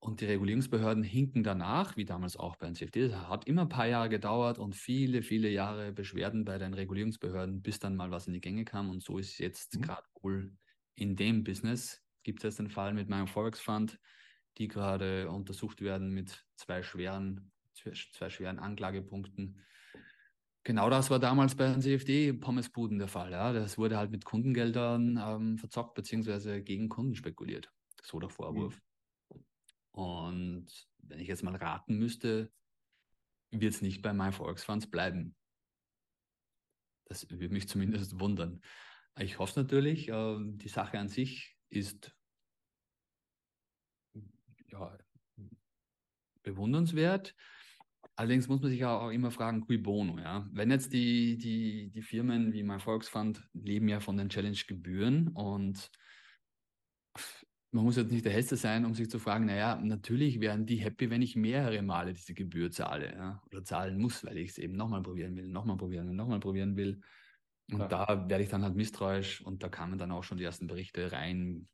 Und 0.00 0.20
die 0.20 0.26
Regulierungsbehörden 0.26 1.04
hinken 1.04 1.44
danach, 1.44 1.96
wie 1.96 2.06
damals 2.06 2.36
auch 2.36 2.56
beim 2.56 2.74
CFD. 2.74 3.06
Das 3.06 3.28
hat 3.28 3.46
immer 3.46 3.62
ein 3.62 3.68
paar 3.68 3.86
Jahre 3.86 4.08
gedauert 4.08 4.58
und 4.58 4.74
viele, 4.74 5.22
viele 5.22 5.48
Jahre 5.48 5.92
Beschwerden 5.92 6.44
bei 6.44 6.58
den 6.58 6.74
Regulierungsbehörden, 6.74 7.62
bis 7.62 7.78
dann 7.78 7.94
mal 7.94 8.10
was 8.10 8.26
in 8.26 8.32
die 8.32 8.40
Gänge 8.40 8.64
kam. 8.64 8.90
Und 8.90 9.02
so 9.04 9.18
ist 9.18 9.38
jetzt 9.38 9.76
mhm. 9.76 9.82
gerade 9.82 10.06
wohl 10.20 10.52
in 11.00 11.16
dem 11.16 11.42
Business 11.44 12.02
gibt 12.22 12.40
es 12.40 12.42
jetzt 12.44 12.60
einen 12.60 12.70
Fall 12.70 12.92
mit 12.92 13.08
meinem 13.08 13.26
Forex 13.26 13.58
Fund, 13.58 13.98
die 14.58 14.68
gerade 14.68 15.30
untersucht 15.30 15.80
werden 15.80 16.10
mit 16.10 16.44
zwei 16.56 16.82
schweren, 16.82 17.50
zwei 17.72 18.28
schweren 18.28 18.58
Anklagepunkten. 18.58 19.64
Genau 20.62 20.90
das 20.90 21.08
war 21.08 21.18
damals 21.18 21.54
bei 21.54 21.72
den 21.72 21.80
CFD-Pommesbuden 21.80 22.98
der 22.98 23.08
Fall. 23.08 23.32
Ja. 23.32 23.54
Das 23.54 23.78
wurde 23.78 23.96
halt 23.96 24.10
mit 24.10 24.26
Kundengeldern 24.26 25.18
ähm, 25.18 25.58
verzockt, 25.58 25.94
beziehungsweise 25.94 26.62
gegen 26.62 26.90
Kunden 26.90 27.16
spekuliert. 27.16 27.72
So 28.02 28.20
der 28.20 28.28
Vorwurf. 28.28 28.78
Mhm. 29.30 29.44
Und 29.92 30.66
wenn 30.98 31.18
ich 31.18 31.28
jetzt 31.28 31.42
mal 31.42 31.56
raten 31.56 31.96
müsste, 31.96 32.52
wird 33.50 33.74
es 33.74 33.80
nicht 33.80 34.02
bei 34.02 34.12
meinen 34.12 34.32
Volksfonds 34.32 34.90
bleiben. 34.90 35.34
Das 37.06 37.28
würde 37.30 37.48
mich 37.48 37.68
zumindest 37.68 38.20
wundern. 38.20 38.60
Ich 39.20 39.38
hoffe 39.38 39.60
natürlich, 39.60 40.08
äh, 40.08 40.36
die 40.40 40.68
Sache 40.68 40.98
an 40.98 41.08
sich 41.08 41.56
ist 41.68 42.16
ja, 44.68 44.96
bewundernswert. 46.42 47.34
Allerdings 48.16 48.48
muss 48.48 48.60
man 48.60 48.70
sich 48.70 48.84
auch 48.84 49.10
immer 49.10 49.30
fragen, 49.30 49.60
cui 49.62 49.78
bono, 49.78 50.18
ja. 50.18 50.48
Wenn 50.52 50.70
jetzt 50.70 50.92
die, 50.92 51.36
die, 51.36 51.90
die 51.90 52.02
Firmen 52.02 52.52
wie 52.52 52.62
mein 52.62 52.80
Volksfund 52.80 53.46
leben 53.52 53.88
ja 53.88 54.00
von 54.00 54.16
den 54.16 54.30
Challenge-Gebühren 54.30 55.28
und 55.28 55.90
man 57.72 57.84
muss 57.84 57.96
jetzt 57.96 58.10
nicht 58.10 58.24
der 58.24 58.32
Heste 58.32 58.56
sein, 58.56 58.84
um 58.84 58.94
sich 58.94 59.10
zu 59.10 59.18
fragen, 59.18 59.46
naja, 59.46 59.76
natürlich 59.76 60.40
wären 60.40 60.66
die 60.66 60.76
happy, 60.76 61.10
wenn 61.10 61.22
ich 61.22 61.36
mehrere 61.36 61.82
Male 61.82 62.14
diese 62.14 62.34
Gebühr 62.34 62.70
zahle 62.70 63.14
ja, 63.14 63.42
oder 63.46 63.64
zahlen 63.64 63.98
muss, 63.98 64.24
weil 64.24 64.38
ich 64.38 64.50
es 64.50 64.58
eben 64.58 64.76
nochmal 64.76 65.02
probieren 65.02 65.36
will, 65.36 65.46
nochmal 65.46 65.76
probieren 65.76 66.08
will, 66.08 66.14
nochmal 66.14 66.40
probieren 66.40 66.76
will. 66.76 67.00
Und 67.72 67.80
ja. 67.80 67.88
da 67.88 68.28
werde 68.28 68.42
ich 68.42 68.50
dann 68.50 68.64
halt 68.64 68.74
misstrauisch 68.74 69.42
und 69.42 69.62
da 69.62 69.68
kamen 69.68 69.98
dann 69.98 70.12
auch 70.12 70.24
schon 70.24 70.38
die 70.38 70.44
ersten 70.44 70.66
Berichte 70.66 71.12
rein. 71.12 71.68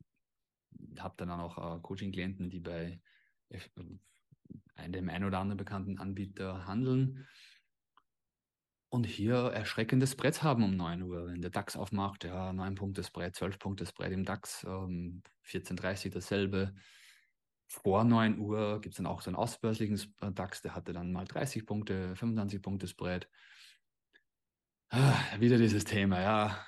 Habe 0.98 1.14
dann 1.16 1.30
auch 1.30 1.76
äh, 1.76 1.80
Coaching-Klienten, 1.80 2.50
die 2.50 2.60
bei 2.60 3.00
einem 4.74 5.08
ein 5.08 5.24
oder 5.24 5.38
anderen 5.38 5.56
bekannten 5.56 5.98
Anbieter 5.98 6.66
handeln 6.66 7.26
und 8.88 9.04
hier 9.04 9.34
erschreckendes 9.34 10.14
Brett 10.14 10.42
haben 10.42 10.62
um 10.62 10.76
9 10.76 11.02
Uhr. 11.02 11.26
Wenn 11.26 11.42
der 11.42 11.50
DAX 11.50 11.76
aufmacht, 11.76 12.24
ja, 12.24 12.52
9 12.52 12.76
Punkte 12.76 13.02
Brett, 13.12 13.34
12 13.34 13.58
Punkte 13.58 13.84
Brett 13.94 14.12
im 14.12 14.24
DAX, 14.24 14.64
ähm, 14.64 15.22
14.30 15.44 16.10
dasselbe. 16.10 16.74
Vor 17.66 18.04
9 18.04 18.38
Uhr 18.38 18.80
gibt 18.80 18.94
es 18.94 18.96
dann 18.96 19.06
auch 19.06 19.22
so 19.22 19.30
einen 19.30 19.36
ausbörslichen 19.36 20.00
DAX, 20.34 20.62
der 20.62 20.74
hatte 20.74 20.92
dann 20.92 21.12
mal 21.12 21.24
30 21.24 21.66
Punkte, 21.66 22.14
25 22.14 22.62
Punkte 22.62 22.86
Spread. 22.86 23.28
Ah, 24.90 25.18
wieder 25.38 25.58
dieses 25.58 25.84
Thema, 25.84 26.20
ja. 26.20 26.66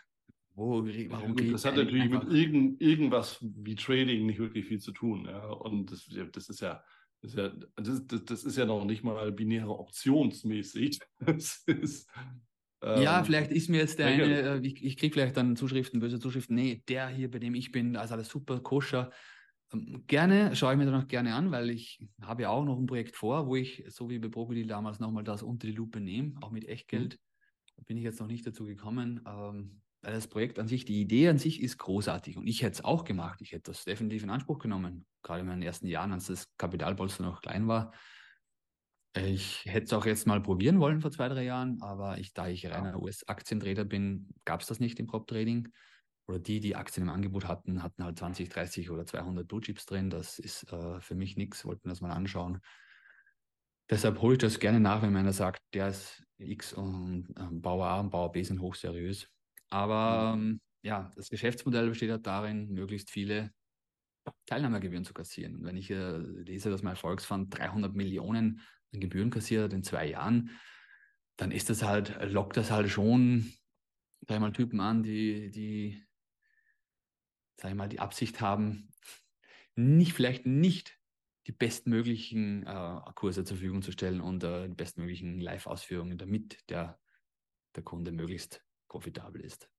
Wo, 0.55 0.85
warum 0.85 1.39
ja, 1.39 1.53
das 1.53 1.65
hat 1.65 1.77
natürlich 1.77 2.11
mit 2.11 2.25
irgend, 2.25 2.83
irgendwas 2.83 3.39
wie 3.41 3.77
Trading 3.77 4.27
nicht 4.27 4.41
wirklich 4.41 4.67
viel 4.67 4.81
zu 4.81 4.91
tun. 4.91 5.25
Ja? 5.25 5.47
Und 5.47 5.93
das, 5.93 6.09
das 6.33 6.49
ist 6.49 6.61
ja, 6.61 6.83
das 7.23 7.33
ist 7.33 7.39
ja, 7.39 7.53
das, 7.77 8.25
das 8.25 8.45
ist 8.45 8.57
ja 8.57 8.67
noch 8.67 8.85
nicht 8.85 9.05
mal 9.05 9.31
binäre 9.33 9.79
optionsmäßig. 9.79 10.99
Das 11.21 11.63
ist, 11.67 12.11
ähm, 12.83 13.03
ja, 13.03 13.25
vielleicht 13.25 13.51
ist 13.51 13.69
mir 13.69 13.79
jetzt 13.79 13.99
der 13.99 14.07
eine, 14.07 14.41
äh, 14.41 14.61
ich, 14.67 14.85
ich 14.85 14.97
kriege 14.97 15.13
vielleicht 15.13 15.37
dann 15.37 15.57
Zuschriften, 15.57 16.01
böse 16.01 16.21
Zuschriften, 16.21 16.55
nee, 16.55 16.83
der 16.89 17.09
hier, 17.09 17.31
bei 17.31 17.39
dem 17.39 17.55
ich 17.55 17.73
bin, 17.73 17.95
ist 17.95 18.13
alles 18.13 18.29
super 18.29 18.61
koscher. 18.61 19.11
Ähm, 19.73 20.05
gerne, 20.07 20.55
schaue 20.55 20.73
ich 20.73 20.79
mir 20.79 20.87
dann 20.87 21.03
auch 21.03 21.09
gerne 21.09 21.35
an, 21.35 21.51
weil 21.51 21.71
ich 21.71 22.05
habe 22.23 22.43
ja 22.43 22.51
auch 22.51 22.65
noch 22.65 22.79
ein 22.79 22.87
Projekt 22.87 23.17
vor, 23.17 23.47
wo 23.47 23.57
ich, 23.57 23.85
so 23.89 24.09
wie 24.11 24.19
bei 24.19 24.29
Brokkoli 24.29 24.67
damals, 24.67 25.01
nochmal 25.01 25.25
das 25.25 25.43
unter 25.43 25.67
die 25.67 25.73
Lupe 25.75 26.01
nehme, 26.01 26.35
auch 26.41 26.51
mit 26.51 26.69
Echtgeld. 26.69 27.19
Bin 27.87 27.97
ich 27.97 28.05
jetzt 28.05 28.21
noch 28.21 28.27
nicht 28.27 28.47
dazu 28.47 28.64
gekommen. 28.64 29.21
Ähm, 29.27 29.81
weil 30.03 30.12
das 30.12 30.29
Projekt 30.29 30.59
an 30.59 30.69
sich, 30.69 30.85
die 30.85 31.01
Idee 31.01 31.29
an 31.29 31.38
sich 31.38 31.61
ist 31.61 31.79
großartig 31.79 32.37
und 32.37 32.47
ich 32.47 32.62
hätte 32.62 32.75
es 32.75 32.85
auch 32.85 33.05
gemacht. 33.05 33.41
Ich 33.43 33.53
hätte 33.53 33.73
das 33.73 33.85
definitiv 33.85 34.23
in 34.23 34.31
Anspruch 34.31 34.59
genommen, 34.59 35.07
gerade 35.23 35.41
in 35.41 35.47
meinen 35.47 35.62
ersten 35.62 35.88
Jahren, 35.88 36.12
als 36.12 36.27
das 36.27 36.47
Kapitalpolster 36.57 37.25
noch 37.25 37.43
klein 37.43 37.67
war. 37.67 37.93
Ich 39.17 39.64
hätte 39.64 39.87
es 39.87 39.93
auch 39.93 40.07
jetzt 40.07 40.27
mal 40.27 40.41
probieren 40.41 40.79
wollen 40.79 41.01
vor 41.01 41.11
zwei, 41.11 41.29
drei 41.29 41.43
Jahren, 41.43 41.83
aber 41.83 42.19
ich, 42.19 42.33
da 42.33 42.47
ich 42.47 42.64
reiner 42.67 43.03
US-Aktientrader 43.03 43.85
bin, 43.85 44.29
gab 44.45 44.61
es 44.61 44.69
das 44.69 44.79
nicht 44.79 45.01
im 45.01 45.09
Prop-Trading. 45.09 45.69
Oder 46.29 46.38
die, 46.38 46.61
die 46.61 46.77
Aktien 46.77 47.09
im 47.09 47.12
Angebot 47.12 47.49
hatten, 47.49 47.83
hatten 47.83 48.05
halt 48.05 48.19
20, 48.19 48.51
30 48.51 48.91
oder 48.91 49.07
200 49.07 49.49
Blue 49.49 49.62
Chips 49.62 49.87
drin. 49.87 50.11
Das 50.11 50.38
ist 50.38 50.71
äh, 50.71 51.01
für 51.01 51.14
mich 51.14 51.37
nichts, 51.37 51.64
wollten 51.64 51.88
das 51.88 52.03
mal 52.03 52.12
anschauen. 52.12 52.61
Deshalb 53.90 54.20
hole 54.20 54.35
ich 54.35 54.38
das 54.38 54.59
gerne 54.59 54.81
nach, 54.81 55.03
wenn 55.03 55.16
einer 55.16 55.33
sagt, 55.33 55.62
der 55.72 55.88
ist 55.88 56.22
X 56.38 56.72
und 56.72 57.35
ähm, 57.38 57.62
Bauer 57.62 57.87
A 57.87 58.01
und 58.01 58.11
Bauer 58.11 58.33
B 58.33 58.42
sind 58.42 58.61
hochseriös. 58.61 59.29
Aber 59.70 60.37
mhm. 60.37 60.42
ähm, 60.42 60.61
ja, 60.83 61.12
das 61.16 61.29
Geschäftsmodell 61.29 61.88
besteht 61.88 62.11
halt 62.11 62.27
darin, 62.27 62.70
möglichst 62.70 63.11
viele 63.11 63.51
Teilnahmegebühren 64.46 65.05
zu 65.05 65.14
kassieren. 65.14 65.57
Und 65.57 65.64
wenn 65.64 65.77
ich 65.77 65.90
äh, 65.90 66.16
lese, 66.18 66.70
dass 66.70 66.83
mein 66.83 66.96
Volksfonds 66.96 67.51
300 67.57 67.94
Millionen 67.94 68.61
an 68.92 69.01
Gebühren 69.01 69.31
kassiert 69.31 69.72
in 69.72 69.83
zwei 69.83 70.07
Jahren, 70.07 70.51
dann 71.37 71.51
ist 71.51 71.70
das 71.70 71.83
halt, 71.83 72.18
lockt 72.31 72.57
das 72.57 72.70
halt 72.70 72.90
schon, 72.90 73.53
sag 74.27 74.37
ich 74.37 74.40
mal, 74.40 74.53
Typen 74.53 74.81
an, 74.81 75.03
die, 75.03 75.51
die, 75.51 76.05
sag 77.57 77.70
ich 77.70 77.77
mal, 77.77 77.88
die 77.88 78.01
Absicht 78.01 78.40
haben, 78.40 78.90
nicht, 79.77 80.12
vielleicht 80.12 80.46
nicht 80.46 80.98
die 81.49 81.53
bestmöglichen 81.53 82.67
äh, 82.67 83.01
Kurse 83.15 83.43
zur 83.43 83.57
Verfügung 83.57 83.81
zu 83.81 83.91
stellen 83.91 84.21
und 84.21 84.45
äh, 84.45 84.69
die 84.69 84.75
bestmöglichen 84.75 85.41
Live-Ausführungen, 85.41 86.19
damit 86.19 86.59
der, 86.69 87.01
der 87.75 87.83
Kunde 87.83 88.13
möglichst 88.13 88.63
profitabel 88.87 89.41
ist. 89.41 89.71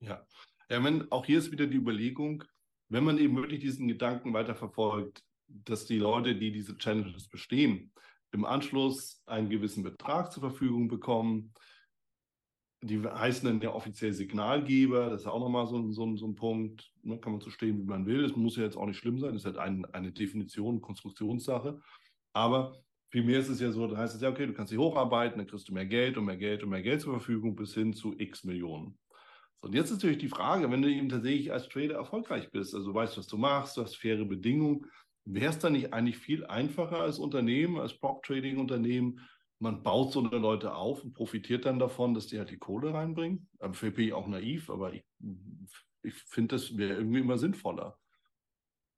Ja, 0.00 0.26
ja 0.68 0.84
wenn, 0.84 1.10
auch 1.10 1.24
hier 1.24 1.38
ist 1.38 1.50
wieder 1.50 1.66
die 1.66 1.78
Überlegung, 1.78 2.44
wenn 2.90 3.04
man 3.04 3.16
eben 3.16 3.36
wirklich 3.36 3.60
diesen 3.60 3.88
Gedanken 3.88 4.34
weiterverfolgt, 4.34 5.24
dass 5.48 5.86
die 5.86 5.98
Leute, 5.98 6.36
die 6.36 6.52
diese 6.52 6.76
Challenges 6.76 7.28
bestehen, 7.28 7.92
im 8.32 8.44
Anschluss 8.44 9.22
einen 9.26 9.48
gewissen 9.48 9.82
Betrag 9.82 10.30
zur 10.30 10.42
Verfügung 10.42 10.88
bekommen, 10.88 11.54
die 12.82 13.02
heißen 13.02 13.46
dann 13.46 13.60
ja 13.60 13.74
offiziell 13.74 14.12
Signalgeber, 14.12 15.10
das 15.10 15.22
ist 15.22 15.26
auch 15.26 15.40
nochmal 15.40 15.66
so, 15.66 15.90
so, 15.92 16.16
so 16.16 16.26
ein 16.26 16.34
Punkt, 16.34 16.90
ne, 17.02 17.18
kann 17.18 17.32
man 17.32 17.40
so 17.40 17.50
stehen, 17.50 17.78
wie 17.78 17.84
man 17.84 18.06
will. 18.06 18.24
Es 18.24 18.34
muss 18.34 18.56
ja 18.56 18.62
jetzt 18.62 18.76
auch 18.76 18.86
nicht 18.86 18.96
schlimm 18.96 19.18
sein, 19.18 19.32
das 19.32 19.42
ist 19.42 19.46
halt 19.46 19.58
ein, 19.58 19.84
eine 19.86 20.12
Definition, 20.12 20.80
Konstruktionssache. 20.80 21.80
Aber 22.32 22.80
vielmehr 23.10 23.38
ist 23.38 23.48
es 23.48 23.60
ja 23.60 23.70
so, 23.70 23.86
da 23.86 23.98
heißt 23.98 24.14
es 24.14 24.22
ja, 24.22 24.30
okay, 24.30 24.46
du 24.46 24.54
kannst 24.54 24.72
dich 24.72 24.78
hocharbeiten, 24.78 25.38
dann 25.38 25.46
kriegst 25.46 25.68
du 25.68 25.74
mehr 25.74 25.86
Geld 25.86 26.16
und 26.16 26.24
mehr 26.24 26.38
Geld 26.38 26.62
und 26.62 26.70
mehr 26.70 26.82
Geld 26.82 27.02
zur 27.02 27.12
Verfügung 27.12 27.54
bis 27.54 27.74
hin 27.74 27.92
zu 27.92 28.18
x 28.18 28.44
Millionen. 28.44 28.98
So, 29.60 29.68
und 29.68 29.74
jetzt 29.74 29.90
ist 29.90 29.96
natürlich 29.96 30.18
die 30.18 30.28
Frage, 30.28 30.70
wenn 30.70 30.80
du 30.80 30.90
eben 30.90 31.10
tatsächlich 31.10 31.52
als 31.52 31.68
Trader 31.68 31.96
erfolgreich 31.96 32.50
bist, 32.50 32.74
also 32.74 32.94
weißt, 32.94 33.18
was 33.18 33.26
du 33.26 33.36
machst, 33.36 33.76
du 33.76 33.82
hast 33.82 33.96
faire 33.96 34.24
Bedingungen, 34.24 34.86
wäre 35.26 35.50
es 35.50 35.58
dann 35.58 35.74
nicht 35.74 35.92
eigentlich 35.92 36.16
viel 36.16 36.46
einfacher 36.46 37.00
als 37.00 37.18
Unternehmen, 37.18 37.78
als 37.78 37.98
Prop-Trading-Unternehmen, 37.98 39.20
man 39.60 39.82
baut 39.82 40.12
so 40.12 40.24
eine 40.24 40.38
Leute 40.38 40.74
auf 40.74 41.04
und 41.04 41.12
profitiert 41.12 41.66
dann 41.66 41.78
davon, 41.78 42.14
dass 42.14 42.26
die 42.26 42.38
halt 42.38 42.50
die 42.50 42.58
Kohle 42.58 42.94
reinbringen. 42.94 43.48
Für 43.72 43.90
bin 43.90 44.06
ich 44.06 44.12
auch 44.14 44.26
naiv, 44.26 44.70
aber 44.70 44.94
ich, 44.94 45.04
ich 46.02 46.14
finde, 46.14 46.56
das 46.56 46.76
wäre 46.76 46.94
irgendwie 46.94 47.20
immer 47.20 47.38
sinnvoller. 47.38 47.98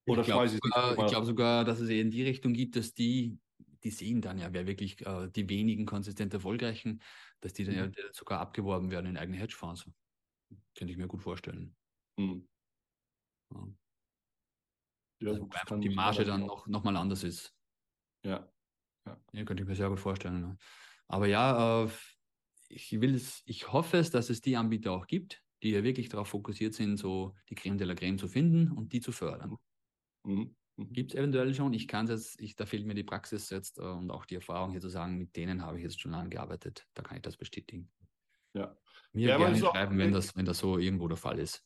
Oder 0.07 0.23
ich 0.23 0.27
glaube 0.29 0.49
sogar, 0.49 0.95
glaub 0.95 1.25
sogar, 1.25 1.65
dass 1.65 1.81
es 1.81 1.89
eher 1.89 2.01
in 2.01 2.11
die 2.11 2.23
Richtung 2.23 2.53
gibt, 2.55 2.77
dass 2.77 2.95
die, 2.95 3.39
die 3.83 3.91
sehen 3.91 4.21
dann 4.21 4.39
ja, 4.39 4.53
wer 4.53 4.67
wirklich 4.67 5.05
äh, 5.05 5.29
die 5.31 5.49
wenigen 5.49 5.85
konsistent 5.85 6.33
erfolgreichen, 6.33 7.03
dass 7.41 7.53
die 7.53 7.65
dann 7.65 7.75
mhm. 7.75 7.93
ja 7.97 8.05
sogar 8.13 8.41
abgeworben 8.41 8.91
werden 8.91 9.07
in 9.07 9.17
eigene 9.17 9.39
Hedgefonds. 9.39 9.91
Könnte 10.77 10.93
ich 10.93 10.97
mir 10.97 11.09
gut 11.09 11.23
vorstellen. 11.23 11.75
Mhm. 12.17 12.49
Ja. 13.53 13.69
Ja, 15.21 15.31
also 15.31 15.49
einfach 15.51 15.81
die 15.81 15.91
Marge 15.91 16.25
dann 16.25 16.47
noch, 16.47 16.67
noch 16.67 16.83
mal 16.83 16.97
anders 16.97 17.23
ist. 17.23 17.55
Ja. 18.25 18.49
Ja. 19.07 19.21
ja, 19.33 19.45
könnte 19.45 19.63
ich 19.63 19.69
mir 19.69 19.75
sehr 19.75 19.89
gut 19.89 20.01
vorstellen. 20.01 20.41
Ne? 20.41 20.57
Aber 21.09 21.27
ja, 21.27 21.85
äh, 21.85 21.89
ich 22.69 23.01
will 23.01 23.15
es, 23.15 23.43
ich 23.45 23.73
hoffe 23.73 23.99
es, 23.99 24.11
dass 24.11 24.31
es 24.31 24.41
die 24.41 24.57
Anbieter 24.57 24.93
auch 24.93 25.07
gibt, 25.07 25.43
die 25.63 25.71
ja 25.71 25.83
wirklich 25.83 26.09
darauf 26.09 26.29
fokussiert 26.29 26.75
sind, 26.75 26.97
so 26.97 27.35
die 27.49 27.55
Creme 27.55 27.79
de 27.79 27.87
la 27.87 27.95
Creme 27.95 28.19
zu 28.19 28.29
finden 28.29 28.71
und 28.71 28.93
die 28.93 29.01
zu 29.01 29.13
fördern. 29.13 29.57
Mhm. 30.25 30.57
Mhm. 30.77 30.93
Gibt 30.93 31.13
es 31.13 31.19
eventuell 31.19 31.55
schon. 31.55 31.73
Ich 31.73 31.87
kann 31.87 32.07
es 32.07 32.11
jetzt, 32.11 32.41
ich, 32.41 32.57
da 32.57 32.67
fehlt 32.67 32.87
mir 32.87 32.95
die 32.95 33.05
Praxis 33.05 33.51
jetzt 33.51 33.79
äh, 33.79 33.83
und 33.83 34.11
auch 34.11 34.25
die 34.25 34.37
Erfahrung 34.37 34.73
hier 34.73 34.81
zu 34.81 34.89
sagen, 34.89 35.19
mit 35.19 35.37
denen 35.37 35.63
habe 35.63 35.79
ich 35.79 35.85
jetzt 35.85 36.01
schon 36.01 36.13
lange 36.13 36.31
gearbeitet. 36.31 36.87
Da 36.95 37.03
kann 37.03 37.17
ich 37.17 37.23
das 37.23 37.37
bestätigen. 37.37 37.91
Ja. 38.55 38.77
Mir 39.13 39.29
ja, 39.29 39.37
gerne 39.37 39.57
schreiben, 39.57 39.99
wenn 39.99 40.13
das, 40.13 40.35
wenn 40.37 40.47
das 40.47 40.59
so 40.59 40.79
irgendwo 40.79 41.09
der 41.09 41.19
Fall 41.19 41.39
ist. 41.39 41.63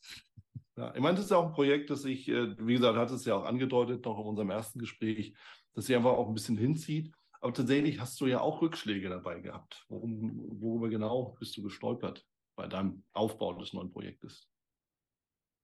Ja, 0.75 0.93
ich 0.93 1.01
meine, 1.01 1.15
das 1.15 1.25
ist 1.25 1.31
ja 1.31 1.37
auch 1.37 1.47
ein 1.47 1.53
Projekt, 1.53 1.89
das 1.89 2.05
ich, 2.05 2.27
äh, 2.27 2.55
wie 2.59 2.73
gesagt, 2.73 2.97
hat 2.97 3.09
es 3.09 3.25
ja 3.25 3.35
auch 3.35 3.45
angedeutet, 3.45 4.05
noch 4.05 4.19
in 4.19 4.25
unserem 4.25 4.49
ersten 4.49 4.79
Gespräch, 4.79 5.33
dass 5.73 5.85
sich 5.85 5.95
einfach 5.95 6.11
auch 6.11 6.27
ein 6.27 6.33
bisschen 6.33 6.57
hinzieht. 6.57 7.11
Aber 7.39 7.53
tatsächlich 7.53 7.99
hast 7.99 8.19
du 8.19 8.27
ja 8.27 8.41
auch 8.41 8.61
Rückschläge 8.61 9.09
dabei 9.09 9.39
gehabt. 9.39 9.85
Worum, 9.89 10.61
worüber 10.61 10.89
genau 10.89 11.35
bist 11.39 11.55
du 11.57 11.63
gestolpert 11.63 12.25
bei 12.55 12.67
deinem 12.67 13.03
Aufbau 13.13 13.53
des 13.53 13.73
neuen 13.73 13.91
Projektes? 13.91 14.49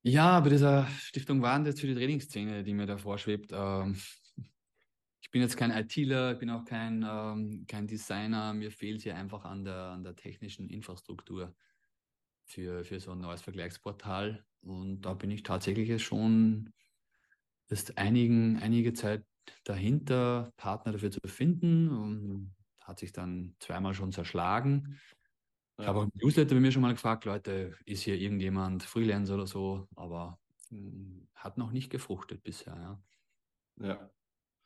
Ja, 0.03 0.39
bei 0.41 0.49
dieser 0.49 0.85
Stiftung 0.87 1.41
Warentest 1.41 1.79
für 1.79 1.87
die 1.87 1.95
Trainingsszene, 1.95 2.63
die 2.63 2.73
mir 2.73 2.85
da 2.85 2.97
vorschwebt. 2.97 3.51
Ähm, 3.53 3.97
ich 5.21 5.31
bin 5.31 5.41
jetzt 5.41 5.57
kein 5.57 5.71
ITler, 5.71 6.33
ich 6.33 6.39
bin 6.39 6.49
auch 6.49 6.65
kein, 6.65 7.05
ähm, 7.09 7.65
kein 7.67 7.87
Designer. 7.87 8.53
Mir 8.53 8.71
fehlt 8.71 9.01
hier 9.01 9.15
einfach 9.15 9.45
an 9.45 9.63
der, 9.63 9.91
an 9.91 10.03
der 10.03 10.15
technischen 10.15 10.69
Infrastruktur 10.69 11.55
für, 12.45 12.83
für 12.83 12.99
so 12.99 13.11
ein 13.11 13.21
neues 13.21 13.41
Vergleichsportal. 13.41 14.45
Und 14.61 15.01
da 15.01 15.13
bin 15.13 15.31
ich 15.31 15.43
tatsächlich 15.43 16.03
schon 16.03 16.73
ist 17.69 17.97
einigen, 17.97 18.57
einige 18.57 18.93
Zeit 18.93 19.25
dahinter, 19.63 20.51
Partner 20.57 20.91
dafür 20.93 21.11
zu 21.11 21.19
finden. 21.25 21.89
Und 21.89 22.55
hat 22.83 22.99
sich 22.99 23.11
dann 23.11 23.55
zweimal 23.59 23.93
schon 23.93 24.11
zerschlagen. 24.11 24.99
Ich 25.79 25.87
habe 25.87 25.99
auch 25.99 26.03
im 26.03 26.11
Newsletter 26.15 26.53
bei 26.55 26.61
mir 26.61 26.71
schon 26.71 26.81
mal 26.81 26.93
gefragt, 26.93 27.25
Leute, 27.25 27.75
ist 27.85 28.03
hier 28.03 28.15
irgendjemand 28.15 28.83
Freelancer 28.83 29.35
oder 29.35 29.47
so, 29.47 29.87
aber 29.95 30.39
mh, 30.69 30.77
hm, 30.77 31.27
hat 31.33 31.57
noch 31.57 31.71
nicht 31.71 31.89
gefruchtet 31.89 32.43
bisher. 32.43 33.01
Ja. 33.79 33.87
ja. 33.87 34.09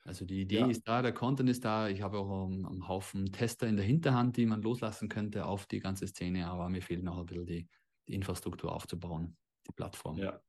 Also 0.03 0.25
die 0.25 0.41
Idee 0.41 0.59
ja. 0.59 0.67
ist 0.67 0.87
da, 0.87 1.01
der 1.01 1.13
Content 1.13 1.49
ist 1.49 1.65
da. 1.65 1.87
Ich 1.89 2.01
habe 2.01 2.17
auch 2.17 2.47
einen, 2.47 2.65
einen, 2.65 2.87
Haufen 2.87 3.31
Tester 3.31 3.67
in 3.67 3.77
der 3.77 3.85
Hinterhand, 3.85 4.37
die 4.37 4.45
man 4.45 4.61
loslassen 4.61 5.09
könnte 5.09 5.45
auf 5.45 5.65
die 5.65 5.79
ganze 5.79 6.07
Szene, 6.07 6.47
aber 6.47 6.69
mir 6.69 6.81
fehlt 6.81 7.03
noch 7.03 7.17
ein 7.17 7.25
bisschen 7.25 7.45
die, 7.45 7.67
die 8.07 8.13
Infrastruktur 8.13 8.71
aufzubauen, 8.71 9.37
die 9.67 9.73
Plattform. 9.73 10.17
Ja, 10.17 10.41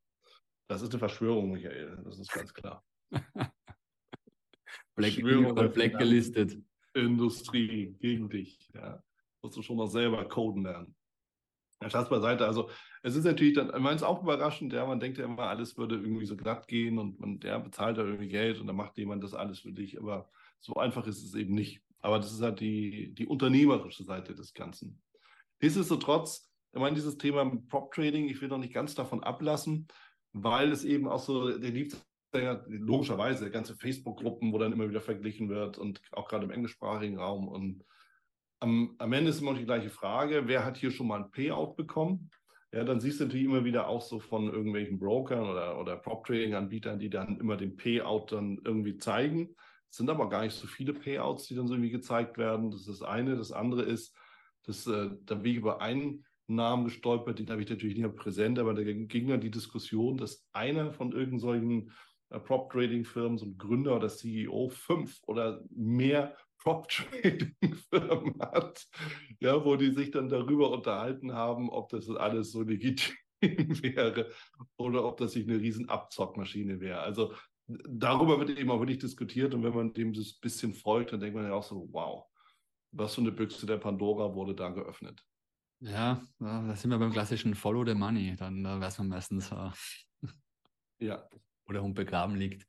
das 0.67 0.83
ist 0.83 0.91
eine 0.91 0.99
Verschwörung, 0.99 1.53
Michael, 1.53 2.01
das 2.05 2.19
ist 2.19 2.33
ganz 2.33 2.53
klar. 2.53 2.85
Black, 4.95 5.15
Black, 5.17 5.75
Black 5.75 5.99
gelistet. 5.99 6.59
Industrie 6.95 7.95
gegen 8.01 8.29
dich. 8.29 8.71
Ja. 8.75 9.03
Musst 9.43 9.57
du 9.57 9.63
schon 9.63 9.77
noch 9.77 9.87
selber 9.87 10.25
coden 10.25 10.65
lernen. 10.65 10.95
Ja, 11.81 11.91
Schatz 11.91 12.09
beiseite. 12.09 12.45
Also, 12.45 12.71
es 13.03 13.15
ist 13.15 13.25
natürlich 13.25 13.55
dann, 13.55 13.69
ich 13.69 13.75
meine, 13.75 13.97
es 13.97 14.03
ist 14.03 14.09
auch 14.09 14.23
überraschend, 14.23 14.73
ja, 14.73 14.85
man 14.85 14.99
denkt 14.99 15.19
ja 15.19 15.25
immer, 15.25 15.45
alles 15.45 15.77
würde 15.77 15.95
irgendwie 15.95 16.27
so 16.27 16.37
glatt 16.37 16.67
gehen 16.67 16.99
und 16.99 17.21
man, 17.21 17.39
der 17.39 17.61
bezahlt 17.61 17.99
da 17.99 18.03
irgendwie 18.03 18.29
Geld 18.29 18.59
und 18.61 18.67
dann 18.67 18.77
macht 18.77 18.99
jemand 18.99 19.23
das 19.23 19.35
alles 19.35 19.61
für 19.61 19.73
dich. 19.73 19.99
Aber 19.99 20.29
so 20.59 20.75
einfach 20.75 21.07
ist 21.07 21.23
es 21.23 21.35
eben 21.35 21.55
nicht. 21.55 21.81
Aber 22.01 22.19
das 22.19 22.33
ist 22.33 22.43
halt 22.43 22.61
die, 22.61 23.15
die 23.15 23.27
unternehmerische 23.27 24.03
Seite 24.05 24.35
des 24.35 24.55
Ganzen. 24.55 25.01
Nichtsdestotrotz, 25.61 26.51
ich 26.73 26.81
meine, 26.81 26.97
dieses 26.97 27.17
Thema 27.17 27.45
Prop 27.69 27.93
Trading, 27.93 28.29
ich 28.29 28.41
will 28.41 28.49
noch 28.49 28.59
nicht 28.59 28.75
ganz 28.75 28.95
davon 28.95 29.23
ablassen, 29.23 29.87
weil 30.33 30.73
es 30.73 30.85
eben 30.85 31.09
auch 31.09 31.21
so, 31.21 31.59
der 31.59 31.71
liegt 31.71 31.97
ja 32.35 32.63
logischerweise 32.69 33.51
ganze 33.51 33.77
Facebook-Gruppen, 33.77 34.53
wo 34.53 34.59
dann 34.59 34.73
immer 34.73 34.89
wieder 34.89 35.01
verglichen 35.01 35.49
wird 35.49 35.79
und 35.79 36.01
auch 36.13 36.29
gerade 36.29 36.45
im 36.45 36.51
englischsprachigen 36.51 37.19
Raum. 37.19 37.49
Und 37.49 37.85
am, 38.61 38.95
am 38.99 39.13
Ende 39.13 39.31
ist 39.31 39.41
immer 39.41 39.53
noch 39.53 39.59
die 39.59 39.65
gleiche 39.65 39.91
Frage, 39.91 40.43
wer 40.47 40.65
hat 40.65 40.77
hier 40.77 40.91
schon 40.91 41.07
mal 41.07 41.23
ein 41.23 41.31
Payout 41.31 41.75
bekommen? 41.77 42.31
Ja, 42.73 42.85
dann 42.85 43.01
siehst 43.01 43.21
du 43.21 43.25
natürlich 43.25 43.47
immer 43.47 43.65
wieder 43.65 43.89
auch 43.89 44.03
so 44.03 44.21
von 44.21 44.53
irgendwelchen 44.53 44.99
Brokern 44.99 45.49
oder, 45.49 45.81
oder 45.81 45.97
Prop-Trading-Anbietern, 45.97 46.99
die 46.99 47.09
dann 47.09 47.41
immer 47.41 47.57
den 47.57 47.77
Payout 47.77 48.27
dann 48.31 48.59
irgendwie 48.63 48.99
zeigen. 48.99 49.55
Es 49.91 49.97
sind 49.97 50.11
aber 50.11 50.29
gar 50.29 50.43
nicht 50.43 50.55
so 50.55 50.67
viele 50.67 50.93
Payouts, 50.93 51.47
die 51.47 51.55
dann 51.55 51.67
so 51.67 51.75
irgendwie 51.75 51.91
gezeigt 51.91 52.37
werden. 52.37 52.71
Das 52.71 52.81
ist 52.81 52.89
das 52.89 53.03
eine. 53.03 53.37
Das 53.37 53.53
andere 53.53 53.83
ist, 53.83 54.15
dass 54.65 54.87
äh, 54.87 55.11
da 55.25 55.37
bin 55.37 55.53
ich 55.53 55.59
über 55.59 55.81
einen 55.81 56.27
Namen 56.47 56.85
gestolpert, 56.85 57.39
den 57.39 57.51
habe 57.51 57.63
ich 57.63 57.71
natürlich 57.71 57.97
nicht 57.97 58.17
präsent, 58.17 58.59
aber 58.59 58.75
da 58.75 58.83
ging 58.83 59.29
dann 59.29 59.41
die 59.41 59.51
Diskussion, 59.51 60.17
dass 60.17 60.47
einer 60.53 60.93
von 60.93 61.13
irgendwelchen 61.13 61.93
Prop-Trading-Firmen, 62.31 63.39
so 63.39 63.47
ein 63.47 63.57
Gründer 63.57 63.97
oder 63.97 64.09
CEO, 64.09 64.69
fünf 64.69 65.21
oder 65.27 65.63
mehr 65.71 66.37
Prop-Trading-Firmen 66.59 68.39
hat, 68.41 68.87
ja, 69.41 69.65
wo 69.65 69.77
die 69.77 69.93
sich 69.93 70.11
dann 70.11 70.29
darüber 70.29 70.71
unterhalten 70.71 71.33
haben, 71.33 71.71
ob 71.71 71.89
das 71.91 72.09
alles 72.11 72.53
so 72.53 72.63
legitim 72.63 73.15
wäre 73.43 74.31
oder 74.77 75.05
ob 75.05 75.17
das 75.19 75.33
sich 75.33 75.49
eine 75.49 75.61
riesen 75.61 75.89
Abzockmaschine 75.89 76.81
wäre. 76.81 77.01
Also 77.01 77.35
darüber 77.67 78.39
wird 78.39 78.59
eben 78.59 78.71
auch 78.71 78.81
wirklich 78.81 78.99
diskutiert 78.99 79.55
und 79.55 79.63
wenn 79.63 79.75
man 79.75 79.93
dem 79.93 80.13
das 80.13 80.35
bisschen 80.35 80.75
folgt, 80.75 81.13
dann 81.13 81.21
denkt 81.21 81.37
man 81.37 81.45
ja 81.47 81.55
auch 81.55 81.63
so, 81.63 81.89
wow, 81.93 82.25
was 82.93 83.15
für 83.15 83.21
eine 83.21 83.33
Büchse 83.33 83.67
der 83.67 83.77
Pandora 83.77 84.35
wurde 84.35 84.55
da 84.55 84.71
geöffnet. 84.71 85.23
Ja, 85.81 86.21
da 86.41 86.75
sind 86.75 86.91
wir 86.91 86.99
beim 86.99 87.13
klassischen 87.13 87.55
Follow 87.55 87.85
the 87.87 87.95
Money. 87.95 88.35
Dann 88.37 88.65
da 88.65 88.81
weiß 88.81 88.99
man 88.99 89.09
meistens, 89.09 89.53
äh, 89.53 89.71
ja. 90.99 91.29
Wo 91.69 91.73
der 91.75 91.83
Hund 91.83 91.95
begraben 91.95 92.35
liegt. 92.35 92.67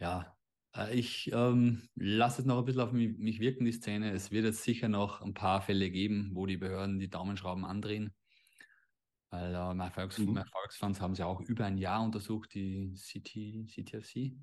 Ja, 0.00 0.36
äh, 0.74 0.98
ich 0.98 1.30
ähm, 1.32 1.88
lasse 1.94 2.40
es 2.40 2.46
noch 2.46 2.58
ein 2.58 2.64
bisschen 2.64 2.80
auf 2.80 2.92
mich, 2.92 3.16
mich, 3.18 3.40
wirken, 3.40 3.64
die 3.64 3.72
Szene. 3.72 4.10
Es 4.12 4.30
wird 4.30 4.44
jetzt 4.44 4.62
sicher 4.62 4.88
noch 4.88 5.20
ein 5.20 5.34
paar 5.34 5.60
Fälle 5.60 5.90
geben, 5.90 6.30
wo 6.32 6.46
die 6.46 6.56
Behörden 6.56 6.98
die 6.98 7.10
Daumenschrauben 7.10 7.64
andrehen. 7.64 8.14
Weil 9.30 9.54
äh, 9.54 9.74
meine, 9.74 9.90
Volks 9.90 10.18
mhm. 10.18 10.42
Volksfonds 10.50 11.00
haben 11.00 11.14
sie 11.14 11.24
auch 11.24 11.40
über 11.42 11.66
ein 11.66 11.76
Jahr 11.76 12.02
untersucht, 12.02 12.54
die 12.54 12.94
CT, 12.94 13.68
CTFC. 13.68 14.34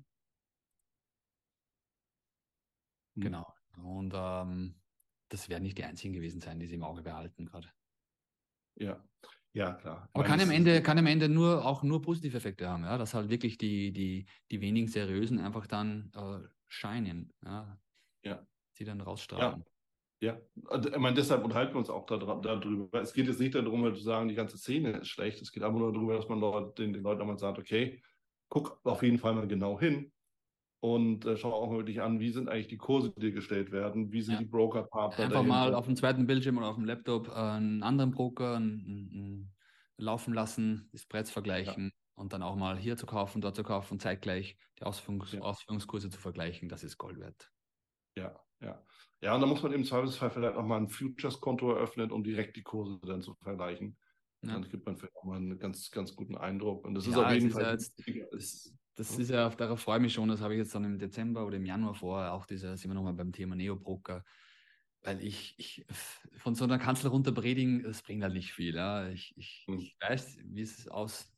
Mhm. 3.14 3.20
Genau. 3.20 3.52
Und 3.78 4.12
ähm, 4.14 4.80
das 5.28 5.48
werden 5.48 5.64
nicht 5.64 5.76
die 5.76 5.84
einzigen 5.84 6.14
gewesen 6.14 6.40
sein, 6.40 6.60
die 6.60 6.66
sie 6.66 6.76
im 6.76 6.84
Auge 6.84 7.02
behalten 7.02 7.46
gerade. 7.46 7.68
Ja, 8.76 9.02
ja, 9.56 9.72
klar. 9.72 10.08
Aber 10.12 10.24
kann 10.24 10.40
am 10.40 10.50
Ende, 10.50 10.82
kann 10.82 10.98
am 10.98 11.06
Ende 11.06 11.28
nur 11.28 11.64
auch 11.64 11.82
nur 11.82 12.02
positive 12.02 12.36
Effekte 12.36 12.68
haben, 12.68 12.84
ja, 12.84 12.98
dass 12.98 13.14
halt 13.14 13.30
wirklich 13.30 13.56
die, 13.56 13.90
die, 13.90 14.26
die 14.50 14.60
wenigen 14.60 14.88
seriösen 14.88 15.40
einfach 15.40 15.66
dann 15.66 16.12
äh, 16.14 16.46
scheinen, 16.68 17.32
ja. 17.44 17.78
ja. 18.22 18.46
Die 18.78 18.84
dann 18.84 19.00
rausstrahlen. 19.00 19.60
Ja. 19.60 19.64
Ja, 20.18 20.40
ich 20.54 20.96
meine, 20.96 21.14
deshalb 21.14 21.44
unterhalten 21.44 21.74
wir 21.74 21.78
uns 21.78 21.90
auch 21.90 22.06
darüber. 22.06 23.02
Es 23.02 23.12
geht 23.12 23.26
jetzt 23.26 23.38
nicht 23.38 23.54
darum, 23.54 23.94
zu 23.94 24.00
sagen, 24.00 24.28
die 24.28 24.34
ganze 24.34 24.56
Szene 24.56 24.92
ist 24.92 25.08
schlecht. 25.08 25.42
Es 25.42 25.52
geht 25.52 25.62
einfach 25.62 25.78
nur 25.78 25.92
darüber, 25.92 26.16
dass 26.16 26.26
man 26.26 26.40
den, 26.74 26.94
den 26.94 27.02
Leuten 27.02 27.20
einmal 27.20 27.38
sagt, 27.38 27.58
okay, 27.58 28.02
guck 28.48 28.80
auf 28.84 29.02
jeden 29.02 29.18
Fall 29.18 29.34
mal 29.34 29.46
genau 29.46 29.78
hin 29.78 30.10
und 30.80 31.24
äh, 31.24 31.36
schau 31.36 31.52
auch 31.52 31.70
wirklich 31.70 32.00
an, 32.02 32.20
wie 32.20 32.30
sind 32.30 32.48
eigentlich 32.48 32.68
die 32.68 32.76
Kurse, 32.76 33.12
die 33.16 33.32
gestellt 33.32 33.72
werden, 33.72 34.12
wie 34.12 34.22
sind 34.22 34.34
ja. 34.34 34.40
die 34.40 34.46
Broker-Partner. 34.46 35.24
Einfach 35.24 35.34
dahinter. 35.34 35.42
mal 35.42 35.74
auf 35.74 35.86
dem 35.86 35.96
zweiten 35.96 36.26
Bildschirm 36.26 36.58
oder 36.58 36.68
auf 36.68 36.76
dem 36.76 36.84
Laptop 36.84 37.28
äh, 37.28 37.32
einen 37.32 37.82
anderen 37.82 38.10
Broker 38.10 38.56
einen, 38.56 39.10
einen 39.12 39.54
laufen 39.96 40.34
lassen, 40.34 40.88
die 40.92 40.98
Spreads 40.98 41.30
vergleichen 41.30 41.84
ja. 41.84 42.22
und 42.22 42.32
dann 42.32 42.42
auch 42.42 42.56
mal 42.56 42.76
hier 42.76 42.96
zu 42.96 43.06
kaufen, 43.06 43.40
dort 43.40 43.56
zu 43.56 43.62
kaufen 43.62 43.94
und 43.94 44.02
zeitgleich 44.02 44.56
die 44.78 44.84
Ausführungs 44.84 45.32
ja. 45.32 45.40
Ausführungskurse 45.40 46.10
zu 46.10 46.20
vergleichen. 46.20 46.68
Das 46.68 46.84
ist 46.84 46.98
Gold 46.98 47.18
wert. 47.18 47.50
Ja, 48.16 48.38
ja. 48.60 48.82
Ja, 49.22 49.34
und 49.34 49.40
da 49.40 49.46
muss 49.46 49.62
man 49.62 49.72
im 49.72 49.84
Zweifelsfall 49.84 50.30
vielleicht 50.30 50.56
auch 50.56 50.64
mal 50.64 50.76
ein 50.76 50.88
Futures-Konto 50.88 51.72
eröffnen, 51.72 52.10
um 52.10 52.22
direkt 52.22 52.56
die 52.56 52.62
Kurse 52.62 53.00
dann 53.02 53.22
zu 53.22 53.34
vergleichen. 53.34 53.96
Ja. 54.42 54.52
Dann 54.52 54.68
gibt 54.68 54.84
man 54.84 54.96
vielleicht 54.96 55.16
auch 55.16 55.24
mal 55.24 55.36
einen 55.36 55.58
ganz, 55.58 55.90
ganz 55.90 56.14
guten 56.14 56.36
Eindruck. 56.36 56.84
Und 56.84 56.94
das 56.94 57.06
ist 57.06 57.16
auf 57.16 57.32
jeden 57.32 57.50
Fall. 57.50 57.62
Ja 57.62 57.72
jetzt, 57.72 58.74
das, 58.96 59.18
ist 59.18 59.30
ja, 59.30 59.48
darauf 59.50 59.80
freue 59.80 59.98
ich 59.98 60.02
mich 60.02 60.14
schon, 60.14 60.28
das 60.28 60.40
habe 60.40 60.54
ich 60.54 60.58
jetzt 60.58 60.74
dann 60.74 60.84
im 60.84 60.98
Dezember 60.98 61.46
oder 61.46 61.56
im 61.56 61.66
Januar 61.66 61.94
vor, 61.94 62.32
auch 62.32 62.46
dieser, 62.46 62.76
sind 62.76 62.90
wir 62.90 62.94
nochmal 62.94 63.12
beim 63.12 63.30
Thema 63.30 63.54
Neobroker. 63.54 64.24
weil 65.02 65.22
ich, 65.22 65.54
ich 65.58 65.84
von 66.38 66.54
so 66.54 66.64
einer 66.64 66.78
Kanzel 66.78 67.08
runter 67.08 67.32
predigen, 67.32 67.82
das 67.82 68.02
bringt 68.02 68.22
halt 68.22 68.32
nicht 68.32 68.52
viel. 68.52 68.74
Ja. 68.74 69.08
Ich, 69.08 69.34
ich, 69.36 69.64
hm. 69.66 69.78
ich 69.78 69.96
weiß, 70.00 70.38
wie 70.44 70.62
es 70.62 70.88
aussieht, 70.88 71.28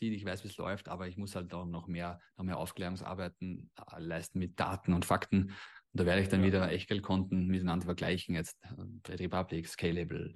ich 0.00 0.24
weiß, 0.24 0.44
wie 0.44 0.48
es 0.48 0.56
läuft, 0.56 0.88
aber 0.88 1.08
ich 1.08 1.16
muss 1.16 1.34
halt 1.34 1.52
auch 1.54 1.66
noch 1.66 1.88
mehr, 1.88 2.20
noch 2.36 2.44
mehr 2.44 2.58
Aufklärungsarbeiten 2.58 3.70
äh, 3.76 4.00
leisten 4.00 4.38
mit 4.38 4.60
Daten 4.60 4.92
und 4.92 5.04
Fakten. 5.04 5.50
Und 5.92 6.00
da 6.00 6.06
werde 6.06 6.22
ich 6.22 6.28
dann 6.28 6.40
ja. 6.40 6.46
wieder 6.46 6.70
Echtgeldkonten 6.70 7.48
miteinander 7.48 7.84
vergleichen, 7.84 8.36
jetzt 8.36 8.56
Trade 9.02 9.24
äh, 9.24 9.26
Republic, 9.26 9.66
Scalable, 9.66 10.34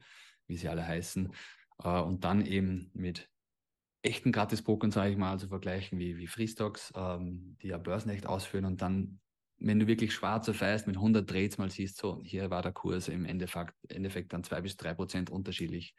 wie 0.48 0.56
sie 0.56 0.68
alle 0.68 0.86
heißen. 0.86 1.32
Äh, 1.82 2.00
und 2.00 2.24
dann 2.24 2.44
eben 2.44 2.90
mit 2.92 3.28
echten 4.06 4.32
Gratis-Pokern, 4.32 4.90
sage 4.90 5.10
ich 5.10 5.16
mal, 5.16 5.38
zu 5.38 5.48
vergleichen 5.48 5.98
wie, 5.98 6.16
wie 6.16 6.26
Freestocks, 6.26 6.92
ähm, 6.96 7.56
die 7.62 7.68
ja 7.68 7.78
Börsenecht 7.78 8.26
ausführen 8.26 8.64
und 8.64 8.82
dann, 8.82 9.20
wenn 9.58 9.78
du 9.78 9.86
wirklich 9.86 10.12
schwarz 10.12 10.48
auf 10.48 10.60
weiß 10.60 10.86
mit 10.86 10.96
100 10.96 11.28
Trades 11.28 11.58
mal 11.58 11.70
siehst, 11.70 11.96
so, 11.96 12.20
hier 12.24 12.50
war 12.50 12.62
der 12.62 12.72
Kurs 12.72 13.08
im 13.08 13.24
Endeffekt, 13.24 13.74
Endeffekt 13.88 14.32
dann 14.32 14.44
zwei 14.44 14.60
bis 14.60 14.76
drei 14.76 14.94
Prozent 14.94 15.30
unterschiedlich. 15.30 15.94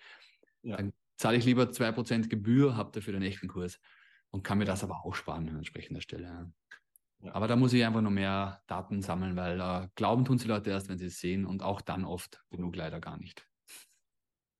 Ja. 0.61 0.77
Dann 0.77 0.93
zahle 1.17 1.37
ich 1.37 1.45
lieber 1.45 1.71
zwei 1.71 1.91
Prozent 1.91 2.29
Gebühr, 2.29 2.75
habe 2.75 2.91
dafür 2.91 3.13
den 3.13 3.23
echten 3.23 3.47
Kurs 3.47 3.79
und 4.29 4.43
kann 4.43 4.59
mir 4.59 4.65
das 4.65 4.83
aber 4.83 5.05
auch 5.05 5.15
sparen 5.15 5.49
an 5.49 5.57
entsprechender 5.57 6.01
Stelle. 6.01 6.51
Ja. 7.19 7.33
Aber 7.33 7.47
da 7.47 7.55
muss 7.55 7.73
ich 7.73 7.83
einfach 7.83 8.01
noch 8.01 8.11
mehr 8.11 8.61
Daten 8.67 9.01
sammeln, 9.01 9.35
weil 9.35 9.59
äh, 9.59 9.87
glauben 9.95 10.23
tun 10.23 10.37
sie 10.37 10.47
Leute 10.47 10.69
erst, 10.69 10.87
wenn 10.89 10.99
sie 10.99 11.07
es 11.07 11.19
sehen 11.19 11.45
und 11.45 11.63
auch 11.63 11.81
dann 11.81 12.05
oft 12.05 12.43
genug 12.51 12.75
leider 12.75 12.99
gar 12.99 13.17
nicht. 13.17 13.47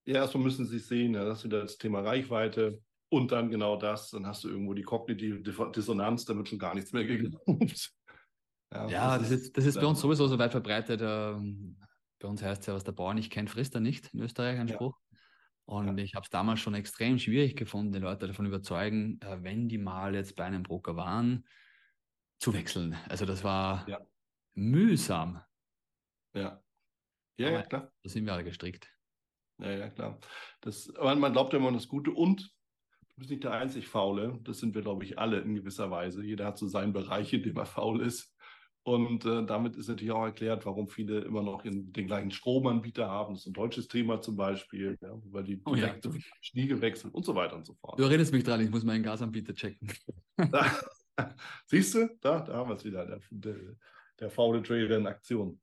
Ja, 0.06 0.22
erstmal 0.22 0.44
müssen 0.44 0.66
sie 0.66 0.78
es 0.78 0.88
sehen. 0.88 1.14
Das 1.14 1.40
ist 1.40 1.46
wieder 1.46 1.62
das 1.62 1.78
Thema 1.78 2.00
Reichweite 2.00 2.82
und 3.10 3.32
dann 3.32 3.50
genau 3.50 3.78
das. 3.78 4.12
Dann 4.12 4.26
hast 4.26 4.44
du 4.44 4.50
irgendwo 4.50 4.74
die 4.74 4.84
kognitive 4.84 5.42
Dissonanz, 5.72 6.26
da 6.26 6.36
wird 6.36 6.50
schon 6.50 6.60
gar 6.60 6.76
nichts 6.76 6.92
mehr 6.94 7.06
geglaubt. 7.06 7.94
Ja, 8.70 8.86
ja 8.90 9.18
das, 9.18 9.32
ist, 9.32 9.56
das 9.56 9.66
ist 9.66 9.80
bei 9.80 9.86
uns 9.86 10.02
sowieso 10.02 10.28
so 10.28 10.38
weit 10.38 10.52
verbreitet. 10.52 11.00
Ähm, 11.02 11.78
bei 12.20 12.28
uns 12.28 12.44
heißt 12.44 12.60
es 12.60 12.68
ja, 12.68 12.74
was 12.74 12.84
der 12.84 12.92
Bauer 12.92 13.14
nicht 13.14 13.32
kennt, 13.32 13.50
frisst 13.50 13.74
er 13.76 13.80
nicht, 13.80 14.14
in 14.14 14.20
Österreich 14.20 14.60
ein 14.60 14.68
Spruch. 14.68 15.00
Ja. 15.10 15.18
Und 15.68 15.98
ja. 15.98 16.04
ich 16.04 16.16
habe 16.16 16.26
es 16.26 16.30
damals 16.30 16.60
schon 16.60 16.74
extrem 16.74 17.18
schwierig 17.18 17.56
gefunden, 17.56 17.94
die 17.94 18.00
Leute 18.00 18.28
davon 18.28 18.46
überzeugen, 18.46 19.22
äh, 19.22 19.42
wenn 19.42 19.70
die 19.70 19.78
mal 19.78 20.16
jetzt 20.16 20.36
bei 20.36 20.44
einem 20.44 20.64
Broker 20.64 20.98
waren, 20.98 21.46
zu 22.40 22.54
wechseln. 22.54 22.98
Also 23.08 23.26
das 23.26 23.46
war 23.46 23.88
ja. 23.88 24.02
mühsam. 24.54 25.42
Ja. 26.34 26.62
Ja, 27.40 27.50
ja, 27.52 27.62
klar. 27.64 27.92
Da 28.04 28.10
sind 28.10 28.26
wir 28.26 28.34
alle 28.34 28.44
gestrickt. 28.44 28.92
Ja, 29.60 29.72
ja, 29.72 29.90
klar. 29.90 30.20
Das, 30.62 30.92
man 30.98 31.32
glaubt 31.32 31.54
ja 31.54 31.60
immer 31.60 31.70
an 31.70 31.76
das 31.76 31.88
Gute 31.88 32.12
und 32.12 32.52
Du 33.18 33.22
bist 33.22 33.32
nicht 33.32 33.46
der 33.46 33.54
einzig 33.54 33.88
Faule. 33.88 34.40
Das 34.44 34.60
sind 34.60 34.76
wir, 34.76 34.84
glaube 34.84 35.04
ich, 35.04 35.18
alle 35.18 35.40
in 35.40 35.56
gewisser 35.56 35.90
Weise. 35.90 36.24
Jeder 36.24 36.46
hat 36.46 36.60
so 36.60 36.68
seinen 36.68 36.94
Bereich, 36.94 37.34
in 37.34 37.42
dem 37.42 37.58
er 37.58 37.66
faul 37.66 38.06
ist. 38.06 38.32
Und 38.84 39.26
äh, 39.26 39.44
damit 39.44 39.76
ist 39.76 39.88
natürlich 39.88 40.12
auch 40.12 40.24
erklärt, 40.24 40.68
warum 40.68 40.88
viele 40.88 41.22
immer 41.22 41.42
noch 41.42 41.66
in, 41.66 41.92
den 41.92 42.06
gleichen 42.06 42.30
Stromanbieter 42.30 43.10
haben. 43.10 43.34
Das 43.34 43.42
ist 43.42 43.48
ein 43.48 43.54
deutsches 43.54 43.88
Thema 43.88 44.22
zum 44.22 44.36
Beispiel, 44.36 45.00
ja, 45.02 45.20
weil 45.32 45.44
die 45.44 45.60
oh, 45.66 45.74
ja. 45.74 45.96
nie 46.54 46.68
gewechselt 46.68 47.12
und 47.16 47.26
so 47.26 47.34
weiter 47.34 47.56
und 47.56 47.66
so 47.66 47.74
fort. 47.74 48.00
Du 48.00 48.04
erinnerst 48.04 48.32
mich 48.32 48.44
dran, 48.44 48.62
ich 48.62 48.70
muss 48.70 48.84
meinen 48.84 49.04
Gasanbieter 49.04 49.56
checken. 49.56 49.92
Siehst 51.66 51.96
du, 51.96 52.08
da, 52.22 52.42
da 52.42 52.54
haben 52.54 52.70
wir 52.70 52.76
es 52.76 52.86
wieder, 52.86 53.04
der, 53.04 53.20
der, 53.32 53.56
der, 54.20 54.30
faule 54.30 54.62
Trader 54.62 54.96
in 54.96 55.08
Aktion. 55.08 55.60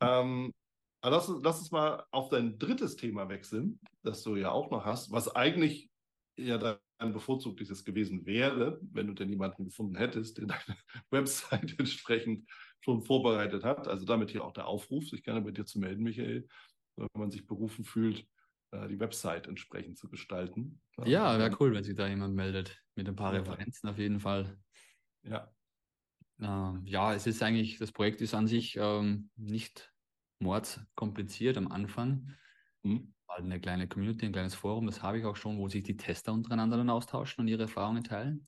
Ähm, 0.00 0.54
lass, 1.02 1.28
lass 1.42 1.58
uns 1.58 1.72
mal 1.72 2.06
auf 2.12 2.28
dein 2.28 2.60
drittes 2.60 2.94
Thema 2.94 3.28
wechseln, 3.28 3.80
das 4.04 4.22
du 4.22 4.36
ja 4.36 4.52
auch 4.52 4.70
noch 4.70 4.84
hast, 4.84 5.10
was 5.10 5.34
eigentlich 5.34 5.91
ja 6.36 6.58
dein 6.58 7.12
bevorzugtes 7.12 7.84
gewesen 7.84 8.26
wäre, 8.26 8.80
wenn 8.92 9.06
du 9.06 9.14
denn 9.14 9.28
jemanden 9.28 9.64
gefunden 9.64 9.96
hättest, 9.96 10.38
der 10.38 10.46
deine 10.46 10.76
Website 11.10 11.78
entsprechend 11.78 12.48
schon 12.80 13.02
vorbereitet 13.02 13.64
hat. 13.64 13.88
Also 13.88 14.04
damit 14.06 14.30
hier 14.30 14.44
auch 14.44 14.52
der 14.52 14.66
Aufruf, 14.66 15.08
sich 15.08 15.22
gerne 15.22 15.42
bei 15.42 15.50
dir 15.50 15.64
zu 15.64 15.78
melden, 15.78 16.02
Michael, 16.02 16.48
wenn 16.96 17.08
man 17.14 17.30
sich 17.30 17.46
berufen 17.46 17.84
fühlt, 17.84 18.26
äh, 18.72 18.88
die 18.88 18.98
Website 18.98 19.46
entsprechend 19.46 19.98
zu 19.98 20.08
gestalten. 20.08 20.80
Ja, 21.04 21.38
wäre 21.38 21.56
cool, 21.60 21.74
wenn 21.74 21.84
sich 21.84 21.96
da 21.96 22.08
jemand 22.08 22.34
meldet, 22.34 22.82
mit 22.94 23.08
ein 23.08 23.16
paar. 23.16 23.32
Referenzen 23.32 23.88
auf 23.88 23.98
jeden 23.98 24.20
Fall. 24.20 24.58
Ja. 25.22 25.52
Ähm, 26.40 26.82
ja, 26.84 27.14
es 27.14 27.26
ist 27.26 27.42
eigentlich, 27.42 27.78
das 27.78 27.92
Projekt 27.92 28.20
ist 28.20 28.34
an 28.34 28.48
sich 28.48 28.76
ähm, 28.76 29.30
nicht 29.36 29.92
mordskompliziert 30.40 31.56
am 31.56 31.68
Anfang. 31.68 32.34
Mhm 32.82 33.14
halt 33.32 33.44
eine 33.44 33.60
kleine 33.60 33.88
Community, 33.88 34.26
ein 34.26 34.32
kleines 34.32 34.54
Forum, 34.54 34.86
das 34.86 35.02
habe 35.02 35.18
ich 35.18 35.24
auch 35.24 35.36
schon, 35.36 35.58
wo 35.58 35.68
sich 35.68 35.82
die 35.82 35.96
Tester 35.96 36.32
untereinander 36.32 36.76
dann 36.76 36.90
austauschen 36.90 37.42
und 37.42 37.48
ihre 37.48 37.62
Erfahrungen 37.62 38.04
teilen. 38.04 38.46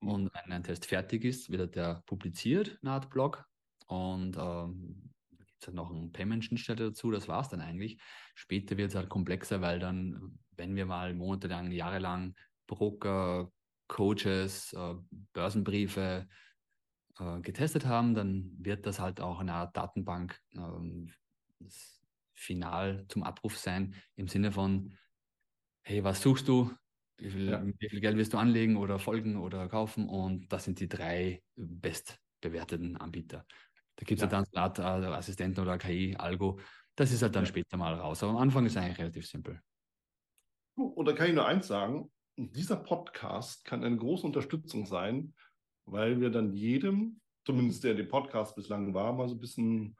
Mhm. 0.00 0.08
Und 0.08 0.30
wenn 0.34 0.52
ein 0.52 0.62
Test 0.62 0.86
fertig 0.86 1.24
ist, 1.24 1.50
wird 1.50 1.74
der 1.74 2.02
publiziert, 2.06 2.78
eine 2.82 2.92
Art 2.92 3.10
Blog. 3.10 3.46
Und 3.86 4.36
ähm, 4.36 5.12
da 5.30 5.44
gibt 5.44 5.60
es 5.60 5.66
halt 5.66 5.74
noch 5.74 5.90
einen 5.90 6.12
Payment-Schnittstelle 6.12 6.90
dazu, 6.90 7.10
das 7.10 7.28
war 7.28 7.40
es 7.40 7.48
dann 7.48 7.60
eigentlich. 7.60 8.00
Später 8.34 8.76
wird 8.76 8.90
es 8.90 8.96
halt 8.96 9.08
komplexer, 9.08 9.60
weil 9.60 9.78
dann, 9.78 10.38
wenn 10.56 10.76
wir 10.76 10.86
mal 10.86 11.14
monatelang, 11.14 11.70
jahrelang 11.70 12.34
Broker, 12.66 13.50
Coaches, 13.88 14.74
äh, 14.74 14.94
Börsenbriefe 15.32 16.28
äh, 17.18 17.40
getestet 17.40 17.86
haben, 17.86 18.14
dann 18.14 18.52
wird 18.58 18.86
das 18.86 19.00
halt 19.00 19.20
auch 19.20 19.40
eine 19.40 19.54
Art 19.54 19.76
Datenbank. 19.76 20.38
Ähm, 20.54 21.12
das 21.58 21.97
final 22.38 23.04
zum 23.08 23.24
Abruf 23.24 23.58
sein, 23.58 23.94
im 24.14 24.28
Sinne 24.28 24.52
von, 24.52 24.96
hey, 25.82 26.04
was 26.04 26.22
suchst 26.22 26.46
du? 26.48 26.70
Wie 27.16 27.30
viel, 27.30 27.50
ja. 27.50 27.64
wie 27.64 27.88
viel 27.88 28.00
Geld 28.00 28.16
wirst 28.16 28.32
du 28.32 28.38
anlegen 28.38 28.76
oder 28.76 28.98
folgen 28.98 29.36
oder 29.36 29.68
kaufen? 29.68 30.08
Und 30.08 30.52
das 30.52 30.64
sind 30.64 30.78
die 30.78 30.88
drei 30.88 31.42
bestbewerteten 31.56 32.96
Anbieter. 32.96 33.44
Da 33.96 34.04
gibt 34.04 34.22
es 34.22 34.30
ja. 34.30 34.30
halt 34.30 34.32
dann 34.54 34.76
eine 34.78 35.04
Art 35.04 35.16
Assistenten 35.18 35.60
oder 35.60 35.76
KI, 35.78 36.14
Algo. 36.16 36.60
Das 36.94 37.10
ist 37.10 37.22
halt 37.22 37.34
dann 37.34 37.44
ja. 37.44 37.48
später 37.48 37.76
mal 37.76 37.94
raus. 37.94 38.22
Aber 38.22 38.32
am 38.32 38.38
Anfang 38.38 38.64
ist 38.66 38.72
es 38.72 38.78
eigentlich 38.78 38.98
relativ 38.98 39.26
simpel. 39.26 39.60
Und 40.76 41.06
da 41.06 41.12
kann 41.12 41.28
ich 41.28 41.34
nur 41.34 41.46
eins 41.46 41.66
sagen: 41.66 42.10
Dieser 42.36 42.76
Podcast 42.76 43.64
kann 43.64 43.82
eine 43.82 43.96
große 43.96 44.24
Unterstützung 44.24 44.86
sein, 44.86 45.34
weil 45.86 46.20
wir 46.20 46.30
dann 46.30 46.52
jedem, 46.54 47.20
zumindest 47.44 47.82
der 47.82 47.94
den 47.94 48.08
Podcast 48.08 48.54
bislang 48.54 48.94
war, 48.94 49.12
mal 49.12 49.28
so 49.28 49.34
ein 49.34 49.40
bisschen 49.40 49.96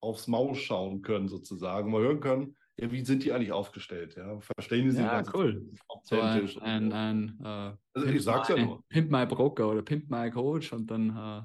aufs 0.00 0.26
Maul 0.26 0.54
schauen 0.54 1.02
können, 1.02 1.28
sozusagen, 1.28 1.90
mal 1.90 2.02
hören 2.02 2.20
können, 2.20 2.56
ja, 2.78 2.92
wie 2.92 3.04
sind 3.04 3.24
die 3.24 3.32
eigentlich 3.32 3.52
aufgestellt? 3.52 4.16
Ja? 4.16 4.38
Verstehen 4.40 4.90
sie 4.90 5.00
ja, 5.00 5.22
cool. 5.32 5.66
authentisch? 5.88 6.54
So 6.54 6.60
ein, 6.60 6.92
ein, 6.92 7.38
ein 7.40 7.74
äh, 7.74 7.98
also 7.98 8.08
ich 8.08 8.22
sag's 8.22 8.48
ja 8.48 8.56
nur. 8.56 8.84
Pimp 8.88 9.10
My 9.10 9.24
Broker 9.24 9.70
oder 9.70 9.82
Pimp 9.82 10.10
My 10.10 10.30
Coach 10.30 10.72
und 10.72 10.90
dann 10.90 11.10
äh, 11.10 11.42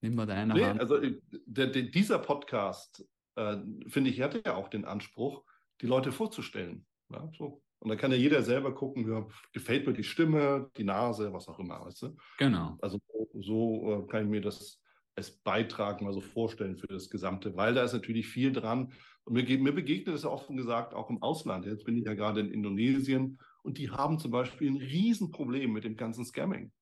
nehmen 0.00 0.16
wir 0.16 0.26
da 0.26 0.34
eine 0.34 0.54
nee, 0.54 0.64
Hand. 0.64 0.80
Also 0.80 0.96
äh, 0.96 1.20
der, 1.46 1.68
der, 1.68 1.82
dieser 1.82 2.18
Podcast, 2.18 3.06
äh, 3.36 3.56
finde 3.86 4.10
ich, 4.10 4.20
hatte 4.20 4.42
ja 4.44 4.56
auch 4.56 4.68
den 4.68 4.84
Anspruch, 4.84 5.44
die 5.80 5.86
Leute 5.86 6.10
vorzustellen. 6.10 6.86
Ja, 7.10 7.30
so. 7.38 7.62
Und 7.78 7.88
dann 7.88 7.98
kann 7.98 8.12
ja 8.12 8.16
jeder 8.16 8.42
selber 8.42 8.74
gucken, 8.74 9.08
ja, 9.10 9.26
gefällt 9.52 9.86
mir 9.86 9.92
die 9.92 10.04
Stimme, 10.04 10.70
die 10.76 10.84
Nase, 10.84 11.32
was 11.32 11.48
auch 11.48 11.58
immer, 11.58 11.84
weißt 11.84 12.02
du? 12.02 12.16
Genau. 12.38 12.76
Also 12.80 12.98
so 13.34 14.04
äh, 14.04 14.10
kann 14.10 14.24
ich 14.24 14.30
mir 14.30 14.40
das 14.40 14.81
als 15.14 15.30
Beitrag 15.30 16.00
mal 16.00 16.12
so 16.12 16.20
vorstellen 16.20 16.76
für 16.76 16.86
das 16.86 17.10
Gesamte, 17.10 17.56
weil 17.56 17.74
da 17.74 17.84
ist 17.84 17.92
natürlich 17.92 18.28
viel 18.28 18.52
dran. 18.52 18.92
Und 19.24 19.34
mir, 19.34 19.58
mir 19.58 19.72
begegnet 19.72 20.14
es 20.14 20.22
ja 20.22 20.30
offen 20.30 20.56
gesagt 20.56 20.94
auch 20.94 21.10
im 21.10 21.22
Ausland. 21.22 21.66
Jetzt 21.66 21.84
bin 21.84 21.96
ich 21.96 22.04
ja 22.04 22.14
gerade 22.14 22.40
in 22.40 22.50
Indonesien 22.50 23.38
und 23.62 23.78
die 23.78 23.90
haben 23.90 24.18
zum 24.18 24.30
Beispiel 24.30 24.70
ein 24.70 24.78
Riesenproblem 24.78 25.72
mit 25.72 25.84
dem 25.84 25.96
ganzen 25.96 26.24
Scamming. 26.24 26.72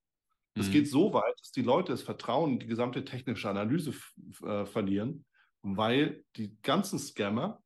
Es 0.55 0.69
mhm. 0.69 0.73
geht 0.73 0.89
so 0.89 1.13
weit, 1.13 1.39
dass 1.41 1.53
die 1.53 1.63
Leute 1.63 1.93
das 1.93 2.03
Vertrauen 2.03 2.53
in 2.53 2.59
die 2.61 2.67
gesamte 2.67 3.05
technische 3.05 3.49
Analyse 3.49 3.93
äh, 4.43 4.65
verlieren, 4.65 5.25
weil 5.63 6.25
die 6.37 6.57
ganzen 6.63 6.99
Scammer 6.99 7.63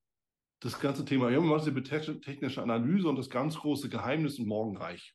das 0.60 0.80
ganze 0.80 1.04
Thema, 1.04 1.30
ja, 1.30 1.40
man 1.40 1.50
macht 1.50 1.66
die 1.66 2.20
technische 2.20 2.62
Analyse 2.62 3.08
und 3.08 3.16
das 3.16 3.28
ganz 3.28 3.56
große 3.56 3.90
Geheimnis 3.90 4.38
und 4.38 4.46
morgenreich. 4.46 5.14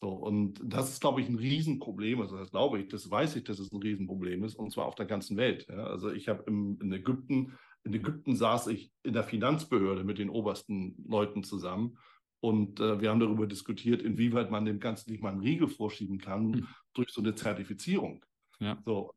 So, 0.00 0.10
und 0.10 0.60
das 0.62 0.90
ist, 0.90 1.00
glaube 1.00 1.20
ich, 1.20 1.28
ein 1.28 1.36
Riesenproblem. 1.36 2.20
Also 2.20 2.36
das 2.36 2.50
glaube 2.50 2.80
ich, 2.80 2.88
das 2.88 3.10
weiß 3.10 3.36
ich, 3.36 3.44
dass 3.44 3.58
es 3.58 3.72
ein 3.72 3.80
Riesenproblem 3.80 4.44
ist, 4.44 4.54
und 4.54 4.72
zwar 4.72 4.86
auf 4.86 4.94
der 4.94 5.06
ganzen 5.06 5.36
Welt. 5.36 5.66
Ja. 5.68 5.84
Also 5.84 6.10
ich 6.10 6.28
habe 6.28 6.44
in 6.50 6.92
Ägypten, 6.92 7.54
in 7.84 7.94
Ägypten 7.94 8.36
saß 8.36 8.66
ich 8.68 8.92
in 9.02 9.12
der 9.12 9.24
Finanzbehörde 9.24 10.04
mit 10.04 10.18
den 10.18 10.30
obersten 10.30 10.96
Leuten 11.06 11.42
zusammen 11.42 11.98
und 12.40 12.80
äh, 12.80 13.00
wir 13.00 13.08
haben 13.08 13.20
darüber 13.20 13.46
diskutiert, 13.46 14.02
inwieweit 14.02 14.50
man 14.50 14.66
dem 14.66 14.78
Ganzen 14.78 15.10
nicht 15.10 15.22
mal 15.22 15.32
einen 15.32 15.40
Riegel 15.40 15.68
vorschieben 15.68 16.18
kann 16.18 16.48
mhm. 16.48 16.68
durch 16.92 17.10
so 17.10 17.22
eine 17.22 17.34
Zertifizierung. 17.34 18.22
Ja. 18.60 18.78
So, 18.84 19.14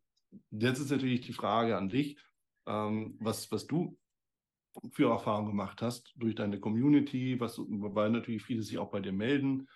jetzt 0.52 0.80
ist 0.80 0.92
natürlich 0.92 1.22
die 1.22 1.34
Frage 1.34 1.76
an 1.76 1.90
dich, 1.90 2.18
ähm, 2.66 3.18
was, 3.20 3.52
was 3.52 3.68
du 3.68 3.98
für 4.92 5.10
Erfahrungen 5.10 5.50
gemacht 5.50 5.82
hast 5.82 6.14
durch 6.16 6.36
deine 6.36 6.60
Community, 6.60 7.38
was, 7.40 7.58
weil 7.58 8.12
natürlich 8.12 8.44
viele 8.44 8.62
sich 8.62 8.78
auch 8.78 8.92
bei 8.92 9.02
dir 9.02 9.12
melden 9.12 9.68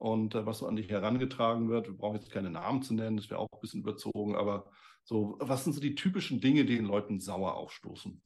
und 0.00 0.34
äh, 0.34 0.46
was 0.46 0.58
so 0.58 0.66
an 0.66 0.76
dich 0.76 0.88
herangetragen 0.88 1.68
wird. 1.68 1.86
Wir 1.86 1.96
brauchen 1.96 2.16
jetzt 2.16 2.30
keine 2.30 2.50
Namen 2.50 2.82
zu 2.82 2.94
nennen, 2.94 3.18
das 3.18 3.28
wäre 3.28 3.38
auch 3.38 3.48
ein 3.52 3.60
bisschen 3.60 3.82
überzogen, 3.82 4.34
aber 4.34 4.70
so, 5.04 5.36
was 5.40 5.64
sind 5.64 5.74
so 5.74 5.80
die 5.80 5.94
typischen 5.94 6.40
Dinge, 6.40 6.64
die 6.64 6.76
den 6.76 6.86
Leuten 6.86 7.20
sauer 7.20 7.54
aufstoßen? 7.54 8.22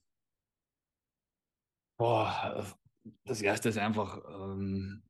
Boah, 1.99 2.77
das 3.25 3.43
erste 3.43 3.69
ist 3.69 3.79
einfach, 3.79 4.23
ähm, 4.29 5.03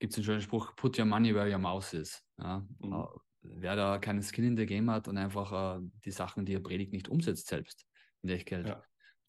gibt 0.00 0.12
es 0.12 0.18
einen 0.18 0.24
schönen 0.24 0.40
Spruch, 0.40 0.74
put 0.74 0.98
your 0.98 1.04
money 1.04 1.32
where 1.34 1.50
your 1.50 1.58
mouse 1.58 1.94
is. 1.94 2.20
Ja? 2.38 2.66
Mhm. 2.80 2.92
Äh, 2.92 3.06
wer 3.42 3.76
da 3.76 3.98
keinen 3.98 4.22
Skin 4.22 4.44
in 4.44 4.56
the 4.56 4.66
Game 4.66 4.90
hat 4.90 5.06
und 5.06 5.16
einfach 5.16 5.78
äh, 5.78 5.80
die 6.04 6.10
Sachen, 6.10 6.44
die 6.44 6.54
er 6.54 6.60
predigt, 6.60 6.92
nicht 6.92 7.08
umsetzt 7.08 7.46
selbst 7.46 7.86
in 8.22 8.30
Echtgeld, 8.30 8.68
ja. 8.68 8.82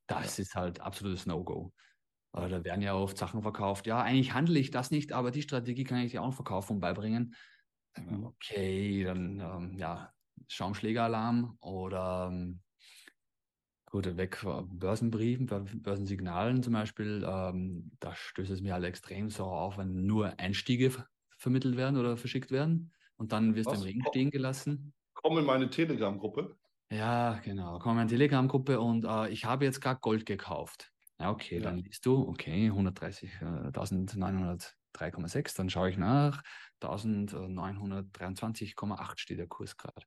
das 0.08 0.38
ja. 0.38 0.42
ist 0.42 0.56
halt 0.56 0.82
absolutes 0.82 1.28
No-Go. 1.28 1.72
Äh, 2.46 2.50
da 2.50 2.64
werden 2.64 2.82
ja 2.82 2.96
oft 2.96 3.18
Sachen 3.18 3.42
verkauft. 3.42 3.88
Ja, 3.88 4.02
eigentlich 4.02 4.34
handle 4.34 4.60
ich 4.60 4.72
das 4.72 4.92
nicht, 4.92 5.14
aber 5.14 5.32
die 5.32 5.42
Strategie 5.42 5.84
kann 5.84 6.00
ich 6.00 6.12
dir 6.12 6.22
auch 6.22 6.34
verkaufen 6.34 6.74
und 6.74 6.80
beibringen. 6.80 7.36
Okay, 8.24 9.04
dann 9.04 9.40
ähm, 9.40 9.78
ja, 9.78 10.12
Schaumschlägeralarm 10.48 11.58
oder 11.62 12.30
ähm, 12.32 12.62
gut, 13.90 14.18
weg 14.18 14.46
Börsenbriefen, 14.68 15.48
Börsensignalen 15.48 16.62
zum 16.62 16.74
Beispiel. 16.74 17.26
Ähm, 17.28 17.92
da 18.00 18.14
stößt 18.16 18.52
es 18.52 18.62
mir 18.62 18.74
halt 18.74 18.86
extrem 18.86 19.30
so 19.30 19.46
auf, 19.46 19.78
wenn 19.78 20.06
nur 20.06 20.40
Einstiege 20.40 20.92
vermittelt 21.38 21.78
werden 21.78 21.98
oder 21.98 22.18
verschickt 22.18 22.52
werden 22.52 22.94
und 23.16 23.32
dann 23.32 23.56
wirst 23.56 23.68
Was? 23.68 23.80
du 23.80 23.82
im 23.82 23.88
Regen 23.88 24.04
stehen 24.10 24.30
gelassen. 24.30 24.94
Komm 25.14 25.38
in 25.40 25.46
meine 25.46 25.70
Telegram-Gruppe. 25.70 26.56
Ja, 26.92 27.40
genau. 27.44 27.80
Komm 27.80 27.92
in 27.92 27.98
meine 27.98 28.10
Telegram-Gruppe 28.10 28.80
und 28.80 29.06
äh, 29.06 29.30
ich 29.30 29.46
habe 29.46 29.66
jetzt 29.66 29.82
gerade 29.82 30.00
Gold 30.00 30.26
gekauft. 30.26 30.94
Ja, 31.20 31.32
okay, 31.32 31.58
ja. 31.58 31.64
dann 31.64 31.78
liest 31.78 32.06
du, 32.06 32.28
okay, 32.28 32.70
130.903,6, 32.70 35.56
dann 35.56 35.68
schaue 35.70 35.90
ich 35.90 35.98
nach, 35.98 36.44
1923,8 36.82 39.18
steht 39.18 39.40
der 39.40 39.48
Kurs 39.48 39.78
gerade. 39.78 40.06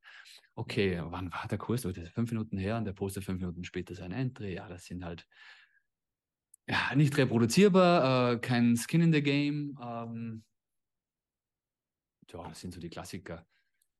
Okay, 0.54 1.02
wann 1.04 1.32
war 1.32 1.48
der 1.48 1.58
Kurs? 1.58 1.82
Das 1.82 1.96
ist 1.96 2.12
fünf 2.12 2.30
Minuten 2.30 2.56
her 2.58 2.76
und 2.76 2.84
der 2.84 2.92
postet 2.92 3.24
fünf 3.24 3.40
Minuten 3.40 3.64
später 3.64 3.96
sein 3.96 4.12
Entry. 4.12 4.54
Ja, 4.54 4.68
das 4.68 4.84
sind 4.84 5.04
halt 5.04 5.26
ja, 6.68 6.94
nicht 6.94 7.16
reproduzierbar, 7.16 8.34
äh, 8.34 8.38
kein 8.38 8.76
Skin 8.76 9.00
in 9.00 9.12
the 9.12 9.22
Game. 9.22 9.76
Ähm, 9.82 10.44
ja, 12.30 12.48
das 12.48 12.60
sind 12.60 12.72
so 12.72 12.78
die 12.78 12.90
Klassiker. 12.90 13.44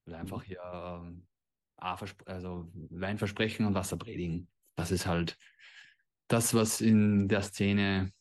Oder 0.07 0.19
einfach 0.19 0.43
mhm. 0.43 0.47
hier 0.47 0.61
ähm, 0.63 1.27
also 1.77 2.71
Wein 2.91 3.19
versprechen 3.19 3.67
und 3.67 3.75
Wasser 3.75 3.97
predigen. 3.97 4.49
Das 4.77 4.93
ist 4.93 5.07
halt 5.07 5.37
das, 6.31 6.55
was 6.55 6.81
in 6.81 7.29
der 7.29 7.43
Szene 7.43 8.13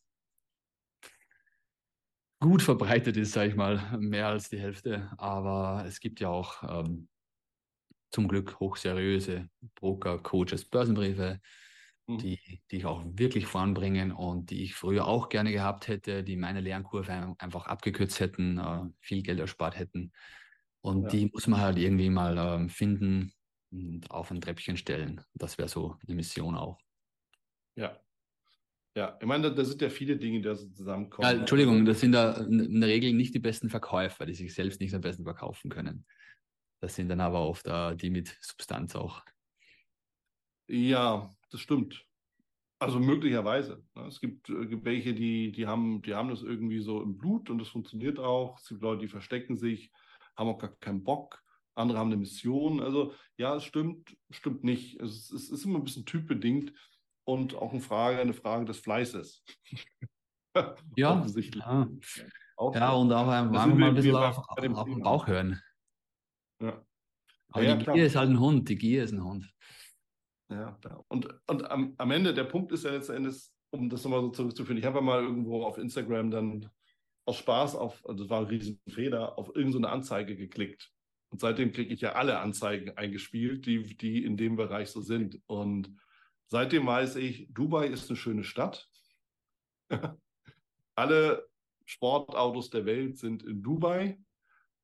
gut 2.40 2.62
verbreitet 2.62 3.18
ist, 3.18 3.34
sage 3.34 3.50
ich 3.50 3.56
mal, 3.56 3.98
mehr 4.00 4.28
als 4.28 4.50
die 4.50 4.60
Hälfte. 4.60 5.12
Aber 5.18 5.84
es 5.88 6.00
gibt 6.00 6.20
ja 6.20 6.30
auch 6.30 6.64
ähm, 6.64 7.08
zum 8.12 8.28
Glück 8.28 8.60
hochseriöse 8.60 9.50
Broker, 9.76 10.18
Coaches, 10.18 10.66
Börsenbriefe, 10.66 11.40
mhm. 12.08 12.18
die, 12.18 12.62
die 12.72 12.78
ich 12.78 12.86
auch 12.86 13.04
wirklich 13.06 13.46
voranbringen 13.46 14.12
und 14.12 14.50
die 14.50 14.64
ich 14.64 14.74
früher 14.74 15.06
auch 15.06 15.30
gerne 15.30 15.52
gehabt 15.52 15.88
hätte, 15.88 16.24
die 16.24 16.36
meine 16.36 16.62
Lernkurve 16.62 17.36
einfach 17.38 17.68
abgekürzt 17.68 18.20
hätten, 18.20 18.58
äh, 18.58 18.86
viel 19.02 19.22
Geld 19.22 19.40
erspart 19.40 19.78
hätten. 19.78 20.12
Und 20.82 21.04
ja. 21.04 21.10
die 21.10 21.30
muss 21.32 21.46
man 21.46 21.60
halt 21.62 21.78
irgendwie 21.78 22.10
mal 22.10 22.38
äh, 22.38 22.70
finden 22.70 23.34
und 23.70 24.10
auf 24.10 24.32
ein 24.32 24.42
Treppchen 24.42 24.78
stellen. 24.78 25.22
Das 25.36 25.60
wäre 25.60 25.70
so 25.70 25.98
eine 26.08 26.16
Mission 26.16 26.56
auch. 26.56 26.80
Ja. 27.80 28.00
Ja, 28.96 29.18
ich 29.22 29.28
meine, 29.28 29.44
da, 29.44 29.50
da 29.52 29.64
sind 29.64 29.82
ja 29.82 29.90
viele 29.90 30.18
Dinge, 30.18 30.42
die 30.42 30.56
so 30.56 30.68
zusammenkommen. 30.70 31.28
Ja, 31.28 31.40
Entschuldigung, 31.40 31.86
das 31.86 32.02
sind 32.02 32.12
da 32.12 32.34
in 32.34 32.82
der 32.82 32.90
Regel 32.90 33.14
nicht 33.14 33.34
die 33.34 33.40
besten 33.40 33.70
Verkäufer, 33.70 34.26
die 34.26 34.34
sich 34.34 34.54
selbst 34.54 34.82
nicht 34.82 34.94
am 34.94 35.02
besten 35.02 35.24
verkaufen 35.24 35.70
können. 35.70 36.06
Das 36.82 36.96
sind 36.96 37.08
dann 37.10 37.22
aber 37.22 37.48
oft 37.48 37.68
uh, 37.68 37.94
die 37.94 38.10
mit 38.10 38.38
Substanz 38.42 38.96
auch. 38.96 39.24
Ja, 40.68 41.30
das 41.52 41.62
stimmt. 41.62 42.06
Also 42.80 43.00
möglicherweise. 43.00 43.84
Ne? 43.96 44.08
Es 44.08 44.20
gibt 44.20 44.50
äh, 44.50 44.84
welche, 44.84 45.14
die, 45.14 45.52
die, 45.52 45.68
haben, 45.68 46.02
die 46.02 46.16
haben 46.16 46.30
das 46.30 46.42
irgendwie 46.42 46.80
so 46.80 47.02
im 47.02 47.18
Blut 47.18 47.50
und 47.50 47.60
das 47.60 47.68
funktioniert 47.70 48.20
auch. 48.20 48.58
Es 48.60 48.70
gibt 48.70 48.82
Leute, 48.82 49.02
die 49.02 49.08
verstecken 49.08 49.58
sich, 49.58 49.92
haben 50.36 50.50
auch 50.50 50.60
gar 50.60 50.76
keinen 50.78 51.04
Bock. 51.04 51.44
Andere 51.76 52.00
haben 52.00 52.08
eine 52.08 52.18
Mission. 52.18 52.82
Also 52.82 53.14
ja, 53.38 53.56
es 53.56 53.64
stimmt, 53.64 54.18
stimmt 54.30 54.64
nicht. 54.64 55.00
Es, 55.00 55.32
es 55.32 55.50
ist 55.50 55.66
immer 55.66 55.80
ein 55.80 55.84
bisschen 55.84 56.06
typbedingt 56.06 56.74
und 57.30 57.56
auch 57.56 57.72
eine 57.72 57.82
Frage, 57.82 58.20
eine 58.20 58.34
Frage 58.34 58.66
des 58.66 58.80
Fleißes. 58.80 59.44
ja, 60.96 61.14
offensichtlich. 61.14 61.64
Ja. 61.64 61.88
ja, 62.74 62.92
und 62.94 63.14
auch 63.14 63.28
einfach 63.28 63.68
mal 63.68 63.90
ein 63.90 63.96
bisschen 63.96 64.16
auf, 64.16 64.38
auf 64.38 64.60
den 64.60 64.74
Bauch 64.74 65.28
hören. 65.28 65.62
Ja. 66.62 66.84
Aber 67.52 67.64
ja, 67.64 67.76
die 67.76 67.86
Gier 67.86 68.06
ist 68.06 68.16
halt 68.16 68.30
ein 68.30 68.40
Hund, 68.40 68.68
die 68.70 68.76
Gier 68.76 69.04
ist 69.04 69.12
ein 69.12 69.24
Hund. 69.24 69.52
Ja, 70.52 70.78
und, 71.08 71.28
und 71.48 71.70
am, 71.70 71.94
am 71.98 72.12
Ende, 72.12 72.34
der 72.34 72.44
Punkt 72.46 72.72
ist 72.72 72.84
ja 72.84 72.92
letzten 72.92 73.14
Endes, 73.14 73.54
um 73.72 73.90
das 73.90 74.04
nochmal 74.04 74.22
so 74.22 74.30
zurückzuführen, 74.30 74.80
ich 74.80 74.86
habe 74.86 74.98
ja 74.98 75.02
mal 75.02 75.22
irgendwo 75.22 75.64
auf 75.64 75.78
Instagram 75.78 76.32
dann 76.32 76.70
aus 77.26 77.38
Spaß 77.38 77.76
auf, 77.76 78.04
also 78.08 78.24
das 78.24 78.30
war 78.32 78.40
ein 78.40 78.48
Riesenfehler, 78.48 79.38
auf 79.38 79.56
irgendeine 79.56 79.88
so 79.88 79.94
Anzeige 79.94 80.36
geklickt. 80.36 80.92
Und 81.32 81.40
seitdem 81.40 81.72
kriege 81.72 81.94
ich 81.94 82.02
ja 82.02 82.14
alle 82.14 82.40
Anzeigen 82.40 82.98
eingespielt, 82.98 83.68
die, 83.68 83.96
die 83.96 84.26
in 84.26 84.36
dem 84.36 84.56
Bereich 84.56 84.90
so 84.90 85.02
sind. 85.02 85.40
Und 85.46 85.96
Seitdem 86.52 86.88
weiß 86.88 87.18
ich, 87.18 87.48
Dubai 87.54 87.88
ist 87.88 88.10
eine 88.10 88.18
schöne 88.18 88.44
Stadt. 88.44 88.90
Alle 90.96 91.48
Sportautos 91.86 92.72
der 92.72 92.86
Welt 92.86 93.18
sind 93.18 93.44
in 93.44 93.62
Dubai 93.62 94.20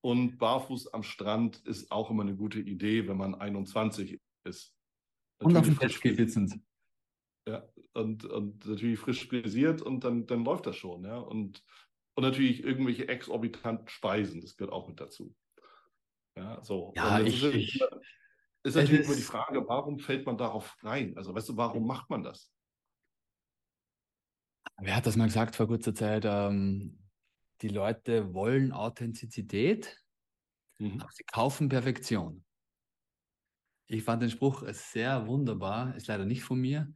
und 0.01 0.37
barfuß 0.37 0.93
am 0.93 1.01
Strand 1.01 1.57
ist 1.65 1.91
auch 1.91 2.11
immer 2.11 2.21
eine 2.21 2.35
gute 2.35 2.59
Idee, 2.59 3.07
wenn 3.07 3.17
man 3.17 3.33
21 3.33 4.21
ist. 4.43 4.75
Natürlich 5.39 5.41
und 5.41 5.57
auf 5.57 5.65
dem 5.65 5.79
Jetski 5.81 6.15
sitzend. 6.15 6.59
Ja, 7.47 7.67
und, 7.93 8.25
und 8.25 8.65
natürlich 8.65 8.99
frisch 8.99 9.27
frisiert 9.27 9.81
und 9.81 10.03
dann, 10.03 10.27
dann 10.27 10.45
läuft 10.45 10.67
das 10.67 10.75
schon. 10.77 11.03
Ja? 11.03 11.17
Und, 11.17 11.63
und 12.15 12.23
natürlich 12.23 12.63
irgendwelche 12.63 13.07
exorbitanten 13.07 13.87
Speisen, 13.87 14.41
das 14.41 14.55
gehört 14.55 14.73
auch 14.73 14.87
mit 14.87 14.99
dazu. 14.99 15.35
Ja, 16.37 16.63
so. 16.63 16.93
Ja, 16.95 17.19
ich, 17.21 17.43
ich, 17.43 17.81
ist 18.65 18.75
natürlich 18.75 19.01
ist, 19.01 19.07
immer 19.07 19.15
die 19.15 19.21
Frage, 19.21 19.67
warum 19.67 19.99
fällt 19.99 20.25
man 20.25 20.37
darauf 20.37 20.75
rein? 20.83 21.15
Also, 21.17 21.33
weißt 21.33 21.49
du, 21.49 21.57
warum 21.57 21.85
macht 21.85 22.09
man 22.09 22.23
das? 22.23 22.51
Wer 24.77 24.95
hat 24.95 25.05
das 25.05 25.15
mal 25.15 25.25
gesagt 25.25 25.55
vor 25.55 25.67
kurzer 25.67 25.93
Zeit? 25.93 26.25
Ähm, 26.25 26.99
die 27.61 27.69
Leute 27.69 28.33
wollen 28.33 28.71
Authentizität, 28.71 30.03
mhm. 30.79 30.99
aber 30.99 31.11
sie 31.11 31.23
kaufen 31.23 31.69
Perfektion. 31.69 32.43
Ich 33.87 34.03
fand 34.03 34.23
den 34.23 34.31
Spruch 34.31 34.63
sehr 34.69 35.27
wunderbar, 35.27 35.95
ist 35.95 36.07
leider 36.07 36.25
nicht 36.25 36.43
von 36.43 36.59
mir. 36.59 36.91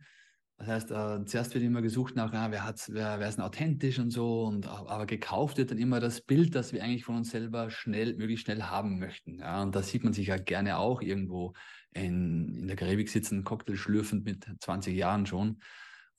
Das 0.60 0.68
heißt, 0.68 0.92
äh, 0.92 1.26
zuerst 1.26 1.54
wird 1.54 1.64
immer 1.64 1.82
gesucht 1.82 2.18
nach, 2.18 2.34
ah, 2.34 2.52
wer, 2.52 2.66
hat's, 2.66 2.94
wer, 2.94 3.18
wer 3.22 3.30
ist 3.30 3.38
denn 3.38 3.46
authentisch 3.46 3.98
und 3.98 4.12
so, 4.12 4.44
und, 4.44 4.68
aber 4.68 5.06
gekauft 5.06 5.58
wird 5.58 5.72
dann 5.72 5.78
immer 5.78 6.02
das 6.02 6.20
Bild, 6.20 6.54
das 6.54 6.74
wir 6.74 6.84
eigentlich 6.84 7.06
von 7.06 7.16
uns 7.16 7.32
selber 7.32 7.72
schnell, 7.72 8.16
möglichst 8.18 8.46
schnell 8.46 8.64
haben 8.64 9.00
möchten. 9.00 9.40
Ja, 9.40 9.62
und 9.62 9.74
da 9.74 9.82
sieht 9.82 10.04
man 10.04 10.12
sich 10.12 10.28
ja 10.28 10.36
gerne 10.36 10.78
auch 10.78 11.02
irgendwo 11.02 11.54
in, 11.92 12.56
in 12.56 12.68
der 12.68 12.76
Karibik 12.76 13.08
sitzen, 13.08 13.46
Cocktail 13.46 13.78
schlürfend 13.78 14.26
mit 14.26 14.46
20 14.60 14.94
Jahren 14.98 15.26
schon 15.26 15.62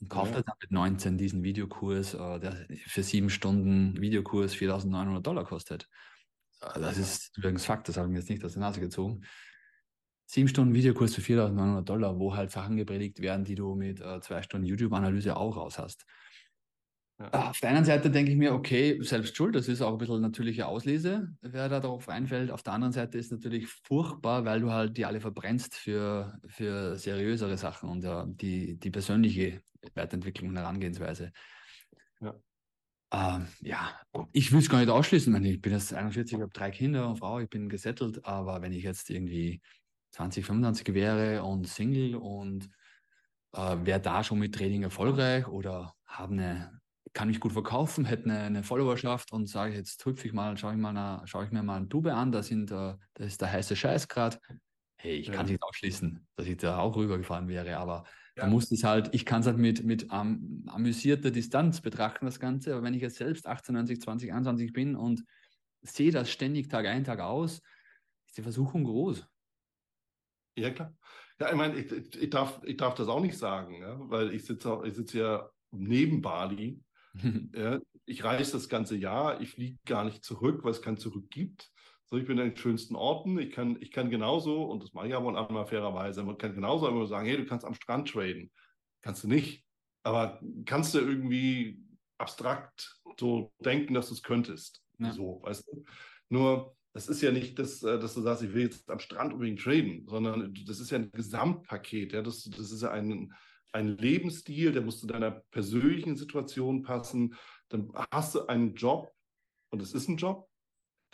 und 0.00 0.08
kauft 0.08 0.30
ja. 0.30 0.36
halt 0.36 0.48
dann 0.48 0.56
mit 0.62 0.70
19 0.70 1.18
diesen 1.18 1.42
Videokurs, 1.42 2.14
äh, 2.14 2.40
der 2.40 2.66
für 2.86 3.02
sieben 3.02 3.28
Stunden 3.28 4.00
Videokurs 4.00 4.54
4.900 4.54 5.20
Dollar 5.20 5.44
kostet. 5.44 5.86
Äh, 6.62 6.80
das 6.80 6.96
ist 6.96 7.36
übrigens 7.36 7.66
Fakt, 7.66 7.90
das 7.90 7.98
habe 7.98 8.06
ich 8.06 8.12
mir 8.12 8.20
jetzt 8.20 8.30
nicht 8.30 8.42
aus 8.42 8.54
der 8.54 8.62
Nase 8.62 8.80
gezogen 8.80 9.20
sieben 10.30 10.46
Stunden 10.46 10.74
Videokurs 10.74 11.16
für 11.16 11.22
4.900 11.22 11.82
Dollar, 11.82 12.18
wo 12.20 12.36
halt 12.36 12.52
Sachen 12.52 12.76
gepredigt 12.76 13.20
werden, 13.20 13.44
die 13.44 13.56
du 13.56 13.74
mit 13.74 14.00
äh, 14.00 14.20
zwei 14.20 14.42
Stunden 14.42 14.64
YouTube-Analyse 14.64 15.36
auch 15.36 15.56
raus 15.56 15.76
hast. 15.76 16.06
Ja. 17.18 17.50
Auf 17.50 17.58
der 17.58 17.70
einen 17.70 17.84
Seite 17.84 18.10
denke 18.10 18.30
ich 18.30 18.38
mir, 18.38 18.54
okay, 18.54 18.96
selbst 19.02 19.36
schuld, 19.36 19.56
das 19.56 19.66
ist 19.66 19.82
auch 19.82 19.92
ein 19.92 19.98
bisschen 19.98 20.20
natürliche 20.20 20.66
Auslese, 20.66 21.28
wer 21.40 21.68
da 21.68 21.80
darauf 21.80 22.08
einfällt. 22.08 22.52
Auf 22.52 22.62
der 22.62 22.74
anderen 22.74 22.92
Seite 22.92 23.18
ist 23.18 23.26
es 23.26 23.32
natürlich 23.32 23.66
furchtbar, 23.66 24.44
weil 24.44 24.60
du 24.60 24.70
halt 24.70 24.96
die 24.96 25.04
alle 25.04 25.20
verbrennst 25.20 25.74
für, 25.74 26.38
für 26.46 26.96
seriösere 26.96 27.58
Sachen 27.58 27.90
und 27.90 28.04
ja, 28.04 28.24
die, 28.26 28.78
die 28.78 28.90
persönliche 28.90 29.60
Weiterentwicklung 29.94 30.50
und 30.50 30.56
Herangehensweise. 30.56 31.32
Ja. 32.20 32.36
Ähm, 33.12 33.48
ja, 33.62 34.00
ich 34.32 34.52
will 34.52 34.60
es 34.60 34.70
gar 34.70 34.78
nicht 34.78 34.90
ausschließen. 34.90 35.44
Ich 35.44 35.60
bin 35.60 35.72
jetzt 35.72 35.92
41, 35.92 36.36
ich 36.36 36.40
habe 36.40 36.52
drei 36.52 36.70
Kinder 36.70 37.08
und 37.08 37.16
Frau, 37.16 37.40
ich 37.40 37.50
bin 37.50 37.68
gesettelt, 37.68 38.24
aber 38.24 38.62
wenn 38.62 38.72
ich 38.72 38.84
jetzt 38.84 39.10
irgendwie 39.10 39.60
20, 40.10 40.44
25 40.44 40.94
wäre 40.94 41.42
und 41.44 41.66
Single 41.68 42.16
und 42.16 42.68
äh, 43.52 43.76
wäre 43.82 44.00
da 44.00 44.24
schon 44.24 44.38
mit 44.38 44.54
Trading 44.54 44.82
erfolgreich 44.82 45.46
oder 45.48 45.94
habe 46.06 46.32
eine, 46.32 46.80
kann 47.12 47.28
mich 47.28 47.40
gut 47.40 47.52
verkaufen, 47.52 48.04
hätte 48.06 48.24
eine, 48.24 48.40
eine 48.40 48.62
Followerschaft 48.62 49.32
und 49.32 49.46
sage 49.48 49.74
jetzt 49.74 50.04
hüpfe 50.04 50.26
ich 50.26 50.32
mal, 50.32 50.56
schaue 50.56 50.72
ich 50.72 50.78
mal, 50.78 51.26
schaue 51.26 51.44
ich 51.44 51.50
mir 51.50 51.62
mal 51.62 51.76
ein 51.76 51.88
Tube 51.88 52.08
an, 52.08 52.32
da 52.32 52.42
sind, 52.42 52.70
äh, 52.70 52.94
das 53.14 53.26
ist 53.26 53.40
der 53.40 53.52
heiße 53.52 53.76
Scheiß 53.76 54.08
gerade. 54.08 54.38
Hey, 54.96 55.16
ich 55.16 55.28
ja. 55.28 55.34
kann 55.34 55.46
nicht 55.46 55.62
ausschließen, 55.62 56.26
dass 56.36 56.46
ich 56.46 56.58
da 56.58 56.78
auch 56.78 56.94
rübergefahren 56.94 57.48
wäre, 57.48 57.78
aber 57.78 58.04
ja. 58.36 58.44
da 58.44 58.46
muss 58.48 58.70
es 58.70 58.84
halt, 58.84 59.08
ich 59.14 59.24
kann 59.24 59.40
es 59.40 59.46
halt 59.46 59.56
mit, 59.56 59.82
mit 59.82 60.12
um, 60.12 60.64
amüsierter 60.66 61.30
Distanz 61.30 61.80
betrachten, 61.80 62.26
das 62.26 62.38
Ganze, 62.38 62.74
aber 62.74 62.82
wenn 62.82 62.92
ich 62.92 63.00
jetzt 63.00 63.16
selbst 63.16 63.46
18, 63.46 63.74
19, 63.74 64.00
20, 64.00 64.32
21 64.32 64.72
bin 64.74 64.96
und 64.96 65.24
sehe 65.80 66.10
das 66.10 66.30
ständig 66.30 66.68
Tag 66.68 66.84
ein, 66.84 67.04
Tag 67.04 67.20
aus, 67.20 67.62
ist 68.26 68.36
die 68.36 68.42
Versuchung 68.42 68.84
groß. 68.84 69.26
Ja, 70.56 70.70
klar. 70.70 70.94
Ja, 71.38 71.48
ich 71.50 71.56
meine, 71.56 71.76
ich, 71.76 71.90
ich, 72.16 72.30
darf, 72.30 72.60
ich 72.64 72.76
darf 72.76 72.94
das 72.94 73.08
auch 73.08 73.20
nicht 73.20 73.38
sagen, 73.38 73.80
ja, 73.80 73.96
weil 74.10 74.34
ich 74.34 74.44
sitze 74.44 74.82
ich 74.84 74.94
sitze 74.94 75.18
ja 75.18 75.50
neben 75.70 76.20
Bali. 76.20 76.82
ja, 77.54 77.80
ich 78.04 78.24
reise 78.24 78.52
das 78.52 78.68
ganze 78.68 78.96
Jahr, 78.96 79.40
ich 79.40 79.50
fliege 79.50 79.78
gar 79.86 80.04
nicht 80.04 80.24
zurück, 80.24 80.64
weil 80.64 80.72
es 80.72 80.82
kein 80.82 80.98
Zurück 80.98 81.30
gibt. 81.30 81.70
So, 82.06 82.16
ich 82.16 82.26
bin 82.26 82.38
an 82.40 82.48
den 82.48 82.56
schönsten 82.56 82.96
Orten. 82.96 83.38
Ich 83.38 83.52
kann, 83.52 83.78
ich 83.80 83.92
kann 83.92 84.10
genauso, 84.10 84.64
und 84.64 84.82
das 84.82 84.92
mache 84.92 85.08
ich 85.08 85.14
aber 85.14 85.28
einmal 85.28 85.66
fairerweise, 85.66 86.24
man 86.24 86.36
kann 86.38 86.54
genauso 86.54 86.88
immer 86.88 87.06
sagen, 87.06 87.26
hey, 87.26 87.36
du 87.36 87.46
kannst 87.46 87.64
am 87.64 87.74
Strand 87.74 88.08
traden. 88.08 88.50
Kannst 89.00 89.24
du 89.24 89.28
nicht. 89.28 89.64
Aber 90.02 90.40
kannst 90.66 90.94
du 90.94 90.98
irgendwie 90.98 91.82
abstrakt 92.18 93.00
so 93.18 93.52
denken, 93.60 93.94
dass 93.94 94.08
du 94.08 94.14
es 94.14 94.22
könntest? 94.22 94.82
Ja. 94.98 95.12
So, 95.12 95.40
weißt 95.42 95.68
du? 95.68 95.84
Nur, 96.30 96.76
das 96.92 97.08
ist 97.08 97.20
ja 97.20 97.30
nicht, 97.30 97.58
das, 97.58 97.82
äh, 97.82 97.98
dass 97.98 98.14
du 98.14 98.20
sagst, 98.20 98.42
ich 98.42 98.52
will 98.52 98.64
jetzt 98.64 98.90
am 98.90 98.98
Strand 98.98 99.32
unbedingt 99.32 99.60
traden, 99.60 100.06
sondern 100.08 100.54
das 100.66 100.80
ist 100.80 100.90
ja 100.90 100.98
ein 100.98 101.10
Gesamtpaket. 101.12 102.12
Ja? 102.12 102.22
Das, 102.22 102.44
das 102.44 102.72
ist 102.72 102.82
ja 102.82 102.90
ein, 102.90 103.32
ein 103.72 103.96
Lebensstil, 103.96 104.72
der 104.72 104.82
muss 104.82 105.00
zu 105.00 105.06
deiner 105.06 105.42
persönlichen 105.50 106.16
Situation 106.16 106.82
passen. 106.82 107.34
Dann 107.68 107.90
hast 108.10 108.34
du 108.34 108.46
einen 108.46 108.74
Job, 108.74 109.12
und 109.70 109.80
es 109.80 109.94
ist 109.94 110.08
ein 110.08 110.16
Job, 110.16 110.48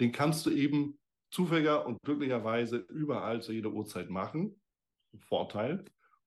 den 0.00 0.12
kannst 0.12 0.46
du 0.46 0.50
eben 0.50 0.98
zufälliger 1.30 1.86
und 1.86 2.00
glücklicherweise 2.02 2.76
überall 2.76 3.42
zu 3.42 3.52
jeder 3.52 3.70
Uhrzeit 3.70 4.08
machen. 4.08 4.60
Vorteil. 5.18 5.84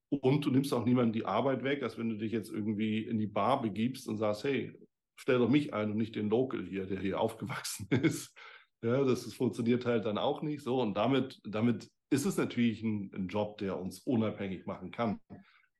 Und 0.08 0.44
du 0.44 0.50
nimmst 0.50 0.72
auch 0.72 0.84
niemandem 0.84 1.12
die 1.12 1.24
Arbeit 1.24 1.62
weg, 1.62 1.82
als 1.82 1.96
wenn 1.96 2.08
du 2.08 2.16
dich 2.16 2.32
jetzt 2.32 2.50
irgendwie 2.50 3.04
in 3.04 3.18
die 3.18 3.28
Bar 3.28 3.62
begibst 3.62 4.08
und 4.08 4.18
sagst, 4.18 4.44
hey, 4.44 4.76
stell 5.16 5.38
doch 5.38 5.48
mich 5.48 5.72
ein 5.72 5.92
und 5.92 5.96
nicht 5.96 6.16
den 6.16 6.30
Local 6.30 6.64
hier, 6.64 6.86
der 6.86 7.00
hier 7.00 7.20
aufgewachsen 7.20 7.86
ist. 8.02 8.32
Ja, 8.82 9.04
das, 9.04 9.24
das 9.24 9.34
funktioniert 9.34 9.84
halt 9.84 10.06
dann 10.06 10.18
auch 10.18 10.42
nicht 10.42 10.62
so. 10.62 10.80
Und 10.80 10.94
damit, 10.94 11.40
damit 11.44 11.90
ist 12.10 12.24
es 12.24 12.36
natürlich 12.36 12.82
ein, 12.82 13.10
ein 13.14 13.28
Job, 13.28 13.58
der 13.58 13.78
uns 13.78 14.00
unabhängig 14.00 14.66
machen 14.66 14.90
kann. 14.90 15.20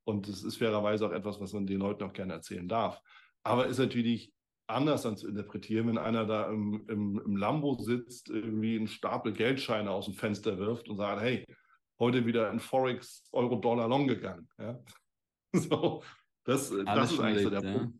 Und 0.05 0.29
es 0.29 0.43
ist 0.45 0.59
fairerweise 0.59 1.07
auch 1.07 1.13
etwas, 1.13 1.41
was 1.41 1.53
man 1.53 1.67
den 1.67 1.81
Leuten 1.81 2.05
auch 2.05 2.13
gerne 2.13 2.35
erzählen 2.35 2.69
darf. 2.69 3.01
Aber 3.43 3.67
ist 3.67 3.79
natürlich 3.79 4.33
anders 4.67 5.03
dann 5.03 5.17
zu 5.17 5.29
interpretieren, 5.29 5.89
wenn 5.89 5.99
einer 5.99 6.27
da 6.27 6.49
im, 6.49 6.87
im, 6.89 7.21
im 7.25 7.37
Lambo 7.37 7.75
sitzt, 7.75 8.31
irgendwie 8.31 8.77
einen 8.77 8.89
Stapel 8.89 9.33
Geldscheine 9.33 9.91
aus 9.91 10.07
dem 10.07 10.15
Fenster 10.15 10.59
wirft 10.59 10.89
und 10.89 10.97
sagt, 10.97 11.21
hey, 11.21 11.45
heute 11.99 12.25
wieder 12.27 12.51
in 12.51 12.61
Forex 12.61 13.25
Euro-Dollar 13.33 13.89
long 13.89 14.07
gegangen. 14.07 14.49
Ja? 14.59 14.79
So, 15.53 16.05
das, 16.45 16.71
das 16.71 17.11
ist 17.11 17.19
eigentlich 17.19 17.43
so 17.43 17.51
der 17.51 17.65
ja. 17.65 17.73
Punkt. 17.73 17.99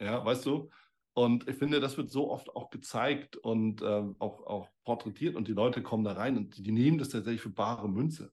Ja, 0.00 0.24
weißt 0.24 0.44
du? 0.46 0.68
Und 1.14 1.46
ich 1.48 1.56
finde, 1.56 1.80
das 1.80 1.96
wird 1.96 2.10
so 2.10 2.30
oft 2.30 2.54
auch 2.56 2.70
gezeigt 2.70 3.36
und 3.36 3.82
äh, 3.82 4.04
auch, 4.18 4.46
auch 4.46 4.68
porträtiert 4.84 5.36
und 5.36 5.46
die 5.46 5.52
Leute 5.52 5.82
kommen 5.82 6.04
da 6.04 6.12
rein 6.12 6.38
und 6.38 6.56
die, 6.56 6.62
die 6.62 6.72
nehmen 6.72 6.98
das 6.98 7.10
tatsächlich 7.10 7.42
für 7.42 7.50
bare 7.50 7.88
Münze. 7.88 8.32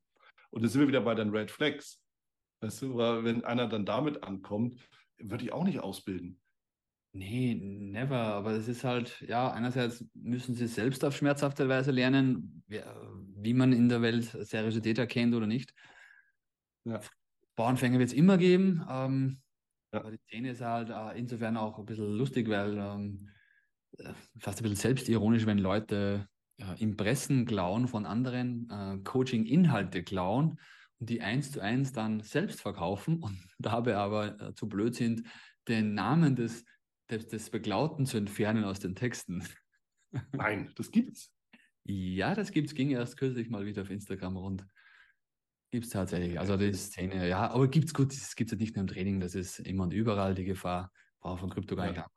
Und 0.52 0.64
jetzt 0.64 0.74
sind 0.74 0.82
wir 0.82 0.88
wieder 0.88 1.02
bei 1.02 1.16
den 1.16 1.30
Red 1.30 1.52
Flags. 1.52 2.02
Weißt 2.62 2.82
du, 2.82 2.96
weil 2.96 3.24
wenn 3.24 3.44
einer 3.44 3.68
dann 3.68 3.86
damit 3.86 4.24
ankommt, 4.24 4.78
würde 5.18 5.44
ich 5.44 5.52
auch 5.52 5.64
nicht 5.64 5.80
ausbilden. 5.80 6.40
Nee, 7.12 7.56
never. 7.56 8.18
Aber 8.18 8.52
es 8.52 8.68
ist 8.68 8.84
halt, 8.84 9.22
ja, 9.22 9.52
einerseits 9.52 10.06
müssen 10.14 10.56
sie 10.56 10.68
selbst 10.68 11.04
auf 11.04 11.16
schmerzhafte 11.16 11.68
Weise 11.68 11.92
lernen, 11.92 12.64
wie, 12.68 12.82
wie 13.36 13.54
man 13.54 13.74
in 13.74 13.90
der 13.90 14.02
Welt 14.02 14.26
Seriosität 14.26 15.00
erkennt 15.00 15.34
oder 15.34 15.48
nicht. 15.48 15.74
Ja. 16.86 17.00
Bauernfänger 17.56 18.00
wird 18.00 18.10
es 18.10 18.16
immer 18.16 18.38
geben. 18.38 18.86
Ähm, 18.90 19.42
ja. 19.94 20.00
Aber 20.00 20.12
die 20.12 20.20
Szene 20.28 20.52
ist 20.52 20.62
halt 20.62 20.90
äh, 20.90 21.18
insofern 21.20 21.58
auch 21.58 21.80
ein 21.80 21.86
bisschen 21.86 22.18
lustig, 22.18 22.48
weil 22.50 22.78
ähm, 22.78 23.30
äh, 23.98 24.14
fast 24.40 24.60
ein 24.60 24.64
bisschen 24.64 24.78
selbstironisch, 24.78 25.46
wenn 25.46 25.58
Leute 25.58 26.28
äh, 26.58 26.82
Impressen 26.82 27.46
klauen 27.46 27.88
von 27.88 28.06
anderen, 28.06 28.70
äh, 28.70 28.98
Coaching-Inhalte 29.04 30.04
klauen 30.04 30.60
und 31.00 31.10
die 31.10 31.22
eins 31.22 31.52
zu 31.52 31.62
eins 31.62 31.92
dann 31.92 32.22
selbst 32.22 32.62
verkaufen 32.62 33.22
und 33.22 33.38
dabei 33.60 33.96
aber 33.96 34.40
äh, 34.42 34.54
zu 34.56 34.68
blöd 34.68 34.96
sind, 34.96 35.24
den 35.68 35.94
Namen 35.94 36.36
des, 36.36 36.66
des, 37.10 37.28
des 37.28 37.50
Beklauten 37.50 38.06
zu 38.06 38.18
entfernen 38.18 38.64
aus 38.64 38.80
den 38.80 38.96
Texten. 38.96 39.44
Nein, 40.34 40.72
das 40.76 40.92
gibt's. 40.92 41.34
Ja, 41.84 42.36
das 42.36 42.52
gibt's. 42.52 42.76
Ging 42.76 42.92
erst 42.92 43.18
kürzlich 43.18 43.50
mal 43.50 43.66
wieder 43.66 43.82
auf 43.82 43.90
Instagram 43.90 44.38
rund. 44.38 44.66
Gibt 45.72 45.86
es 45.86 45.91
tatsächlich. 45.91 46.39
Also 46.39 46.57
die 46.57 46.74
Szene, 46.74 47.28
ja, 47.28 47.51
aber 47.51 47.67
gibt 47.67 47.88
es 47.88 47.93
gut, 47.93 48.11
es 48.11 48.36
gibt 48.36 48.51
es 48.51 48.57
nicht 48.57 48.76
nur 48.76 48.82
im 48.82 48.88
Training, 48.88 49.20
das 49.20 49.36
ist 49.36 49.59
immer 49.59 49.84
und 49.84 49.93
überall 49.93 50.34
die 50.34 50.45
Gefahr. 50.45 50.91
Braucht 51.20 51.41
von 51.41 51.49
Krypto 51.49 51.76
gar 51.76 51.88
nicht 51.88 51.97
ja. 51.97 52.07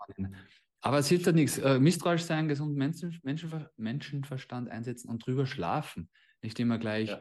Aber 0.80 0.98
es 0.98 1.08
hilft 1.08 1.26
ja 1.26 1.32
nichts. 1.32 1.58
Äh, 1.58 1.78
misstrauisch 1.78 2.22
sein, 2.22 2.48
gesunden 2.48 2.76
Menschen, 2.76 3.18
Menschenver 3.22 3.70
Menschenverstand 3.76 4.68
einsetzen 4.68 5.08
und 5.08 5.24
drüber 5.24 5.46
schlafen. 5.46 6.08
Nicht 6.40 6.58
immer 6.60 6.78
gleich, 6.78 7.10
ja. 7.10 7.20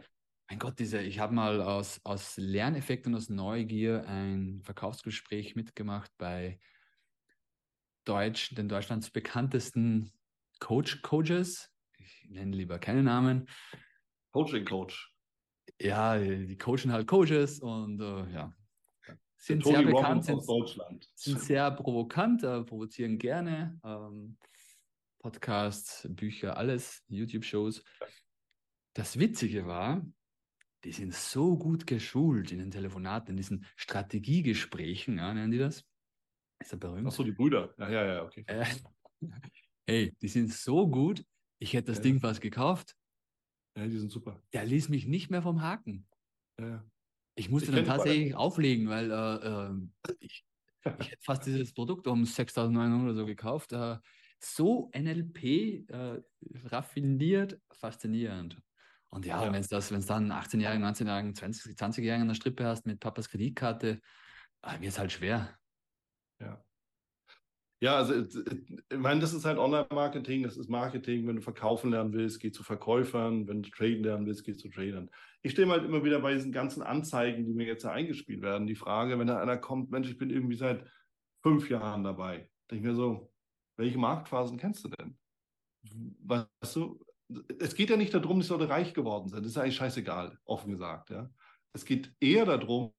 mein 0.50 0.58
Gott, 0.58 0.80
diese, 0.80 1.00
ich 1.02 1.20
habe 1.20 1.34
mal 1.34 1.62
aus, 1.62 2.00
aus 2.04 2.38
Lerneffekt 2.38 3.08
und 3.08 3.16
aus 3.16 3.30
Neugier 3.30 4.08
ein 4.08 4.62
Verkaufsgespräch 4.64 5.56
mitgemacht 5.56 6.12
bei 6.18 6.60
Deutsch, 8.06 8.56
den 8.56 8.70
Deutschlands 8.70 9.12
bekanntesten 9.12 10.12
Coach 10.60 11.02
Coaches. 11.02 11.70
Ich 11.98 12.28
nenne 12.30 12.56
lieber 12.56 12.80
keine 12.80 13.04
Namen. 13.04 13.48
Coaching 14.32 14.66
Coach 14.66 15.11
ja, 15.80 16.18
die 16.18 16.58
coachen 16.58 16.92
halt 16.92 17.08
Coaches 17.08 17.60
und 17.60 18.00
äh, 18.00 18.32
ja, 18.32 18.54
sind 19.38 19.64
sehr 19.64 19.84
bekannt, 19.84 20.26
sind, 20.26 20.44
sind, 21.16 21.40
sehr 21.40 21.72
provokant, 21.72 22.44
äh, 22.44 22.64
provozieren 22.64 23.18
gerne. 23.18 23.80
Ähm, 23.84 24.38
Podcasts, 25.20 26.08
Bücher, 26.10 26.58
alles, 26.58 27.04
YouTube-Shows. 27.08 27.84
Das 28.94 29.20
Witzige 29.20 29.68
war, 29.68 30.06
die 30.84 30.92
sind 30.92 31.14
so 31.14 31.58
gut 31.58 31.86
geschult 31.86 32.52
in 32.52 32.60
den 32.60 32.72
Telefonaten, 32.72 33.32
in 33.32 33.38
diesen 33.38 33.66
Strategiegesprächen, 33.76 35.18
ja, 35.18 35.34
nennen 35.34 35.52
die 35.52 35.60
das? 35.60 35.86
Ist 36.60 36.74
er 36.74 36.78
berühmt? 36.78 37.08
Ach 37.08 37.12
so, 37.12 37.24
die 37.24 37.32
Brüder. 37.32 37.74
Ja, 37.78 37.90
ja, 37.90 38.06
ja, 38.06 38.24
okay. 38.24 38.44
Äh, 38.48 38.66
hey, 39.88 40.16
die 40.22 40.28
sind 40.28 40.52
so 40.52 40.88
gut, 40.88 41.24
ich 41.60 41.74
hätte 41.74 41.88
das 41.88 41.98
ja. 41.98 42.04
Ding 42.04 42.20
fast 42.20 42.42
gekauft. 42.42 42.96
Ja, 43.82 43.88
die 43.88 43.98
sind 43.98 44.12
super. 44.12 44.40
Der 44.54 44.64
ließ 44.64 44.90
mich 44.90 45.08
nicht 45.08 45.32
mehr 45.32 45.42
vom 45.42 45.64
Haken. 45.64 46.08
Ja. 46.60 46.86
Ich 47.34 47.50
musste 47.50 47.72
ich 47.72 47.76
dann 47.76 47.86
tatsächlich 47.86 48.36
auflegen, 48.36 48.90
weil 48.90 49.10
äh, 49.10 49.16
äh, 49.16 50.16
ich, 50.20 50.46
ich 51.00 51.12
hätte 51.12 51.22
fast 51.24 51.48
dieses 51.48 51.74
Produkt 51.74 52.06
um 52.06 52.24
6.900 52.24 53.04
oder 53.04 53.16
so 53.16 53.26
gekauft. 53.26 53.74
Äh, 53.74 53.98
so 54.40 54.92
NLP 54.94 55.90
äh, 55.90 56.22
raffiniert, 56.66 57.60
faszinierend. 57.72 58.62
Und 59.10 59.26
ja, 59.26 59.44
ja. 59.44 59.52
wenn 59.52 59.60
es 59.60 59.68
das, 59.68 59.92
wenn 59.92 60.00
es 60.00 60.06
dann 60.06 60.32
18-Jährigen, 60.32 60.86
19-Jährigen, 60.86 61.34
20, 61.34 61.76
20-Jährigen 61.76 62.22
an 62.22 62.28
der 62.28 62.36
Strippe 62.36 62.66
hast 62.66 62.86
mit 62.86 63.00
Papas 63.00 63.30
Kreditkarte, 63.30 64.00
äh, 64.62 64.80
wird 64.80 64.92
es 64.92 65.00
halt 65.00 65.12
schwer. 65.12 65.58
Ja. 66.40 66.64
Ja, 67.82 67.96
also 67.96 68.14
äh, 68.14 68.28
ich 68.92 68.98
meine, 68.98 69.20
das 69.20 69.34
ist 69.34 69.44
halt 69.44 69.58
Online-Marketing, 69.58 70.44
das 70.44 70.56
ist 70.56 70.70
Marketing. 70.70 71.28
Wenn 71.28 71.38
du 71.38 71.42
verkaufen 71.42 71.92
lernen 71.92 72.14
willst, 72.14 72.40
geh 72.40 72.52
zu 72.52 72.64
Verkäufern. 72.64 73.48
Wenn 73.48 73.64
du 73.64 73.70
traden 73.72 74.04
lernen 74.04 74.28
willst, 74.28 74.44
geh 74.46 74.54
zu 74.54 74.70
Tradern. 74.70 75.10
Ich 75.42 75.54
stehe 75.54 75.68
halt 75.68 75.84
immer 75.84 76.04
wieder 76.04 76.20
bei 76.20 76.34
diesen 76.34 76.52
ganzen 76.52 76.84
Anzeigen, 76.84 77.46
die 77.46 77.54
mir 77.54 77.66
jetzt 77.66 77.86
eingespielt 77.86 78.44
werden. 78.44 78.68
Die 78.68 78.76
Frage, 78.76 79.18
wenn 79.18 79.28
da 79.28 79.42
einer 79.42 79.58
kommt, 79.58 79.90
Mensch, 79.90 80.10
ich 80.10 80.20
bin 80.20 80.30
irgendwie 80.30 80.56
seit 80.56 80.86
fünf 81.42 81.70
Jahren 81.72 82.04
dabei. 82.04 82.50
Denke 82.70 82.88
ich 82.88 82.92
mir 82.92 82.96
so, 82.96 83.34
welche 83.78 83.98
Marktphasen 83.98 84.60
kennst 84.60 84.84
du 84.86 84.90
denn? 84.90 85.18
Weißt 86.24 86.76
du, 86.76 87.04
es 87.60 87.74
geht 87.74 87.90
ja 87.90 87.98
nicht 87.98 88.14
darum, 88.14 88.40
dass 88.40 88.50
Leute 88.50 88.70
reich 88.70 88.94
geworden 88.94 89.28
sind. 89.28 89.44
Das 89.44 89.54
ist 89.54 89.58
eigentlich 89.58 89.78
scheißegal, 89.78 90.38
offen 90.46 90.70
gesagt. 90.70 91.10
Ja. 91.10 91.32
Es 91.74 91.84
geht 91.86 92.14
eher 92.20 92.46
darum, 92.46 92.94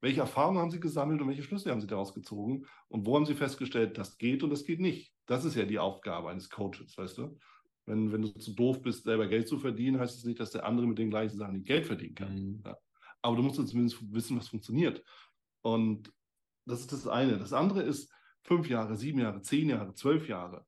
welche 0.00 0.20
Erfahrungen 0.20 0.58
haben 0.58 0.70
Sie 0.70 0.80
gesammelt 0.80 1.20
und 1.20 1.28
welche 1.28 1.42
Schlüsse 1.42 1.70
haben 1.70 1.80
Sie 1.80 1.86
daraus 1.86 2.14
gezogen? 2.14 2.66
Und 2.88 3.06
wo 3.06 3.16
haben 3.16 3.26
Sie 3.26 3.34
festgestellt, 3.34 3.98
das 3.98 4.16
geht 4.16 4.42
und 4.42 4.50
das 4.50 4.64
geht 4.64 4.80
nicht? 4.80 5.12
Das 5.26 5.44
ist 5.44 5.56
ja 5.56 5.64
die 5.64 5.78
Aufgabe 5.78 6.30
eines 6.30 6.48
Coaches, 6.48 6.96
weißt 6.96 7.18
du? 7.18 7.38
Wenn, 7.86 8.12
wenn 8.12 8.22
du 8.22 8.28
zu 8.28 8.54
doof 8.54 8.82
bist, 8.82 9.04
selber 9.04 9.26
Geld 9.26 9.48
zu 9.48 9.58
verdienen, 9.58 9.98
heißt 9.98 10.14
es 10.14 10.20
das 10.22 10.26
nicht, 10.26 10.40
dass 10.40 10.52
der 10.52 10.64
andere 10.64 10.86
mit 10.86 10.98
den 10.98 11.10
gleichen 11.10 11.36
Sachen 11.36 11.54
nicht 11.54 11.66
Geld 11.66 11.86
verdienen 11.86 12.14
kann. 12.14 12.34
Mhm. 12.34 12.62
Ja. 12.64 12.76
Aber 13.22 13.36
du 13.36 13.42
musst 13.42 13.56
zumindest 13.68 13.98
wissen, 14.12 14.38
was 14.38 14.48
funktioniert. 14.48 15.04
Und 15.62 16.12
das 16.66 16.80
ist 16.80 16.92
das 16.92 17.06
eine. 17.06 17.38
Das 17.38 17.52
andere 17.52 17.82
ist 17.82 18.10
fünf 18.42 18.68
Jahre, 18.68 18.96
sieben 18.96 19.20
Jahre, 19.20 19.42
zehn 19.42 19.68
Jahre, 19.68 19.94
zwölf 19.94 20.28
Jahre. 20.28 20.64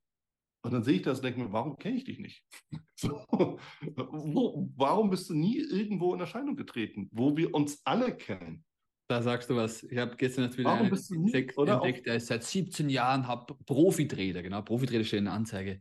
Und 0.64 0.72
dann 0.72 0.85
sehe 0.85 0.97
ich 0.97 1.03
das 1.03 1.18
und 1.18 1.24
denke 1.24 1.41
mir, 1.41 1.53
warum 1.53 1.76
kenne 1.76 1.97
ich 1.97 2.05
dich 2.05 2.18
nicht? 2.18 2.45
so, 2.95 3.24
wo, 3.30 4.70
warum 4.76 5.11
bist 5.11 5.28
du 5.30 5.35
nie 5.35 5.59
irgendwo 5.59 6.14
in 6.14 6.20
Erscheinung 6.20 6.57
getreten, 6.57 7.09
wo 7.12 7.37
wir 7.37 7.55
uns 7.55 7.80
alle 7.85 8.14
kennen? 8.16 8.64
Da 9.09 9.20
sagst 9.20 9.50
du 9.50 9.57
was. 9.57 9.82
Ich 9.82 9.98
habe 9.98 10.16
gestern 10.16 10.53
wieder 10.57 10.70
Warum 10.70 10.88
du 10.88 11.20
nie, 11.20 11.32
entdeckt, 11.32 12.07
der 12.07 12.16
ist 12.16 12.28
seit 12.28 12.44
17 12.44 12.88
Jahren 12.88 13.26
hab 13.26 13.46
Profitrader, 13.66 14.42
genau, 14.42 14.62
Profitrader 14.62 15.05
steht 15.05 15.18
in 15.18 15.24
der 15.26 15.34
Anzeige. 15.34 15.80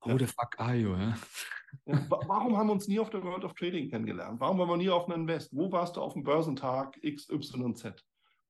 Who 0.00 0.10
ja. 0.10 0.18
the 0.18 0.26
fuck 0.26 0.58
are 0.58 0.74
you? 0.74 0.94
Ja? 0.96 1.16
Ja, 1.84 2.06
warum 2.08 2.56
haben 2.56 2.68
wir 2.68 2.72
uns 2.72 2.88
nie 2.88 2.98
auf 2.98 3.10
der 3.10 3.22
World 3.22 3.44
of 3.44 3.54
Trading 3.54 3.90
kennengelernt? 3.90 4.40
Warum 4.40 4.58
waren 4.58 4.68
wir 4.68 4.76
nie 4.76 4.88
auf 4.88 5.08
einem 5.08 5.22
Invest? 5.22 5.54
Wo 5.54 5.70
warst 5.70 5.96
du 5.96 6.00
auf 6.00 6.14
dem 6.14 6.22
Börsentag 6.22 6.98
XYZ? 7.02 8.04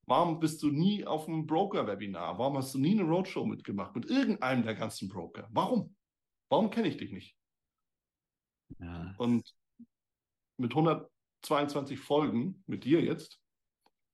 Warum 0.05 0.39
bist 0.39 0.63
du 0.63 0.71
nie 0.71 1.05
auf 1.05 1.27
einem 1.27 1.45
Broker-Webinar? 1.45 2.39
Warum 2.39 2.57
hast 2.57 2.73
du 2.73 2.79
nie 2.79 2.97
eine 2.97 3.09
Roadshow 3.09 3.45
mitgemacht 3.45 3.93
mit 3.95 4.09
irgendeinem 4.09 4.63
der 4.63 4.75
ganzen 4.75 5.09
Broker? 5.09 5.47
Warum? 5.51 5.95
Warum 6.49 6.69
kenne 6.69 6.87
ich 6.87 6.97
dich 6.97 7.11
nicht? 7.11 7.35
Ja. 8.79 9.13
Und 9.17 9.53
mit 10.57 10.71
122 10.71 11.99
Folgen 11.99 12.63
mit 12.67 12.85
dir 12.85 13.01
jetzt 13.01 13.41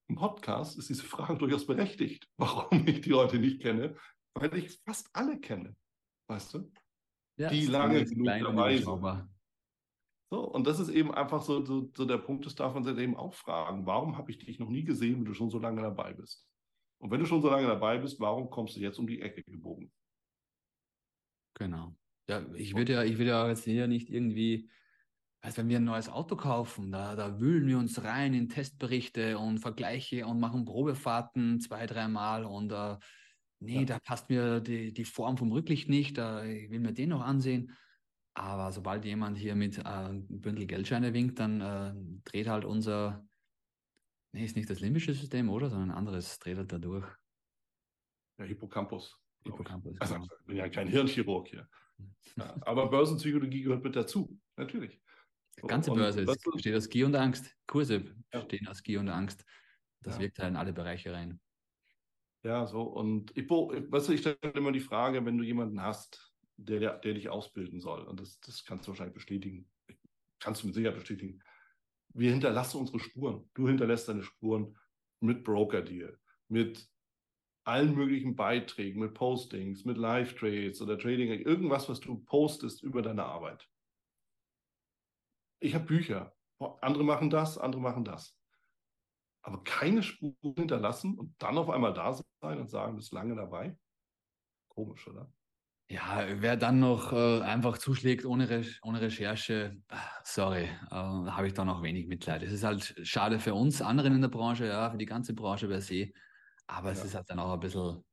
im 0.09 0.15
Podcast 0.15 0.77
ist 0.77 0.89
diese 0.89 1.03
Frage 1.03 1.37
durchaus 1.39 1.65
berechtigt, 1.65 2.27
warum 2.37 2.87
ich 2.87 3.01
die 3.01 3.09
Leute 3.09 3.39
nicht 3.39 3.61
kenne, 3.61 3.95
weil 4.35 4.55
ich 4.57 4.79
fast 4.85 5.09
alle 5.13 5.39
kenne, 5.39 5.75
weißt 6.27 6.53
du? 6.53 6.71
Ja, 7.39 7.49
die 7.49 7.65
lange 7.65 8.05
genug 8.05 8.27
dabei 8.27 8.77
sind. 8.77 9.29
So, 10.31 10.41
und 10.49 10.65
das 10.65 10.79
ist 10.79 10.89
eben 10.89 11.13
einfach 11.13 11.43
so, 11.43 11.63
so, 11.63 11.91
so 11.95 12.05
der 12.05 12.17
Punkt, 12.17 12.45
das 12.45 12.55
darf 12.55 12.73
man 12.73 12.83
sich 12.83 12.97
eben 12.97 13.15
auch 13.15 13.33
fragen. 13.33 13.85
Warum 13.85 14.17
habe 14.17 14.31
ich 14.31 14.39
dich 14.39 14.59
noch 14.59 14.69
nie 14.69 14.83
gesehen, 14.83 15.17
wenn 15.17 15.25
du 15.25 15.33
schon 15.33 15.49
so 15.49 15.59
lange 15.59 15.81
dabei 15.81 16.13
bist? 16.13 16.47
Und 16.99 17.11
wenn 17.11 17.19
du 17.19 17.25
schon 17.25 17.41
so 17.41 17.49
lange 17.49 17.67
dabei 17.67 17.99
bist, 17.99 18.19
warum 18.19 18.49
kommst 18.49 18.75
du 18.75 18.79
jetzt 18.79 18.97
um 18.97 19.05
die 19.05 19.21
Ecke 19.21 19.43
gebogen? 19.43 19.91
Genau. 21.55 21.95
Ja, 22.27 22.43
ich 22.55 22.75
würde 22.75 22.93
ja, 22.93 23.03
ich 23.03 23.17
würde 23.17 23.31
ja 23.31 23.47
jetzt 23.47 23.63
hier 23.63 23.87
nicht 23.87 24.09
irgendwie, 24.09 24.69
also 25.43 25.57
wenn 25.57 25.67
wir 25.67 25.77
ein 25.77 25.83
neues 25.83 26.07
Auto 26.07 26.37
kaufen, 26.37 26.93
da, 26.93 27.17
da 27.17 27.37
wühlen 27.37 27.67
wir 27.67 27.77
uns 27.77 28.01
rein 28.01 28.33
in 28.33 28.47
Testberichte 28.47 29.37
und 29.37 29.59
Vergleiche 29.59 30.25
und 30.25 30.39
machen 30.39 30.63
Probefahrten 30.63 31.59
zwei, 31.59 31.85
dreimal 31.85 32.45
und 32.45 32.71
äh, 32.71 32.95
nee, 33.59 33.79
ja. 33.79 33.85
da 33.85 33.99
passt 33.99 34.29
mir 34.29 34.61
die, 34.61 34.93
die 34.93 35.03
Form 35.03 35.37
vom 35.37 35.51
Rücklicht 35.51 35.89
nicht, 35.89 36.17
da, 36.17 36.45
ich 36.45 36.71
will 36.71 36.79
mir 36.79 36.93
den 36.93 37.09
noch 37.09 37.21
ansehen. 37.21 37.75
Aber 38.33 38.71
sobald 38.71 39.03
jemand 39.03 39.37
hier 39.37 39.55
mit 39.55 39.79
äh, 39.79 39.81
einem 39.81 40.25
Bündel 40.29 40.65
Geldscheine 40.65 41.13
winkt, 41.13 41.39
dann 41.39 41.59
äh, 41.59 41.93
dreht 42.23 42.47
halt 42.47 42.63
unser, 42.63 43.27
nee, 44.31 44.45
ist 44.45 44.55
nicht 44.55 44.69
das 44.69 44.79
limbische 44.79 45.13
System, 45.13 45.49
oder? 45.49 45.69
Sondern 45.69 45.91
ein 45.91 45.97
anderes 45.97 46.39
dreht 46.39 46.57
halt 46.57 46.71
da 46.71 46.79
durch. 46.79 47.05
Ja, 48.39 48.45
Hippocampus. 48.45 49.19
Hippocampus. 49.43 49.99
Also, 49.99 50.13
genau. 50.13 50.27
ich 50.39 50.45
bin 50.45 50.55
ja 50.55 50.69
kein 50.69 50.87
Hirnchirurg 50.87 51.49
hier. 51.49 51.67
Ja, 52.35 52.55
aber 52.61 52.89
Börsenpsychologie 52.89 53.61
gehört 53.61 53.83
mit 53.83 53.95
dazu, 53.95 54.39
natürlich. 54.57 55.02
Die 55.61 55.67
ganze 55.67 55.91
Börse 55.91 56.21
ist, 56.21 56.43
besteht 56.51 56.75
aus 56.75 56.89
Gier 56.89 57.05
und 57.05 57.15
Angst. 57.15 57.55
Kurse 57.67 58.03
ja. 58.33 58.39
bestehen 58.39 58.67
aus 58.67 58.83
Gier 58.83 58.99
und 58.99 59.09
Angst. 59.09 59.45
Das 60.01 60.15
ja. 60.15 60.21
wirkt 60.21 60.39
halt 60.39 60.49
in 60.49 60.55
alle 60.57 60.73
Bereiche 60.73 61.13
rein. 61.13 61.39
Ja, 62.43 62.65
so. 62.65 62.81
Und 62.81 63.35
ich, 63.37 63.49
weißt 63.49 64.09
du, 64.09 64.13
ich 64.13 64.21
stelle 64.21 64.37
immer 64.53 64.71
die 64.71 64.81
Frage, 64.81 65.25
wenn 65.25 65.37
du 65.37 65.43
jemanden 65.43 65.81
hast, 65.81 66.33
der, 66.57 66.79
der, 66.79 66.97
der 66.99 67.13
dich 67.13 67.29
ausbilden 67.29 67.79
soll, 67.79 68.03
und 68.03 68.19
das, 68.19 68.39
das 68.41 68.65
kannst 68.65 68.85
du 68.85 68.91
wahrscheinlich 68.91 69.15
bestätigen, 69.15 69.69
kannst 70.39 70.61
du 70.61 70.67
mit 70.67 70.75
Sicherheit 70.75 70.97
bestätigen, 70.97 71.41
wir 72.09 72.31
hinterlassen 72.31 72.77
unsere 72.77 72.99
Spuren. 72.99 73.49
Du 73.53 73.67
hinterlässt 73.67 74.07
deine 74.07 74.23
Spuren 74.23 74.77
mit 75.19 75.43
Broker-Deal, 75.43 76.19
mit 76.47 76.87
allen 77.63 77.95
möglichen 77.95 78.35
Beiträgen, 78.35 78.99
mit 78.99 79.13
Postings, 79.13 79.85
mit 79.85 79.97
Live-Trades 79.97 80.81
oder 80.81 80.99
Trading, 80.99 81.29
irgendwas, 81.29 81.87
was 81.87 82.01
du 82.01 82.17
postest 82.25 82.83
über 82.83 83.01
deine 83.01 83.23
Arbeit. 83.23 83.67
Ich 85.63 85.73
habe 85.75 85.85
Bücher. 85.85 86.35
Andere 86.81 87.05
machen 87.05 87.29
das, 87.29 87.57
andere 87.57 87.81
machen 87.81 88.03
das. 88.03 88.37
Aber 89.43 89.63
keine 89.63 90.03
Spuren 90.03 90.55
hinterlassen 90.57 91.17
und 91.17 91.41
dann 91.41 91.57
auf 91.57 91.69
einmal 91.69 91.93
da 91.93 92.13
sein 92.13 92.59
und 92.59 92.69
sagen, 92.69 92.91
du 92.91 92.97
bist 92.97 93.13
lange 93.13 93.33
dabei. 93.35 93.77
Komisch, 94.67 95.07
oder? 95.07 95.31
Ja, 95.89 96.25
wer 96.41 96.57
dann 96.57 96.79
noch 96.79 97.13
äh, 97.13 97.41
einfach 97.41 97.77
zuschlägt 97.77 98.25
ohne, 98.25 98.49
Re 98.49 98.65
ohne 98.81 98.99
Recherche, 98.99 99.81
sorry, 100.23 100.63
äh, 100.63 100.95
habe 100.95 101.47
ich 101.47 101.53
da 101.53 101.63
noch 101.63 101.81
wenig 101.81 102.07
Mitleid. 102.07 102.43
Es 102.43 102.51
ist 102.51 102.65
halt 102.65 102.95
schade 103.03 103.39
für 103.39 103.53
uns 103.53 103.81
anderen 103.81 104.15
in 104.15 104.21
der 104.21 104.29
Branche, 104.29 104.65
ja, 104.65 104.91
für 104.91 104.97
die 104.97 105.05
ganze 105.05 105.33
Branche 105.33 105.69
per 105.69 105.79
se. 105.81 106.11
Aber 106.67 106.87
ja. 106.87 106.93
es 106.93 107.05
ist 107.05 107.15
halt 107.15 107.29
dann 107.29 107.39
auch 107.39 107.53
ein 107.53 107.59
bisschen 107.61 108.03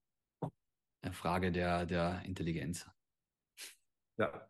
eine 1.03 1.13
Frage 1.13 1.51
der, 1.51 1.85
der 1.85 2.23
Intelligenz. 2.25 2.89
Ja, 4.19 4.49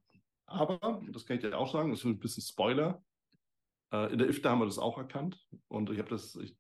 aber, 0.51 1.01
das 1.11 1.25
kann 1.25 1.37
ich 1.37 1.43
dir 1.43 1.57
auch 1.57 1.73
sagen, 1.73 1.91
das 1.91 2.01
ist 2.01 2.05
ein 2.07 2.19
bisschen 2.19 2.43
Spoiler. 2.43 3.03
Äh, 3.93 4.13
in 4.13 4.19
der 4.19 4.29
IFTA 4.29 4.51
haben 4.51 4.61
wir 4.61 4.67
das 4.67 4.79
auch 4.79 4.99
erkannt 4.99 5.41
und 5.69 5.91
ich 5.91 5.99
habe 5.99 6.11
das, 6.11 6.35
ich 6.37 6.57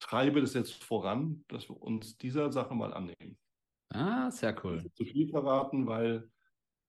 treibe 0.00 0.40
das 0.40 0.54
jetzt 0.54 0.72
voran, 0.82 1.44
dass 1.48 1.68
wir 1.68 1.80
uns 1.80 2.18
dieser 2.18 2.50
Sache 2.50 2.74
mal 2.74 2.92
annehmen. 2.92 3.38
Ah, 3.90 4.30
sehr 4.30 4.56
cool. 4.64 4.84
Zu 4.94 5.04
viel 5.04 5.28
verraten, 5.28 5.86
weil, 5.86 6.28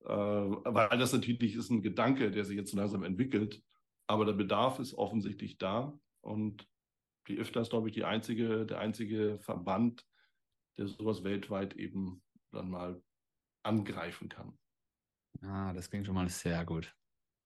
äh, 0.05 0.09
weil 0.09 0.97
das 0.97 1.13
natürlich 1.13 1.55
ist 1.55 1.69
ein 1.69 1.83
Gedanke, 1.83 2.31
der 2.31 2.45
sich 2.45 2.57
jetzt 2.57 2.73
langsam 2.73 3.03
entwickelt. 3.03 3.61
Aber 4.07 4.25
der 4.25 4.33
Bedarf 4.33 4.79
ist 4.79 4.95
offensichtlich 4.95 5.57
da. 5.57 5.97
Und 6.21 6.67
die 7.27 7.37
IFTA 7.37 7.61
ist, 7.61 7.69
glaube 7.69 7.89
ich, 7.89 7.93
die 7.93 8.05
einzige, 8.05 8.65
der 8.65 8.79
einzige 8.79 9.39
Verband, 9.39 10.05
der 10.77 10.87
sowas 10.87 11.23
weltweit 11.23 11.75
eben 11.75 12.23
dann 12.51 12.69
mal 12.69 13.01
angreifen 13.63 14.29
kann. 14.29 14.57
Ah, 15.43 15.73
das 15.73 15.89
klingt 15.89 16.05
schon 16.05 16.15
mal 16.15 16.29
sehr 16.29 16.65
gut. 16.65 16.95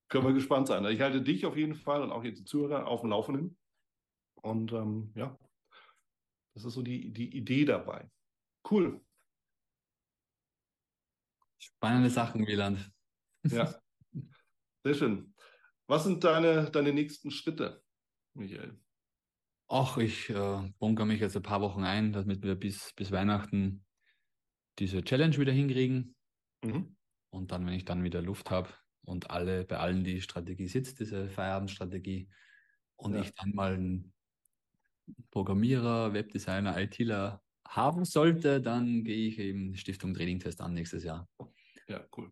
Können 0.10 0.26
wir 0.26 0.34
gespannt 0.34 0.68
sein. 0.68 0.86
Ich 0.86 1.02
halte 1.02 1.22
dich 1.22 1.46
auf 1.46 1.58
jeden 1.58 1.76
Fall 1.76 2.02
und 2.02 2.12
auch 2.12 2.24
jetzt 2.24 2.40
die 2.40 2.46
Zuhörer 2.46 2.88
auf 2.88 3.02
dem 3.02 3.10
Laufenden. 3.10 3.58
Und 4.36 4.72
ähm, 4.72 5.12
ja, 5.16 5.38
das 6.54 6.66
ist 6.66 6.74
so 6.74 6.82
die, 6.82 7.12
die 7.12 7.36
Idee 7.36 7.66
dabei. 7.66 8.10
Cool. 8.70 9.02
Spannende 11.60 12.10
Sachen, 12.10 12.46
Wieland. 12.46 12.92
Ja, 13.44 13.80
sehr 14.84 14.94
schön. 14.94 15.34
Was 15.88 16.04
sind 16.04 16.24
deine, 16.24 16.70
deine 16.70 16.94
nächsten 16.94 17.32
Schritte, 17.32 17.84
Michael? 18.34 18.80
Ach, 19.70 19.98
ich 19.98 20.30
äh, 20.30 20.72
bunker 20.80 21.06
mich 21.06 21.20
jetzt 21.20 21.36
ein 21.36 21.44
paar 21.44 21.62
Wochen 21.62 21.84
ein, 21.84 22.14
damit 22.14 22.44
wir 22.44 22.56
bis, 22.56 22.94
bis 22.94 23.12
Weihnachten 23.12 23.86
diese 24.80 25.02
Challenge 25.04 25.38
wieder 25.38 25.52
hinkriegen. 25.52 26.16
Mhm. 26.64 26.97
Und 27.30 27.52
dann, 27.52 27.66
wenn 27.66 27.74
ich 27.74 27.86
dann 27.86 28.04
wieder 28.04 28.22
Luft 28.22 28.52
habe 28.52 28.70
und 29.04 29.30
alle, 29.30 29.64
bei 29.66 29.78
allen 29.78 30.04
die 30.04 30.22
Strategie 30.22 30.68
sitzt, 30.68 31.00
diese 31.00 31.30
Feierabendstrategie, 31.30 32.30
und 32.98 33.14
ja. 33.14 33.22
ich 33.22 33.34
dann 33.36 33.52
mal 33.52 33.74
einen 33.76 34.14
Programmierer, 35.32 36.14
Webdesigner, 36.14 36.78
ITler 36.80 37.42
haben 37.68 38.06
sollte, 38.06 38.62
dann 38.62 39.04
gehe 39.04 39.28
ich 39.28 39.40
eben 39.40 39.76
Stiftung 39.76 40.14
Trading 40.14 40.40
Test 40.40 40.62
an 40.62 40.74
nächstes 40.74 41.04
Jahr. 41.04 41.28
Ja, 41.88 42.06
cool. 42.18 42.32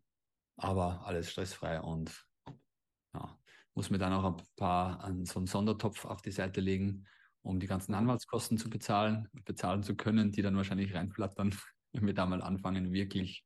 Aber 0.58 1.06
alles 1.06 1.32
stressfrei 1.32 1.82
und 1.82 2.26
ja, 3.14 3.38
muss 3.74 3.90
mir 3.90 3.98
dann 3.98 4.14
auch 4.14 4.24
ein 4.24 4.46
paar 4.56 5.04
an 5.04 5.26
so 5.26 5.40
einen 5.40 5.48
Sondertopf 5.48 6.06
auf 6.06 6.22
die 6.22 6.32
Seite 6.32 6.62
legen, 6.62 7.06
um 7.42 7.60
die 7.60 7.68
ganzen 7.68 7.94
Anwaltskosten 7.94 8.58
zu 8.58 8.70
bezahlen, 8.70 9.30
bezahlen 9.44 9.84
zu 9.84 9.96
können, 9.96 10.32
die 10.32 10.42
dann 10.42 10.58
wahrscheinlich 10.58 10.94
reinflattern, 10.94 11.56
wenn 11.94 12.06
wir 12.06 12.14
da 12.14 12.26
mal 12.26 12.42
anfangen, 12.42 12.92
wirklich, 12.92 13.46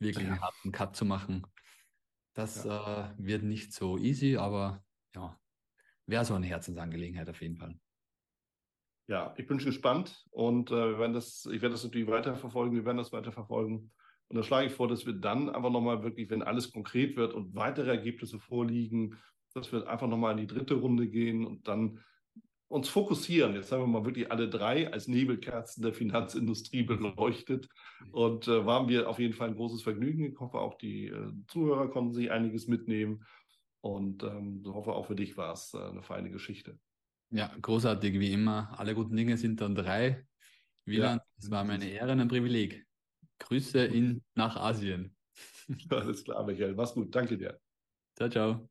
wirklich 0.00 0.26
ja. 0.26 0.32
einen 0.32 0.40
harten 0.40 0.72
Cut 0.72 0.96
zu 0.96 1.04
machen. 1.04 1.46
Das 2.34 2.64
ja. 2.64 3.10
äh, 3.10 3.14
wird 3.18 3.42
nicht 3.42 3.72
so 3.72 3.98
easy, 3.98 4.36
aber 4.36 4.84
ja, 5.14 5.38
wäre 6.06 6.24
so 6.24 6.34
eine 6.34 6.46
Herzensangelegenheit 6.46 7.28
auf 7.28 7.40
jeden 7.42 7.56
Fall. 7.56 7.78
Ja, 9.08 9.34
ich 9.36 9.46
bin 9.46 9.58
schon 9.58 9.70
gespannt 9.70 10.24
und 10.30 10.70
äh, 10.70 10.90
wir 10.90 10.98
werden 10.98 11.14
das, 11.14 11.44
ich 11.46 11.60
werde 11.62 11.70
das 11.74 11.84
natürlich 11.84 12.06
weiterverfolgen, 12.06 12.76
wir 12.76 12.84
werden 12.84 12.98
das 12.98 13.12
weiterverfolgen. 13.12 13.90
Und 14.28 14.36
da 14.36 14.44
schlage 14.44 14.68
ich 14.68 14.72
vor, 14.72 14.86
dass 14.86 15.04
wir 15.04 15.14
dann 15.14 15.50
einfach 15.50 15.70
nochmal 15.70 16.04
wirklich, 16.04 16.30
wenn 16.30 16.42
alles 16.42 16.70
konkret 16.70 17.16
wird 17.16 17.34
und 17.34 17.56
weitere 17.56 17.90
Ergebnisse 17.90 18.38
vorliegen, 18.38 19.18
dass 19.54 19.72
wir 19.72 19.88
einfach 19.88 20.06
nochmal 20.06 20.38
in 20.38 20.46
die 20.46 20.54
dritte 20.54 20.74
Runde 20.74 21.08
gehen 21.08 21.44
und 21.44 21.66
dann 21.66 21.98
uns 22.70 22.88
fokussieren. 22.88 23.54
Jetzt 23.54 23.72
haben 23.72 23.82
wir 23.82 23.86
mal 23.88 24.04
wirklich 24.04 24.30
alle 24.30 24.48
drei 24.48 24.92
als 24.92 25.08
Nebelkerzen 25.08 25.82
der 25.82 25.92
Finanzindustrie 25.92 26.82
beleuchtet 26.84 27.68
und 28.12 28.46
äh, 28.46 28.64
waren 28.64 28.88
wir 28.88 29.08
auf 29.08 29.18
jeden 29.18 29.34
Fall 29.34 29.48
ein 29.48 29.56
großes 29.56 29.82
Vergnügen. 29.82 30.32
Ich 30.32 30.38
hoffe, 30.38 30.58
auch 30.58 30.78
die 30.78 31.08
äh, 31.08 31.32
Zuhörer 31.48 31.90
konnten 31.90 32.12
sich 32.12 32.30
einiges 32.30 32.68
mitnehmen 32.68 33.26
und 33.80 34.22
ähm, 34.22 34.62
ich 34.64 34.72
hoffe, 34.72 34.92
auch 34.92 35.06
für 35.06 35.16
dich 35.16 35.36
war 35.36 35.52
es 35.52 35.74
äh, 35.74 35.78
eine 35.78 36.02
feine 36.02 36.30
Geschichte. 36.30 36.78
Ja, 37.30 37.52
großartig 37.60 38.18
wie 38.20 38.32
immer. 38.32 38.72
Alle 38.78 38.94
guten 38.94 39.16
Dinge 39.16 39.36
sind 39.36 39.60
dann 39.60 39.74
drei. 39.74 40.24
Wieland, 40.84 41.20
ja. 41.20 41.26
es 41.38 41.50
war 41.50 41.64
mir 41.64 41.74
eine 41.74 41.88
Ehre 41.88 42.12
und 42.12 42.20
ein 42.20 42.28
Privileg. 42.28 42.86
Grüße 43.40 43.84
in, 43.84 44.22
nach 44.34 44.56
Asien. 44.56 45.16
Alles 45.90 46.22
klar, 46.22 46.44
Michael. 46.44 46.74
Mach's 46.74 46.94
gut. 46.94 47.14
Danke 47.14 47.36
dir. 47.36 47.58
Ciao, 48.16 48.28
ciao. 48.28 48.70